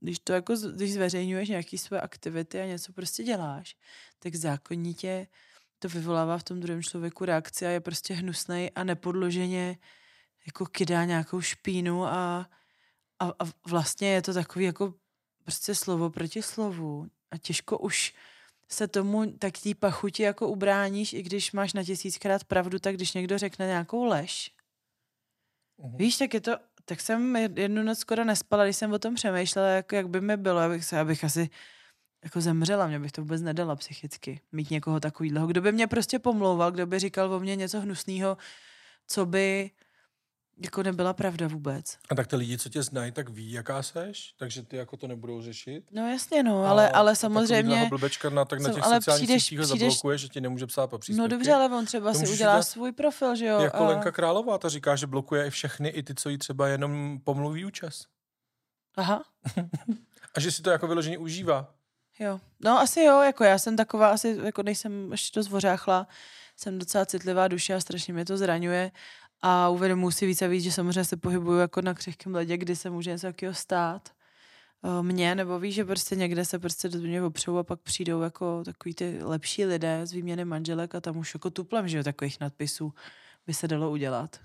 když 0.00 0.18
to 0.18 0.32
jako, 0.32 0.54
když 0.74 0.92
zveřejňuješ 0.92 1.48
nějaké 1.48 1.78
své 1.78 2.00
aktivity 2.00 2.60
a 2.60 2.66
něco 2.66 2.92
prostě 2.92 3.22
děláš, 3.22 3.76
tak 4.18 4.34
zákonitě 4.34 5.26
to 5.78 5.88
vyvolává 5.88 6.38
v 6.38 6.42
tom 6.42 6.60
druhém 6.60 6.82
člověku 6.82 7.24
reakci 7.24 7.66
a 7.66 7.70
je 7.70 7.80
prostě 7.80 8.14
hnusnej 8.14 8.70
a 8.74 8.84
nepodloženě 8.84 9.78
jako 10.46 10.66
kydá 10.66 11.04
nějakou 11.04 11.40
špínu 11.40 12.04
a, 12.04 12.50
a, 13.18 13.26
a 13.38 13.44
vlastně 13.66 14.08
je 14.08 14.22
to 14.22 14.34
takový 14.34 14.64
jako 14.64 14.94
prostě 15.42 15.74
slovo 15.74 16.10
proti 16.10 16.42
slovu 16.42 17.06
a 17.30 17.38
těžko 17.38 17.78
už 17.78 18.14
se 18.68 18.88
tomu 18.88 19.32
tak 19.38 19.58
té 19.58 19.74
pachuti 19.74 20.22
jako 20.22 20.48
ubráníš, 20.48 21.12
i 21.12 21.22
když 21.22 21.52
máš 21.52 21.72
na 21.72 21.84
tisíckrát 21.84 22.44
pravdu, 22.44 22.78
tak 22.78 22.94
když 22.94 23.12
někdo 23.12 23.38
řekne 23.38 23.66
nějakou 23.66 24.04
lež, 24.04 24.54
Mhm. 25.78 25.96
Víš, 25.96 26.16
tak 26.16 26.34
je 26.34 26.40
to, 26.40 26.56
tak 26.84 27.00
jsem 27.00 27.36
jednu 27.36 27.82
noc 27.82 27.98
skoro 27.98 28.24
nespala, 28.24 28.64
když 28.64 28.76
jsem 28.76 28.92
o 28.92 28.98
tom 28.98 29.14
přemýšlela, 29.14 29.68
jak, 29.68 29.92
jak 29.92 30.08
by 30.08 30.20
mi 30.20 30.36
bylo, 30.36 30.60
abych, 30.60 30.84
se, 30.84 31.00
abych 31.00 31.24
asi 31.24 31.50
jako 32.24 32.40
zemřela, 32.40 32.86
mě 32.86 32.98
bych 32.98 33.12
to 33.12 33.20
vůbec 33.22 33.42
nedala 33.42 33.76
psychicky, 33.76 34.40
mít 34.52 34.70
někoho 34.70 35.00
takovýhleho, 35.00 35.46
kdo 35.46 35.60
by 35.60 35.72
mě 35.72 35.86
prostě 35.86 36.18
pomlouval, 36.18 36.72
kdo 36.72 36.86
by 36.86 36.98
říkal 36.98 37.32
o 37.32 37.40
mně 37.40 37.56
něco 37.56 37.80
hnusného, 37.80 38.36
co 39.06 39.26
by, 39.26 39.70
jako 40.58 40.82
nebyla 40.82 41.12
pravda 41.12 41.48
vůbec. 41.48 41.98
A 42.10 42.14
tak 42.14 42.26
ty 42.26 42.36
lidi, 42.36 42.58
co 42.58 42.68
tě 42.68 42.82
znají, 42.82 43.12
tak 43.12 43.28
ví, 43.28 43.52
jaká 43.52 43.82
seš, 43.82 44.34
takže 44.38 44.62
ty 44.62 44.76
jako 44.76 44.96
to 44.96 45.06
nebudou 45.06 45.42
řešit. 45.42 45.84
No 45.92 46.10
jasně, 46.10 46.42
no, 46.42 46.64
ale, 46.64 46.90
ale 46.90 47.16
samozřejmě... 47.16 47.62
takovýhle 47.62 47.88
blbečka 47.88 48.30
na, 48.30 48.44
tak 48.44 48.60
na 48.60 48.72
těch 48.72 48.84
ale 48.84 48.96
sociálních 48.96 49.28
přijdeš- 49.28 49.40
sítích 49.42 49.58
ho 49.58 49.64
přijdeš- 49.64 49.78
zablokuje, 49.78 50.18
že 50.18 50.28
ti 50.28 50.40
nemůže 50.40 50.66
psát 50.66 50.86
po 50.86 50.96
No 50.96 50.98
příspěvky. 50.98 51.30
dobře, 51.30 51.52
ale 51.52 51.66
on 51.78 51.86
třeba 51.86 52.12
To 52.12 52.18
si 52.18 52.24
udělá 52.28 52.34
udělat 52.52 52.62
svůj 52.62 52.92
profil, 52.92 53.36
že 53.36 53.46
jo? 53.46 53.60
Jako 53.60 53.76
a... 53.76 53.88
Lenka 53.88 54.12
Králová, 54.12 54.58
ta 54.58 54.68
říká, 54.68 54.96
že 54.96 55.06
blokuje 55.06 55.46
i 55.46 55.50
všechny, 55.50 55.88
i 55.88 56.02
ty, 56.02 56.14
co 56.14 56.28
jí 56.28 56.38
třeba 56.38 56.68
jenom 56.68 57.18
pomluví 57.24 57.64
účas. 57.64 58.04
Aha, 58.96 59.24
A 60.34 60.40
že 60.40 60.52
si 60.52 60.62
to 60.62 60.70
jako 60.70 60.86
vyloženě 60.86 61.18
užívá. 61.18 61.74
jo. 62.18 62.40
No 62.60 62.78
asi 62.80 63.00
jo, 63.00 63.20
jako 63.20 63.44
já 63.44 63.58
jsem 63.58 63.76
taková, 63.76 64.10
asi 64.10 64.38
jako 64.44 64.62
nejsem 64.62 65.12
ještě 65.12 65.40
dost 65.40 65.48
vořáchla, 65.48 66.06
jsem 66.56 66.78
docela 66.78 67.06
citlivá 67.06 67.48
duše 67.48 67.74
a 67.74 67.80
strašně 67.80 68.12
mě 68.14 68.24
to 68.24 68.36
zraňuje 68.36 68.90
a 69.46 69.68
uvědomuji 69.68 70.10
si 70.10 70.26
víc 70.26 70.42
a 70.42 70.46
víc, 70.46 70.64
že 70.64 70.72
samozřejmě 70.72 71.04
se 71.04 71.16
pohybuju 71.16 71.58
jako 71.58 71.80
na 71.80 71.94
křehkém 71.94 72.34
ledě, 72.34 72.56
kdy 72.56 72.76
se 72.76 72.90
může 72.90 73.10
něco 73.10 73.26
takového 73.26 73.54
stát 73.54 74.08
eh, 74.84 75.02
mně, 75.02 75.34
nebo 75.34 75.58
víš, 75.58 75.74
že 75.74 75.84
prostě 75.84 76.16
někde 76.16 76.44
se 76.44 76.58
prostě 76.58 76.88
do 76.88 76.98
mě 76.98 77.22
opřou 77.22 77.58
a 77.58 77.62
pak 77.64 77.80
přijdou 77.80 78.20
jako 78.20 78.64
takový 78.64 78.94
ty 78.94 79.18
lepší 79.22 79.64
lidé 79.64 80.00
z 80.06 80.12
výměny 80.12 80.44
manželek 80.44 80.94
a 80.94 81.00
tam 81.00 81.16
už 81.16 81.34
jako 81.34 81.50
tuplem, 81.50 81.88
že 81.88 81.96
jo, 81.96 82.04
takových 82.04 82.40
nadpisů 82.40 82.94
by 83.46 83.54
se 83.54 83.68
dalo 83.68 83.90
udělat. 83.90 84.40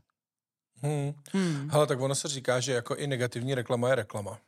Hmm. 0.81 1.13
Hmm, 1.33 1.69
Hele, 1.71 1.87
tak 1.87 1.99
ono 1.99 2.15
se 2.15 2.27
říká, 2.27 2.59
že 2.59 2.73
jako 2.73 2.95
i 2.95 3.07
negativní 3.07 3.55
reklama 3.55 3.89
je 3.89 3.95
reklama. 3.95 4.39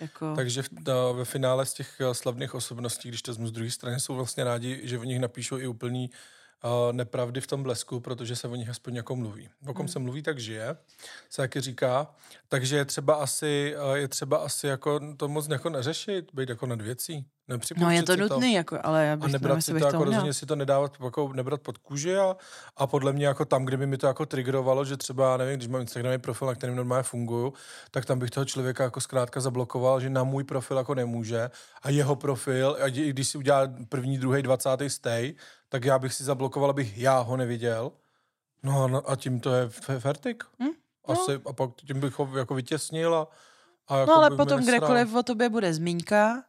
jako, 0.00 0.32
Takže 0.36 0.62
v, 0.62 0.68
to, 0.84 1.14
ve 1.14 1.24
finále 1.24 1.66
z 1.66 1.72
těch 1.72 2.00
eh, 2.00 2.14
slavných 2.14 2.54
osobností, 2.54 3.08
když 3.08 3.22
to 3.22 3.32
z 3.32 3.52
druhé 3.52 3.70
strany, 3.70 4.00
jsou 4.00 4.14
vlastně 4.14 4.44
rádi, 4.44 4.80
že 4.82 4.98
o 4.98 5.04
nich 5.04 5.18
napíšou 5.18 5.58
i 5.58 5.66
úplný 5.66 6.10
uh, 6.64 6.92
nepravdy 6.92 7.40
v 7.40 7.46
tom 7.46 7.62
blesku, 7.62 8.00
protože 8.00 8.36
se 8.36 8.48
o 8.48 8.54
nich 8.54 8.68
aspoň 8.68 8.94
jako 8.96 9.16
mluví. 9.16 9.48
O 9.66 9.74
kom 9.74 9.76
Hmm. 9.76 9.88
se 9.88 9.98
mluví, 9.98 10.22
tak 10.22 10.38
žije, 10.38 10.76
se 11.30 11.42
taky 11.42 11.60
říká. 11.60 12.06
Takže 12.48 12.76
je 12.76 12.84
třeba 12.84 13.14
asi, 13.14 13.74
uh, 13.88 13.92
je 13.94 14.08
třeba 14.08 14.36
asi 14.36 14.66
jako 14.66 15.00
to 15.16 15.28
moc 15.28 15.48
jako 15.48 15.70
neřešit, 15.70 16.30
být 16.34 16.48
jako 16.48 16.66
nad 16.66 16.80
věcí. 16.80 17.26
no 17.76 17.90
je 17.90 18.02
to 18.02 18.12
si 18.12 18.20
nutný, 18.20 18.52
jako, 18.54 18.78
ale 18.82 19.06
já 19.06 19.12
a 19.12 19.16
bych 19.16 19.22
nevím, 19.22 19.32
nebrat 19.32 19.62
si 19.62 19.70
jestli 19.70 19.80
to 19.80 19.86
jako 19.86 20.04
rozhodně 20.04 20.34
si 20.34 20.46
to 20.46 20.56
nedávat 20.56 20.92
jako 21.04 21.32
nebrat 21.32 21.60
pod 21.60 21.78
kůži 21.78 22.16
a, 22.16 22.36
a 22.76 22.86
podle 22.86 23.12
mě 23.12 23.26
jako 23.26 23.44
tam, 23.44 23.64
kde 23.64 23.76
by 23.76 23.86
mi 23.86 23.98
to 23.98 24.06
jako 24.06 24.26
triggerovalo, 24.26 24.84
že 24.84 24.96
třeba, 24.96 25.36
nevím, 25.36 25.56
když 25.56 25.68
mám 25.68 25.80
Instagramový 25.80 26.18
profil, 26.18 26.48
na 26.48 26.54
kterém 26.54 26.76
normálně 26.76 27.02
funguju, 27.02 27.52
tak 27.90 28.04
tam 28.04 28.18
bych 28.18 28.30
toho 28.30 28.44
člověka 28.44 28.84
jako 28.84 29.00
zkrátka 29.00 29.40
zablokoval, 29.40 30.00
že 30.00 30.10
na 30.10 30.24
můj 30.24 30.44
profil 30.44 30.76
jako 30.76 30.94
nemůže 30.94 31.50
a 31.82 31.90
jeho 31.90 32.16
profil, 32.16 32.76
a 32.80 32.86
i 32.86 33.10
když 33.10 33.28
si 33.28 33.38
udělá 33.38 33.62
první, 33.88 34.18
druhý, 34.18 34.42
dvacátý 34.42 34.90
stay, 34.90 35.34
tak 35.68 35.84
já 35.84 35.98
bych 35.98 36.14
si 36.14 36.24
zablokoval, 36.24 36.70
abych 36.70 36.98
já 36.98 37.18
ho 37.18 37.36
neviděl. 37.36 37.92
No 38.62 38.84
a, 38.84 38.86
no, 38.86 39.10
a 39.10 39.16
tím 39.16 39.40
to 39.40 39.54
je 39.54 39.68
fertik. 39.98 40.44
Hm? 40.62 40.70
Asi, 41.04 41.40
a 41.46 41.52
pak 41.52 41.70
tím 41.86 42.00
bych 42.00 42.18
ho 42.18 42.38
jako 42.38 42.54
vytěsnil 42.54 43.14
a, 43.14 43.28
a 43.88 43.98
jako 43.98 44.12
No 44.12 44.16
ale 44.16 44.36
potom 44.36 44.60
kdekoliv 44.60 45.14
o 45.14 45.22
tobě 45.22 45.48
bude 45.48 45.74
zmínka, 45.74 46.44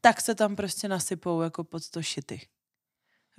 tak 0.00 0.20
se 0.20 0.34
tam 0.34 0.56
prostě 0.56 0.88
nasypou 0.88 1.40
jako 1.40 1.64
pod 1.64 1.90
to 1.90 2.02
šity. 2.02 2.40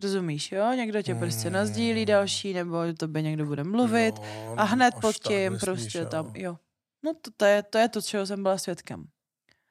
Rozumíš, 0.03 0.51
jo? 0.51 0.73
Někdo 0.73 1.01
tě 1.01 1.15
prostě 1.15 1.49
nazdílí 1.49 2.05
další, 2.05 2.53
nebo 2.53 2.79
o 2.79 2.93
tobě 2.93 3.21
někdo 3.21 3.45
bude 3.45 3.63
mluvit 3.63 4.15
Jo, 4.17 4.55
a 4.57 4.63
hned 4.63 4.93
až 4.95 5.01
pod 5.01 5.15
tím 5.15 5.57
prostě 5.59 5.99
jo. 5.99 6.05
tam, 6.05 6.31
jo. 6.35 6.57
No 7.03 7.13
to, 7.13 7.31
to, 7.37 7.45
je, 7.45 7.63
to 7.63 7.77
je 7.77 7.89
to, 7.89 8.01
čeho 8.01 8.25
jsem 8.25 8.43
byla 8.43 8.57
svědkem. 8.57 9.05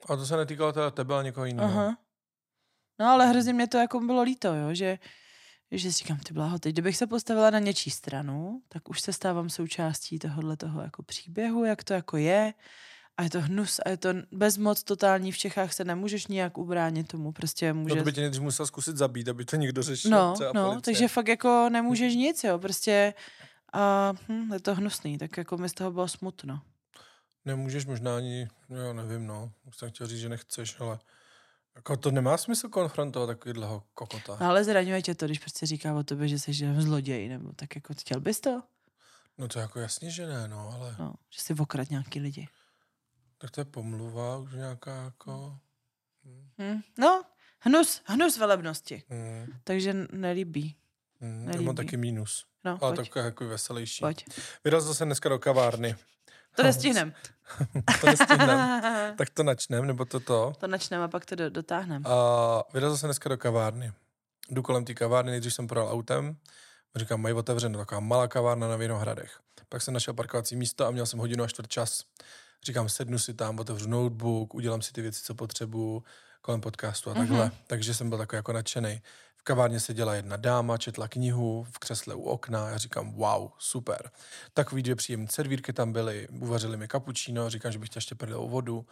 A 0.09 0.16
to 0.16 0.27
se 0.27 0.37
netýkalo 0.37 0.73
teda 0.73 0.90
tebe, 0.90 1.14
ale 1.14 1.25
někoho 1.25 1.47
jiného. 1.47 1.81
Aha. 1.81 1.99
No 2.99 3.07
ale 3.07 3.27
hrozně 3.27 3.53
mě 3.53 3.66
to 3.66 3.79
jako 3.79 4.01
bylo 4.01 4.23
líto, 4.23 4.55
jo, 4.55 4.75
že, 4.75 4.99
že 5.70 5.92
si 5.92 5.98
říkám, 5.98 6.18
ty 6.18 6.35
bláho, 6.35 6.59
teď 6.59 6.72
kdybych 6.72 6.96
se 6.96 7.07
postavila 7.07 7.50
na 7.50 7.59
něčí 7.59 7.90
stranu, 7.90 8.62
tak 8.68 8.88
už 8.88 9.00
se 9.00 9.12
stávám 9.12 9.50
součástí 9.50 10.18
tohohle 10.18 10.57
toho 10.57 10.81
jako 10.81 11.02
příběhu, 11.02 11.64
jak 11.64 11.85
to 11.85 11.92
jako 11.92 12.16
je. 12.16 12.55
A 13.16 13.22
je 13.22 13.31
to 13.31 13.40
hnus 13.40 13.81
a 13.87 13.88
je 13.88 13.96
to 13.96 14.09
bezmoc 14.33 14.83
totální. 14.83 15.33
V 15.33 15.38
Čechách 15.38 15.72
se 15.72 15.85
nemůžeš 15.85 16.26
nijak 16.26 16.59
ubránit 16.59 17.09
tomu. 17.09 17.33
Prostě 17.33 17.72
může... 17.72 17.94
No 17.94 18.00
to 18.00 18.05
by 18.05 18.12
tě 18.12 18.20
nejdřív 18.20 18.42
musel 18.42 18.66
zkusit 18.66 18.96
zabít, 18.96 19.29
aby 19.29 19.44
to 19.44 19.57
někdo 19.57 19.83
řešil. 19.83 20.11
No, 20.11 20.35
no, 20.55 20.64
policie. 20.64 20.81
takže 20.81 21.09
fakt 21.09 21.29
jako 21.29 21.68
nemůžeš 21.72 22.14
nic, 22.14 22.44
jo, 22.44 22.59
prostě 22.59 23.14
a 23.72 24.12
hm, 24.29 24.52
je 24.52 24.61
to 24.61 24.74
hnusný, 24.74 25.18
tak 25.18 25.37
jako 25.37 25.57
mi 25.57 25.68
z 25.68 25.72
toho 25.72 25.90
bylo 25.90 26.09
smutno. 26.09 26.61
Nemůžeš 27.44 27.87
možná 27.87 28.16
ani, 28.16 28.48
jo, 28.70 28.92
nevím, 28.92 29.26
no. 29.26 29.52
Už 29.64 29.76
jsem 29.76 29.90
chtěl 29.90 30.07
říct, 30.07 30.20
že 30.20 30.29
nechceš, 30.29 30.81
ale 30.81 30.98
jako 31.77 31.97
to 31.97 32.11
nemá 32.11 32.37
smysl 32.37 32.69
konfrontovat 32.69 33.29
takovýhleho 33.29 33.83
kokota. 33.95 34.37
No, 34.41 34.47
ale 34.47 34.65
zraňuje 34.65 35.03
tě 35.03 35.15
to, 35.15 35.25
když 35.27 35.39
prostě 35.39 35.67
říká 35.67 35.95
o 35.95 36.03
tobě, 36.03 36.29
že 36.29 36.39
jsi 36.39 36.53
zloděj, 36.81 37.29
nebo 37.29 37.53
tak 37.57 37.75
jako 37.77 37.95
chtěl 37.95 38.21
bys 38.21 38.41
to? 38.41 38.62
No 39.39 39.49
to 39.49 39.59
jako 39.59 39.81
jasně, 39.81 40.11
že 40.11 40.27
ne, 40.27 40.49
no, 40.49 40.71
ale 40.75 40.97
No, 40.99 41.15
že 41.31 41.41
si 41.41 41.55
okrad 41.55 41.91
nějaký 41.91 42.21
lidi. 42.21 42.49
tak 43.39 43.51
to 43.51 43.61
je 43.61 43.65
pomluva 43.65 44.37
už 44.39 44.53
nějaká 44.55 44.97
jako... 45.05 45.59
Hm? 46.61 46.81
No, 46.99 47.23
hnus, 47.61 48.03
hnus 48.05 48.39
velebnosti. 48.39 49.03
Hmm, 49.09 49.47
Takže 49.65 49.95
nelíbí. 50.12 50.77
hmm, 51.21 51.41
já 51.41 51.47
Nelíbí. 51.47 51.65
mám 51.65 51.77
taky 51.77 51.97
mínus, 51.97 52.45
No, 52.65 52.79
ale 52.83 52.97
pojď, 52.97 53.09
takový 53.09 53.25
jako 53.25 53.49
veselější. 53.49 54.01
pojď. 54.01 54.25
Vyrazil 54.65 54.95
jsem 54.95 55.09
dneska 55.09 55.29
do 55.29 55.39
kavárny. 55.39 55.97
To 56.57 56.62
nestihnem. 56.62 57.12
to 58.01 58.07
nestihnem. 58.07 58.59
tak 59.19 59.31
to 59.31 59.42
načnem, 59.42 59.87
nebo 59.87 60.05
to 60.05 60.21
to. 60.21 60.53
to 60.59 60.66
načneme 60.66 61.05
a 61.05 61.09
pak 61.09 61.27
to 61.27 61.35
do, 61.35 61.51
dotáhneme. 61.51 62.05
A 62.09 62.62
vyrazil 62.73 62.99
jsem 62.99 63.07
dneska 63.07 63.29
do 63.29 63.38
kavárny. 63.38 63.92
Jdu 64.51 64.62
kolem 64.62 64.85
té 64.85 64.95
kavárny, 64.95 65.31
nejdřív 65.31 65.55
jsem 65.55 65.66
projel 65.66 65.88
autem, 65.92 66.37
říkám, 66.97 67.21
mají 67.21 67.35
otevřeno, 67.35 67.79
taková 67.79 68.01
malá 68.01 68.29
kavárna 68.29 68.69
na 68.69 68.77
Vinohradech. 68.77 69.40
Pak 69.69 69.83
jsem 69.83 69.95
našel 69.95 70.14
parkovací 70.14 70.57
místo 70.57 70.87
a 70.87 70.90
měl 70.90 71.07
jsem 71.07 71.19
hodinu 71.19 71.45
a 71.45 71.49
čtvrt 71.49 71.69
čas. 71.69 72.05
Říkám, 72.64 72.88
sednu 72.88 73.19
si 73.19 73.35
tam, 73.35 73.59
otevřu 73.59 73.88
notebook, 73.88 74.55
udělám 74.55 74.83
si 74.83 74.92
ty 74.92 75.03
věci, 75.03 75.23
co 75.23 75.35
potřebuju, 75.35 76.05
kolem 76.40 76.61
podcastu 76.61 77.11
a 77.11 77.14
takhle. 77.14 77.47
Mm-hmm. 77.47 77.53
Takže 77.66 77.95
jsem 77.95 78.09
byl 78.09 78.19
takový 78.19 78.37
jako 78.37 78.53
nadšený. 78.53 79.03
Kavárně 79.46 79.80
seděla 79.80 80.14
jedna 80.14 80.37
dáma, 80.37 80.78
četla 80.78 81.09
knihu 81.09 81.66
v 81.70 81.78
křesle 81.78 82.14
u 82.14 82.22
okna. 82.22 82.68
Já 82.68 82.76
říkám, 82.76 83.12
wow, 83.12 83.50
super. 83.59 84.11
Takový 84.54 84.82
dvě 84.82 84.96
příjemné 84.96 85.28
servírky 85.30 85.72
tam 85.72 85.92
byly, 85.92 86.28
uvařili 86.28 86.76
mi 86.76 86.88
kapučíno, 86.88 87.50
říkám, 87.50 87.72
že 87.72 87.78
bych 87.78 87.88
chtěl 87.88 87.98
ještě 87.98 88.14
prdel 88.14 88.46
vodu. 88.46 88.87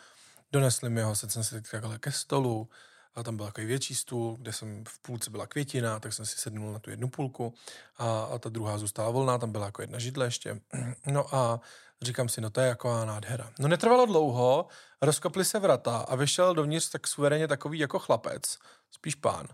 Donesli 0.52 0.90
mi 0.90 1.02
ho, 1.02 1.16
sedl 1.16 1.32
jsem 1.32 1.44
si 1.44 1.62
takhle 1.62 1.98
ke 1.98 2.12
stolu, 2.12 2.68
a 3.14 3.22
tam 3.22 3.36
byl 3.36 3.46
takový 3.46 3.66
větší 3.66 3.94
stůl, 3.94 4.36
kde 4.36 4.52
jsem 4.52 4.84
v 4.88 4.98
půlce 4.98 5.30
byla 5.30 5.46
květina, 5.46 6.00
tak 6.00 6.12
jsem 6.12 6.26
si 6.26 6.38
sednul 6.38 6.72
na 6.72 6.78
tu 6.78 6.90
jednu 6.90 7.08
půlku 7.08 7.54
a, 7.98 8.22
a 8.22 8.38
ta 8.38 8.48
druhá 8.48 8.78
zůstala 8.78 9.10
volná, 9.10 9.38
tam 9.38 9.52
byla 9.52 9.66
jako 9.66 9.82
jedna 9.82 9.98
židle 9.98 10.26
ještě. 10.26 10.60
No 11.06 11.34
a 11.34 11.60
říkám 12.02 12.28
si, 12.28 12.40
no 12.40 12.50
to 12.50 12.60
je 12.60 12.68
jako 12.68 13.04
nádhera. 13.04 13.50
No 13.58 13.68
netrvalo 13.68 14.06
dlouho, 14.06 14.66
rozkoply 15.02 15.44
se 15.44 15.58
vrata 15.58 15.98
a 15.98 16.16
vyšel 16.16 16.54
dovnitř 16.54 16.90
tak 16.90 17.06
suverénně 17.06 17.48
takový 17.48 17.78
jako 17.78 17.98
chlapec, 17.98 18.58
spíš 18.90 19.14
pán. 19.14 19.46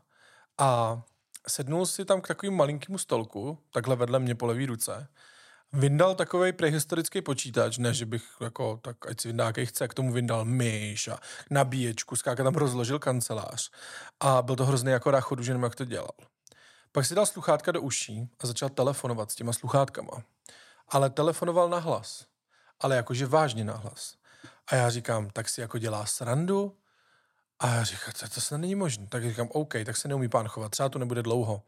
A 0.61 1.03
sednul 1.49 1.87
si 1.87 2.05
tam 2.05 2.21
k 2.21 2.29
takovému 2.29 2.57
malinkému 2.57 2.99
stolku, 2.99 3.59
takhle 3.73 3.97
vedle 3.97 4.19
mě 4.19 4.35
po 4.35 4.47
levý 4.47 4.67
ruce, 4.67 5.09
vyndal 5.73 6.15
takový 6.15 6.53
prehistorický 6.53 7.23
počítač, 7.23 7.79
ne, 7.79 7.95
že 7.95 8.07
bych 8.07 8.25
jako, 8.41 8.81
tak 8.83 9.07
ať 9.07 9.21
si 9.21 9.29
vyndá, 9.29 9.47
jaký 9.47 9.67
chce, 9.67 9.89
k 9.89 9.95
tomu 9.95 10.13
vyndal 10.13 10.45
myš 10.45 11.09
a 11.09 11.19
nabíječku, 11.51 12.17
skáka 12.17 12.45
tam 12.45 12.55
rozložil 12.55 12.99
kancelář 12.99 13.71
a 14.21 14.43
byl 14.43 14.57
to 14.57 14.67
hrozný 14.67 14.93
jako 14.93 15.11
ráchodu, 15.11 15.43
že 15.43 15.53
nevím, 15.53 15.65
jak 15.65 15.75
to 15.75 15.85
dělal. 15.85 16.11
Pak 16.93 17.07
si 17.07 17.15
dal 17.15 17.27
sluchátka 17.27 17.73
do 17.73 17.81
uší 17.81 18.29
a 18.41 18.47
začal 18.47 18.69
telefonovat 18.69 19.31
s 19.31 19.35
těma 19.35 19.53
sluchátkama. 19.53 20.23
Ale 20.89 21.11
telefonoval 21.11 21.69
na 21.69 21.79
hlas. 21.79 22.27
Ale 22.81 22.97
jakože 22.97 23.27
vážně 23.27 23.65
na 23.65 23.75
hlas. 23.75 24.15
A 24.67 24.75
já 24.75 24.91
říkám, 24.91 25.31
tak 25.31 25.49
si 25.49 25.61
jako 25.61 25.79
dělá 25.79 26.07
srandu? 26.07 26.80
A 27.61 27.69
já 27.75 27.85
říkám, 27.85 28.13
to, 28.21 28.29
to 28.29 28.41
snad 28.41 28.59
není 28.59 28.75
možné. 28.75 29.07
Tak 29.07 29.29
říkám, 29.29 29.49
OK, 29.53 29.75
tak 29.85 29.97
se 29.97 30.09
neumí 30.09 30.29
pán 30.29 30.49
chovat, 30.49 30.69
třeba 30.71 30.89
to 30.89 30.99
nebude 30.99 31.23
dlouho. 31.23 31.63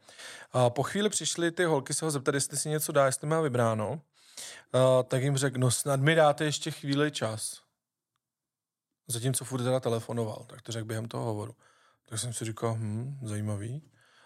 A 0.51 0.69
po 0.69 0.83
chvíli 0.83 1.09
přišly 1.09 1.51
ty 1.51 1.63
holky 1.63 1.93
se 1.93 2.05
ho 2.05 2.11
zeptat, 2.11 2.35
jestli 2.35 2.57
si 2.57 2.69
něco 2.69 2.91
dá, 2.91 3.05
jestli 3.05 3.27
má 3.27 3.41
vybráno. 3.41 4.01
A 4.73 5.03
tak 5.03 5.23
jim 5.23 5.37
řekl, 5.37 5.59
no 5.59 5.71
snad 5.71 5.99
mi 5.99 6.15
dáte 6.15 6.45
ještě 6.45 6.71
chvíli 6.71 7.11
čas. 7.11 7.61
Zatímco 9.07 9.45
furt 9.45 9.63
teda 9.63 9.79
telefonoval, 9.79 10.45
tak 10.49 10.61
to 10.61 10.71
řekl 10.71 10.85
během 10.85 11.07
toho 11.07 11.25
hovoru. 11.25 11.55
Tak 12.09 12.19
jsem 12.19 12.33
si 12.33 12.45
říkal, 12.45 12.75
hm, 12.79 13.19
zajímavý. 13.23 13.81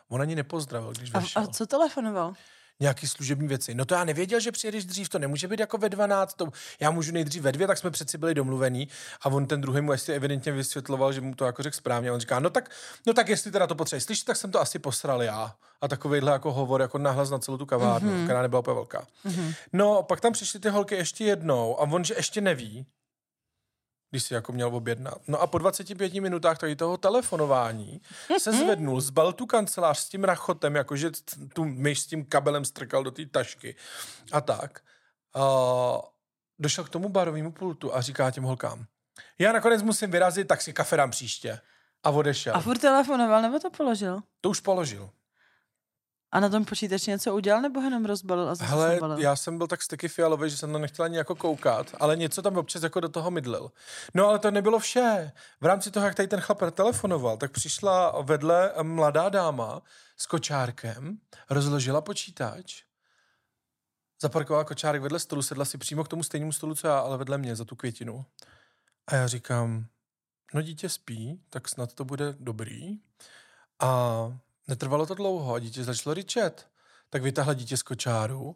On 0.07 0.21
ani 0.21 0.35
nepozdravil, 0.35 0.91
když 0.91 1.11
A, 1.13 1.19
vešel 1.19 1.41
a 1.41 1.47
co 1.47 1.65
telefonoval? 1.65 2.33
Nějaký 2.79 3.07
služební 3.07 3.47
věci. 3.47 3.75
No 3.75 3.85
to 3.85 3.95
já 3.95 4.03
nevěděl, 4.03 4.39
že 4.39 4.51
přijedeš 4.51 4.85
dřív, 4.85 5.09
to 5.09 5.19
nemůže 5.19 5.47
být 5.47 5.59
jako 5.59 5.77
ve 5.77 5.89
12. 5.89 6.33
To, 6.33 6.47
já 6.79 6.91
můžu 6.91 7.11
nejdřív 7.11 7.41
ve 7.41 7.51
dvě, 7.51 7.67
tak 7.67 7.77
jsme 7.77 7.91
přeci 7.91 8.17
byli 8.17 8.33
domluvení 8.33 8.87
a 9.21 9.29
on 9.29 9.45
ten 9.45 9.61
druhý 9.61 9.81
mu 9.81 9.91
ještě 9.91 10.13
evidentně 10.13 10.51
vysvětloval, 10.51 11.13
že 11.13 11.21
mu 11.21 11.35
to 11.35 11.45
jako 11.45 11.63
řekl 11.63 11.75
správně. 11.75 12.09
A 12.09 12.13
on 12.13 12.19
říká, 12.19 12.39
no 12.39 12.49
tak, 12.49 12.71
no 13.07 13.13
tak 13.13 13.29
jestli 13.29 13.51
teda 13.51 13.67
to 13.67 13.75
potřebuješ 13.75 14.03
slyšet, 14.03 14.25
tak 14.25 14.37
jsem 14.37 14.51
to 14.51 14.61
asi 14.61 14.79
posral 14.79 15.23
já. 15.23 15.55
A 15.81 15.87
takovýhle 15.87 16.31
jako 16.31 16.53
hovor 16.53 16.81
jako 16.81 16.97
nahlas 16.97 17.29
na 17.29 17.39
celou 17.39 17.57
tu 17.57 17.65
kavárnu, 17.65 18.11
mm-hmm. 18.11 18.23
která 18.23 18.41
nebyla 18.41 18.59
úplně 18.59 18.75
velká. 18.75 19.07
Mm-hmm. 19.25 19.53
No, 19.73 20.03
pak 20.03 20.21
tam 20.21 20.33
přišly 20.33 20.59
ty 20.59 20.69
holky 20.69 20.95
ještě 20.95 21.25
jednou 21.25 21.79
a 21.79 21.83
on, 21.83 22.03
že 22.03 22.13
ještě 22.17 22.41
neví, 22.41 22.85
když 24.09 24.23
si 24.23 24.33
jako 24.33 24.51
měl 24.51 24.75
objednat. 24.75 25.21
No 25.27 25.41
a 25.41 25.47
po 25.47 25.57
25 25.57 26.13
minutách 26.13 26.57
tady 26.57 26.75
toho 26.75 26.97
telefonování 26.97 28.01
se 28.37 28.51
zvednul, 28.51 29.01
zbal 29.01 29.33
tu 29.33 29.45
kancelář 29.45 29.99
s 29.99 30.09
tím 30.09 30.23
rachotem, 30.23 30.75
jakože 30.75 31.11
tu 31.53 31.65
myš 31.65 31.99
s 31.99 32.05
tím 32.05 32.25
kabelem 32.25 32.65
strkal 32.65 33.03
do 33.03 33.11
té 33.11 33.25
tašky 33.25 33.75
a 34.31 34.41
tak. 34.41 34.81
Uh, 35.35 36.01
došel 36.59 36.83
k 36.83 36.89
tomu 36.89 37.09
barovému 37.09 37.51
pultu 37.51 37.95
a 37.95 38.01
říká 38.01 38.31
těm 38.31 38.43
holkám, 38.43 38.85
já 39.39 39.51
nakonec 39.51 39.81
musím 39.81 40.11
vyrazit, 40.11 40.47
tak 40.47 40.61
si 40.61 40.73
kafe 40.73 40.97
dám 40.97 41.11
příště. 41.11 41.59
A 42.03 42.09
odešel. 42.09 42.55
A 42.55 42.59
furt 42.59 42.77
telefonoval, 42.77 43.41
nebo 43.41 43.59
to 43.59 43.69
položil? 43.69 44.19
To 44.41 44.49
už 44.49 44.59
položil. 44.59 45.09
A 46.37 46.39
na 46.39 46.49
tom 46.49 46.65
počítači 46.65 47.11
něco 47.11 47.35
udělal, 47.35 47.61
nebo 47.61 47.81
jenom 47.81 48.05
rozbalil 48.05 48.49
a 48.49 48.55
zase 48.55 48.69
Hele, 48.69 48.93
zabalil? 48.95 49.19
já 49.19 49.35
jsem 49.35 49.57
byl 49.57 49.67
tak 49.67 49.81
styky 49.81 50.07
fialový, 50.07 50.49
že 50.49 50.57
jsem 50.57 50.71
to 50.71 50.79
nechtěl 50.79 51.05
ani 51.05 51.17
jako 51.17 51.35
koukat, 51.35 51.95
ale 51.99 52.15
něco 52.15 52.41
tam 52.41 52.57
občas 52.57 52.83
jako 52.83 52.99
do 52.99 53.09
toho 53.09 53.31
mydlil. 53.31 53.71
No 54.13 54.27
ale 54.27 54.39
to 54.39 54.51
nebylo 54.51 54.79
vše. 54.79 55.31
V 55.61 55.65
rámci 55.65 55.91
toho, 55.91 56.05
jak 56.05 56.15
tady 56.15 56.27
ten 56.27 56.39
chlap 56.41 56.61
telefonoval, 56.71 57.37
tak 57.37 57.51
přišla 57.51 58.21
vedle 58.21 58.73
mladá 58.81 59.29
dáma 59.29 59.81
s 60.17 60.25
kočárkem, 60.25 61.17
rozložila 61.49 62.01
počítač, 62.01 62.83
zaparkovala 64.21 64.63
kočárek 64.63 65.01
vedle 65.01 65.19
stolu, 65.19 65.41
sedla 65.41 65.65
si 65.65 65.77
přímo 65.77 66.03
k 66.03 66.07
tomu 66.07 66.23
stejnému 66.23 66.51
stolu, 66.51 66.75
co 66.75 66.87
já, 66.87 66.99
ale 66.99 67.17
vedle 67.17 67.37
mě 67.37 67.55
za 67.55 67.65
tu 67.65 67.75
květinu. 67.75 68.25
A 69.07 69.15
já 69.15 69.27
říkám, 69.27 69.85
no 70.53 70.61
dítě 70.61 70.89
spí, 70.89 71.41
tak 71.49 71.69
snad 71.69 71.93
to 71.93 72.05
bude 72.05 72.35
dobrý. 72.39 72.99
A 73.79 74.39
netrvalo 74.67 75.05
to 75.05 75.13
dlouho 75.13 75.53
a 75.53 75.59
dítě 75.59 75.83
začalo 75.83 76.13
ryčet. 76.13 76.67
Tak 77.09 77.21
vytáhla 77.21 77.53
dítě 77.53 77.77
z 77.77 77.83
kočáru, 77.83 78.55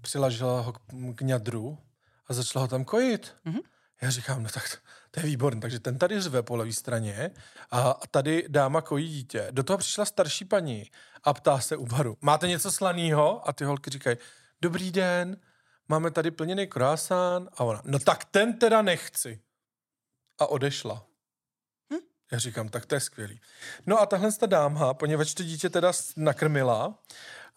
přilažila 0.00 0.60
ho 0.60 0.72
k, 0.72 0.78
k 1.14 1.20
ňadru 1.20 1.78
a 2.26 2.34
začala 2.34 2.62
ho 2.62 2.68
tam 2.68 2.84
kojit. 2.84 3.36
Mhm. 3.44 3.60
Já 4.02 4.10
říkám, 4.10 4.42
no 4.42 4.48
tak 4.48 4.78
to 5.10 5.20
je 5.20 5.26
výborné. 5.26 5.60
Takže 5.60 5.80
ten 5.80 5.98
tady 5.98 6.20
řve 6.20 6.42
po 6.42 6.56
levé 6.56 6.72
straně 6.72 7.30
a 7.70 8.00
tady 8.10 8.44
dáma 8.48 8.80
kojí 8.80 9.08
dítě. 9.08 9.48
Do 9.50 9.62
toho 9.62 9.78
přišla 9.78 10.04
starší 10.04 10.44
paní 10.44 10.90
a 11.24 11.34
ptá 11.34 11.60
se 11.60 11.76
u 11.76 11.86
baru, 11.86 12.16
máte 12.20 12.48
něco 12.48 12.72
slaného? 12.72 13.48
A 13.48 13.52
ty 13.52 13.64
holky 13.64 13.90
říkají, 13.90 14.16
dobrý 14.60 14.90
den, 14.90 15.36
máme 15.88 16.10
tady 16.10 16.30
plněný 16.30 16.66
croissant. 16.66 17.48
A 17.52 17.64
ona, 17.64 17.82
no 17.84 17.98
tak 17.98 18.24
ten 18.24 18.58
teda 18.58 18.82
nechci. 18.82 19.40
A 20.38 20.46
odešla. 20.46 21.06
Já 22.32 22.38
říkám, 22.38 22.68
tak 22.68 22.86
to 22.86 22.94
je 22.94 23.00
skvělý. 23.00 23.40
No 23.86 24.00
a 24.00 24.06
tahle 24.06 24.32
ta 24.32 24.46
dáma, 24.46 24.94
poněvadž 24.94 25.34
to 25.34 25.42
dítě 25.42 25.70
teda 25.70 25.92
nakrmila, 26.16 26.98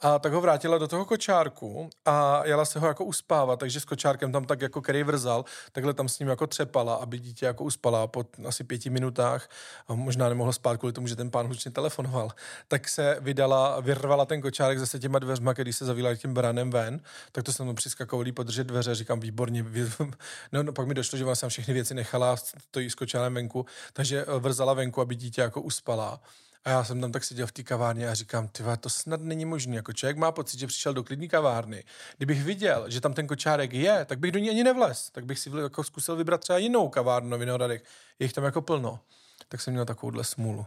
a 0.01 0.19
tak 0.19 0.33
ho 0.33 0.41
vrátila 0.41 0.77
do 0.77 0.87
toho 0.87 1.05
kočárku 1.05 1.89
a 2.05 2.45
jela 2.45 2.65
se 2.65 2.79
ho 2.79 2.87
jako 2.87 3.05
uspávat, 3.05 3.59
takže 3.59 3.79
s 3.79 3.85
kočárkem 3.85 4.31
tam 4.31 4.45
tak 4.45 4.61
jako 4.61 4.81
který 4.81 5.03
vrzal, 5.03 5.45
takhle 5.71 5.93
tam 5.93 6.09
s 6.09 6.19
ním 6.19 6.27
jako 6.27 6.47
třepala, 6.47 6.95
aby 6.95 7.19
dítě 7.19 7.45
jako 7.45 7.63
uspala 7.63 8.07
po 8.07 8.25
asi 8.47 8.63
pěti 8.63 8.89
minutách, 8.89 9.49
a 9.87 9.93
možná 9.93 10.29
nemohlo 10.29 10.53
spát 10.53 10.77
kvůli 10.77 10.93
tomu, 10.93 11.07
že 11.07 11.15
ten 11.15 11.31
pán 11.31 11.45
hlučně 11.45 11.71
telefonoval, 11.71 12.29
tak 12.67 12.89
se 12.89 13.17
vydala, 13.19 13.79
vyrvala 13.79 14.25
ten 14.25 14.41
kočárek 14.41 14.79
zase 14.79 14.99
těma 14.99 15.19
dveřma, 15.19 15.53
když 15.53 15.75
se 15.75 15.85
zavila 15.85 16.15
tím 16.15 16.33
branem 16.33 16.69
ven, 16.69 17.01
tak 17.31 17.43
to 17.43 17.53
jsem 17.53 17.65
mu 17.65 17.73
přiskakovali 17.73 18.31
podržet 18.31 18.63
dveře, 18.63 18.95
říkám 18.95 19.19
výborně, 19.19 19.65
no, 20.51 20.63
no, 20.63 20.73
pak 20.73 20.87
mi 20.87 20.93
došlo, 20.93 21.17
že 21.17 21.25
jsem 21.33 21.49
všechny 21.49 21.73
věci 21.73 21.93
nechala, 21.93 22.35
stojí 22.37 22.89
s 22.89 22.95
kočárem 22.95 23.33
venku, 23.33 23.65
takže 23.93 24.25
vrzala 24.39 24.73
venku, 24.73 25.01
aby 25.01 25.15
dítě 25.15 25.41
jako 25.41 25.61
uspala. 25.61 26.19
A 26.65 26.69
já 26.69 26.83
jsem 26.83 27.01
tam 27.01 27.11
tak 27.11 27.23
seděl 27.23 27.47
v 27.47 27.51
té 27.51 27.63
kavárně 27.63 28.09
a 28.09 28.13
říkám, 28.13 28.47
ty 28.47 28.63
to 28.79 28.89
snad 28.89 29.21
není 29.21 29.45
možné. 29.45 29.75
Jako 29.75 29.93
člověk 29.93 30.17
má 30.17 30.31
pocit, 30.31 30.59
že 30.59 30.67
přišel 30.67 30.93
do 30.93 31.03
klidní 31.03 31.29
kavárny. 31.29 31.83
Kdybych 32.17 32.43
viděl, 32.43 32.85
že 32.89 33.01
tam 33.01 33.13
ten 33.13 33.27
kočárek 33.27 33.73
je, 33.73 34.05
tak 34.05 34.19
bych 34.19 34.31
do 34.31 34.39
ní 34.39 34.49
ani 34.49 34.63
nevlez. 34.63 35.09
Tak 35.09 35.25
bych 35.25 35.39
si 35.39 35.49
jako 35.61 35.83
zkusil 35.83 36.15
vybrat 36.15 36.41
třeba 36.41 36.57
jinou 36.57 36.89
kavárnu 36.89 37.29
na 37.29 37.37
Vinohradech. 37.37 37.83
Je 38.19 38.25
jich 38.25 38.33
tam 38.33 38.43
jako 38.43 38.61
plno. 38.61 38.99
Tak 39.47 39.61
jsem 39.61 39.73
měl 39.73 39.85
takovouhle 39.85 40.23
smůlu. 40.23 40.65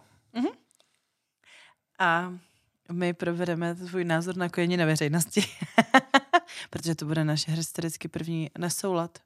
A 1.99 2.33
my 2.93 3.15
provedeme 3.15 3.75
tvůj 3.75 4.05
názor 4.05 4.37
na 4.37 4.49
kojení 4.49 4.77
na 4.77 4.87
veřejnosti. 4.87 5.45
Protože 6.71 6.95
to 6.95 7.05
bude 7.05 7.25
naše 7.25 7.51
historicky 7.51 8.09
první 8.09 8.51
nesoulad. 8.59 9.19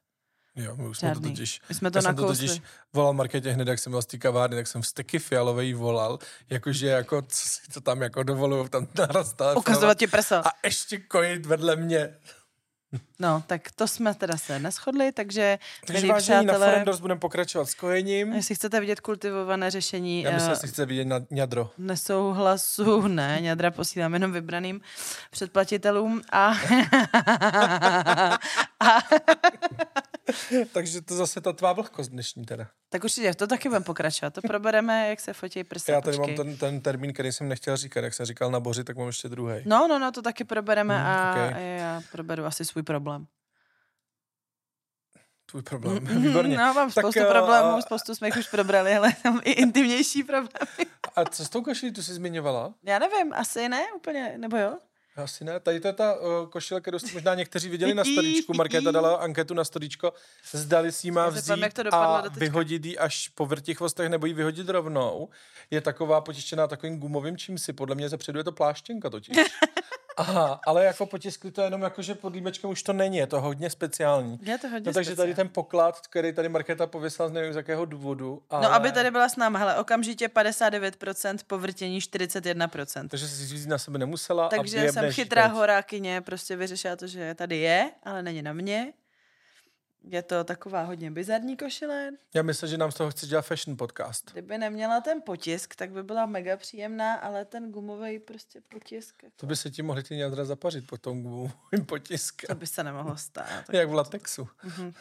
Jo, 0.57 0.75
my 0.75 0.87
už 0.87 0.97
jsme 0.97 1.13
to 1.13 1.19
totiž... 1.19 1.61
My 1.69 1.75
jsme 1.75 1.91
to 1.91 1.97
já 1.97 2.01
jsem 2.01 2.15
to 2.15 2.27
totiž 2.27 2.61
volal 2.93 3.13
Markétě 3.13 3.51
hned, 3.51 3.67
jak 3.67 3.79
jsem 3.79 3.91
byl 3.91 4.01
z 4.01 4.05
té 4.05 4.17
kavárny, 4.17 4.55
tak 4.55 4.67
jsem 4.67 4.83
steky 4.83 5.19
fialovej 5.19 5.73
volal, 5.73 6.19
jakože 6.49 6.87
jako, 6.87 7.21
co 7.21 7.49
si 7.49 7.61
to 7.73 7.81
tam 7.81 8.01
jako 8.01 8.23
dovolují 8.23 8.69
tam 8.69 8.87
naraz. 8.97 9.35
Ukazovat 9.55 9.97
ti 9.97 10.07
prso. 10.07 10.35
A 10.35 10.51
ještě 10.63 10.97
kojit 10.97 11.45
vedle 11.45 11.75
mě. 11.75 12.13
No, 13.19 13.43
tak 13.47 13.61
to 13.75 13.87
jsme 13.87 14.13
teda 14.13 14.37
se 14.37 14.59
neschodli, 14.59 15.11
takže, 15.11 15.59
Takže 15.87 16.01
milí 16.01 16.11
vážení, 16.11 16.45
na 16.45 16.53
Forendors 16.53 16.99
budeme 16.99 17.19
pokračovat 17.19 17.69
s 17.69 17.73
kojením. 17.73 18.33
jestli 18.33 18.55
chcete 18.55 18.79
vidět 18.79 18.99
kultivované 18.99 19.71
řešení 19.71 20.21
Já 20.21 20.31
myslím, 20.31 20.51
eh, 20.51 20.55
že 20.55 20.59
si 20.61 20.67
chce 20.67 20.85
vidět 20.85 21.05
na 21.05 21.19
ňadro. 21.31 21.71
nesouhlasu, 21.77 23.01
ne, 23.07 23.37
ňadra 23.41 23.71
posílám 23.71 24.13
jenom 24.13 24.31
vybraným 24.31 24.81
předplatitelům 25.31 26.21
a, 26.31 26.47
a 28.79 28.99
Takže 30.73 31.01
to 31.01 31.15
zase 31.15 31.41
ta 31.41 31.53
tvá 31.53 31.73
vlhkost 31.73 32.11
dnešní 32.11 32.45
teda. 32.45 32.67
tak 32.89 33.03
určitě 33.03 33.33
to 33.33 33.47
taky 33.47 33.69
budeme 33.69 33.85
pokračovat. 33.85 34.33
To 34.33 34.41
probereme, 34.41 35.09
jak 35.09 35.19
se 35.19 35.33
fotí 35.33 35.63
prsa. 35.63 35.91
Já 35.91 36.01
tady 36.01 36.17
počkej. 36.17 36.35
mám 36.37 36.45
ten, 36.45 36.57
ten 36.57 36.81
termín, 36.81 37.13
který 37.13 37.31
jsem 37.31 37.47
nechtěl 37.49 37.77
říkat. 37.77 38.03
Jak 38.03 38.13
jsem 38.13 38.25
říkal 38.25 38.51
na 38.51 38.59
boři, 38.59 38.83
tak 38.83 38.97
mám 38.97 39.07
ještě 39.07 39.29
druhý. 39.29 39.55
No, 39.65 39.87
no, 39.87 39.99
no, 39.99 40.11
to 40.11 40.21
taky 40.21 40.43
probereme 40.43 40.97
Hmm, 40.97 41.07
a 41.07 41.31
okej. 41.51 41.77
já 41.77 42.01
proberu 42.11 42.45
asi 42.45 42.65
svůj 42.65 42.83
problém. 42.83 43.27
Tvůj 45.51 45.61
problém. 45.61 46.05
Výborně. 46.05 46.57
No, 46.57 46.73
mám 46.73 46.91
Tak, 46.91 47.03
spoustu 47.03 47.19
eh, 47.19 47.25
problémů, 47.25 47.81
spoustu 47.81 48.15
jsme 48.15 48.27
jich 48.27 48.37
už 48.37 48.47
probrali, 48.49 48.95
ale 48.95 49.13
mám 49.25 49.41
i 49.43 49.51
intimnější 49.51 50.23
problémy. 50.23 50.85
A 51.15 51.25
co 51.25 51.45
s 51.45 51.49
tou 51.49 51.61
košilí, 51.61 51.93
tu 51.93 52.03
jsi 52.03 52.13
zmiňovala? 52.13 52.73
Já 52.83 52.99
nevím, 52.99 53.33
asi 53.33 53.69
ne 53.69 53.81
úplně, 53.95 54.33
nebo 54.37 54.57
jo? 54.57 54.77
Asi 55.17 55.43
ne. 55.43 55.59
Tady 55.59 55.79
to 55.79 55.87
je 55.87 55.93
ta 55.93 56.15
uh, 56.15 56.47
košile, 56.49 56.81
kterou 56.81 56.99
jste 56.99 57.13
možná 57.13 57.35
někteří 57.35 57.69
viděli 57.69 57.93
na 57.93 58.03
storíčku. 58.03 58.53
Markéta 58.53 58.91
dala 58.91 59.15
anketu 59.15 59.53
na 59.53 59.63
storíčko. 59.63 60.13
Zdali 60.51 60.91
si 60.91 61.07
ji 61.07 61.11
má 61.11 61.29
vzít 61.29 61.59
jak 61.61 61.73
to 61.73 61.81
a 61.91 62.21
doteďka. 62.21 62.39
vyhodit 62.39 62.85
ji 62.85 62.97
až 62.97 63.27
po 63.27 63.45
vrtichvostech 63.45 64.09
nebo 64.09 64.25
ji 64.25 64.33
vyhodit 64.33 64.69
rovnou. 64.69 65.29
Je 65.71 65.81
taková 65.81 66.21
potištěná 66.21 66.67
takovým 66.67 66.99
gumovým 66.99 67.37
čímsi. 67.37 67.73
Podle 67.73 67.95
mě 67.95 68.09
zepředu 68.09 68.39
je 68.39 68.43
to 68.43 68.51
pláštěnka 68.51 69.09
totiž. 69.09 69.37
Aha, 70.17 70.59
ale 70.65 70.85
jako 70.85 71.05
potiskli 71.05 71.51
to 71.51 71.61
jenom 71.61 71.81
jako, 71.81 72.01
že 72.01 72.15
pod 72.15 72.33
límečkem 72.33 72.69
už 72.69 72.83
to 72.83 72.93
není, 72.93 73.17
je 73.17 73.27
to 73.27 73.41
hodně 73.41 73.69
speciální. 73.69 74.39
Je 74.41 74.57
to 74.57 74.67
hodně 74.67 74.89
No 74.89 74.93
takže 74.93 75.15
tady 75.15 75.35
ten 75.35 75.49
poklad, 75.49 76.07
který 76.07 76.33
tady 76.33 76.49
Markéta 76.49 76.87
pověsila 76.87 77.27
z 77.27 77.31
nevím 77.31 77.53
z 77.53 77.55
jakého 77.55 77.85
důvodu. 77.85 78.41
Ale... 78.49 78.63
No, 78.63 78.73
aby 78.73 78.91
tady 78.91 79.11
byla 79.11 79.29
s 79.29 79.35
náma, 79.35 79.59
hele, 79.59 79.77
okamžitě 79.77 80.27
59%, 80.27 81.37
povrtění 81.47 81.99
41%. 81.99 83.07
Takže 83.07 83.27
si 83.27 83.45
říct 83.45 83.65
na 83.65 83.77
sebe 83.77 83.99
nemusela. 83.99 84.49
Takže 84.49 84.91
jsem 84.91 85.11
chytrá 85.11 85.43
teď. 85.43 85.51
horákyně, 85.51 86.21
prostě 86.21 86.55
vyřešila 86.55 86.95
to, 86.95 87.07
že 87.07 87.35
tady 87.35 87.57
je, 87.57 87.91
ale 88.03 88.23
není 88.23 88.41
na 88.41 88.53
mě. 88.53 88.93
Je 90.09 90.21
to 90.21 90.43
taková 90.43 90.83
hodně 90.83 91.11
bizarní 91.11 91.57
košile. 91.57 92.09
Já 92.33 92.41
myslím, 92.43 92.69
že 92.69 92.77
nám 92.77 92.91
z 92.91 92.95
toho 92.95 93.11
chce 93.11 93.27
dělat 93.27 93.41
fashion 93.41 93.77
podcast. 93.77 94.31
Kdyby 94.31 94.57
neměla 94.57 95.01
ten 95.01 95.21
potisk, 95.21 95.75
tak 95.75 95.91
by 95.91 96.03
byla 96.03 96.25
mega 96.25 96.57
příjemná, 96.57 97.13
ale 97.15 97.45
ten 97.45 97.71
gumový 97.71 98.19
prostě 98.19 98.61
potisk, 98.69 99.23
jako, 99.23 99.35
To 99.39 99.45
by 99.45 99.55
se 99.55 99.71
ti 99.71 99.81
mohli 99.81 100.03
ty 100.03 100.17
jádra 100.19 100.45
zapařit 100.45 100.87
po 100.87 100.97
tom 100.97 101.21
gumovým 101.21 101.51
to 101.71 101.83
potiskem. 101.85 102.57
by 102.57 102.67
se 102.67 102.83
nemohlo 102.83 103.17
stát. 103.17 103.63
Jak 103.73 103.89
v 103.89 103.93
latexu. 103.93 104.47
S 104.69 104.91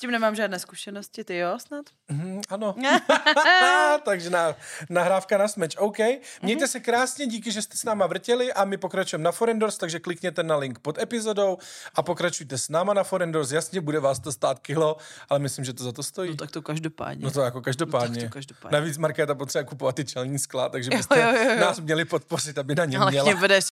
tím 0.00 0.10
nemám 0.10 0.34
žádné 0.34 0.58
zkušenosti, 0.58 1.24
ty 1.24 1.36
jo 1.36 1.58
snad? 1.58 1.86
Mhm, 2.08 2.40
ano. 2.48 2.74
Takže 4.04 4.30
na, 4.30 4.54
nahrávka 4.90 5.38
na 5.38 5.48
smeč. 5.48 5.76
OK. 5.78 5.96
Mějte 6.42 6.68
se 6.68 6.80
krásně, 6.80 7.26
díky, 7.26 7.52
že 7.52 7.62
jste 7.62 7.76
s 7.76 7.84
náma 7.84 8.06
vrtěli 8.06 8.52
a 8.52 8.64
my 8.64 8.76
pokračujeme 8.76 9.24
na 9.24 9.32
Forendors, 9.32 9.76
takže 9.78 9.98
klikněte 10.00 10.42
na 10.42 10.56
link 10.56 10.78
pod 10.78 10.98
epizodou 10.98 11.58
a 11.94 12.02
pokračujte 12.02 12.58
s 12.58 12.68
náma 12.68 12.94
na 12.94 13.04
Forendors. 13.04 13.50
Jasně, 13.52 13.80
bude 13.80 14.00
vás 14.00 14.18
to 14.18 14.32
stát 14.32 14.58
kilo, 14.58 14.96
ale 15.28 15.38
myslím, 15.38 15.64
že 15.64 15.72
to 15.72 15.84
za 15.84 15.92
to 15.92 16.02
stojí. 16.02 16.30
No 16.30 16.36
tak 16.36 16.50
to 16.50 16.62
každopádně. 16.62 17.24
No 17.24 17.30
to 17.30 17.40
jako 17.42 17.60
každopádně. 17.60 18.16
No 18.16 18.22
tak 18.22 18.30
to 18.30 18.34
každopádně. 18.34 18.78
Navíc 18.78 18.98
Markéta 18.98 19.34
potřebuje 19.34 19.64
kupovat 19.64 19.94
ty 19.96 20.04
čelní 20.04 20.38
skla, 20.38 20.68
takže 20.68 20.90
Jo, 20.92 20.96
byste 20.98 21.20
jo, 21.20 21.32
jo, 21.44 21.50
jo. 21.54 21.60
nás 21.60 21.80
měli 21.80 22.04
podpořit, 22.04 22.58
aby 22.58 22.74
na 22.74 22.84
ně 22.84 22.98
ale 22.98 23.10
měla. 23.10 23.24
mě 23.24 23.34
budeš 23.40 23.64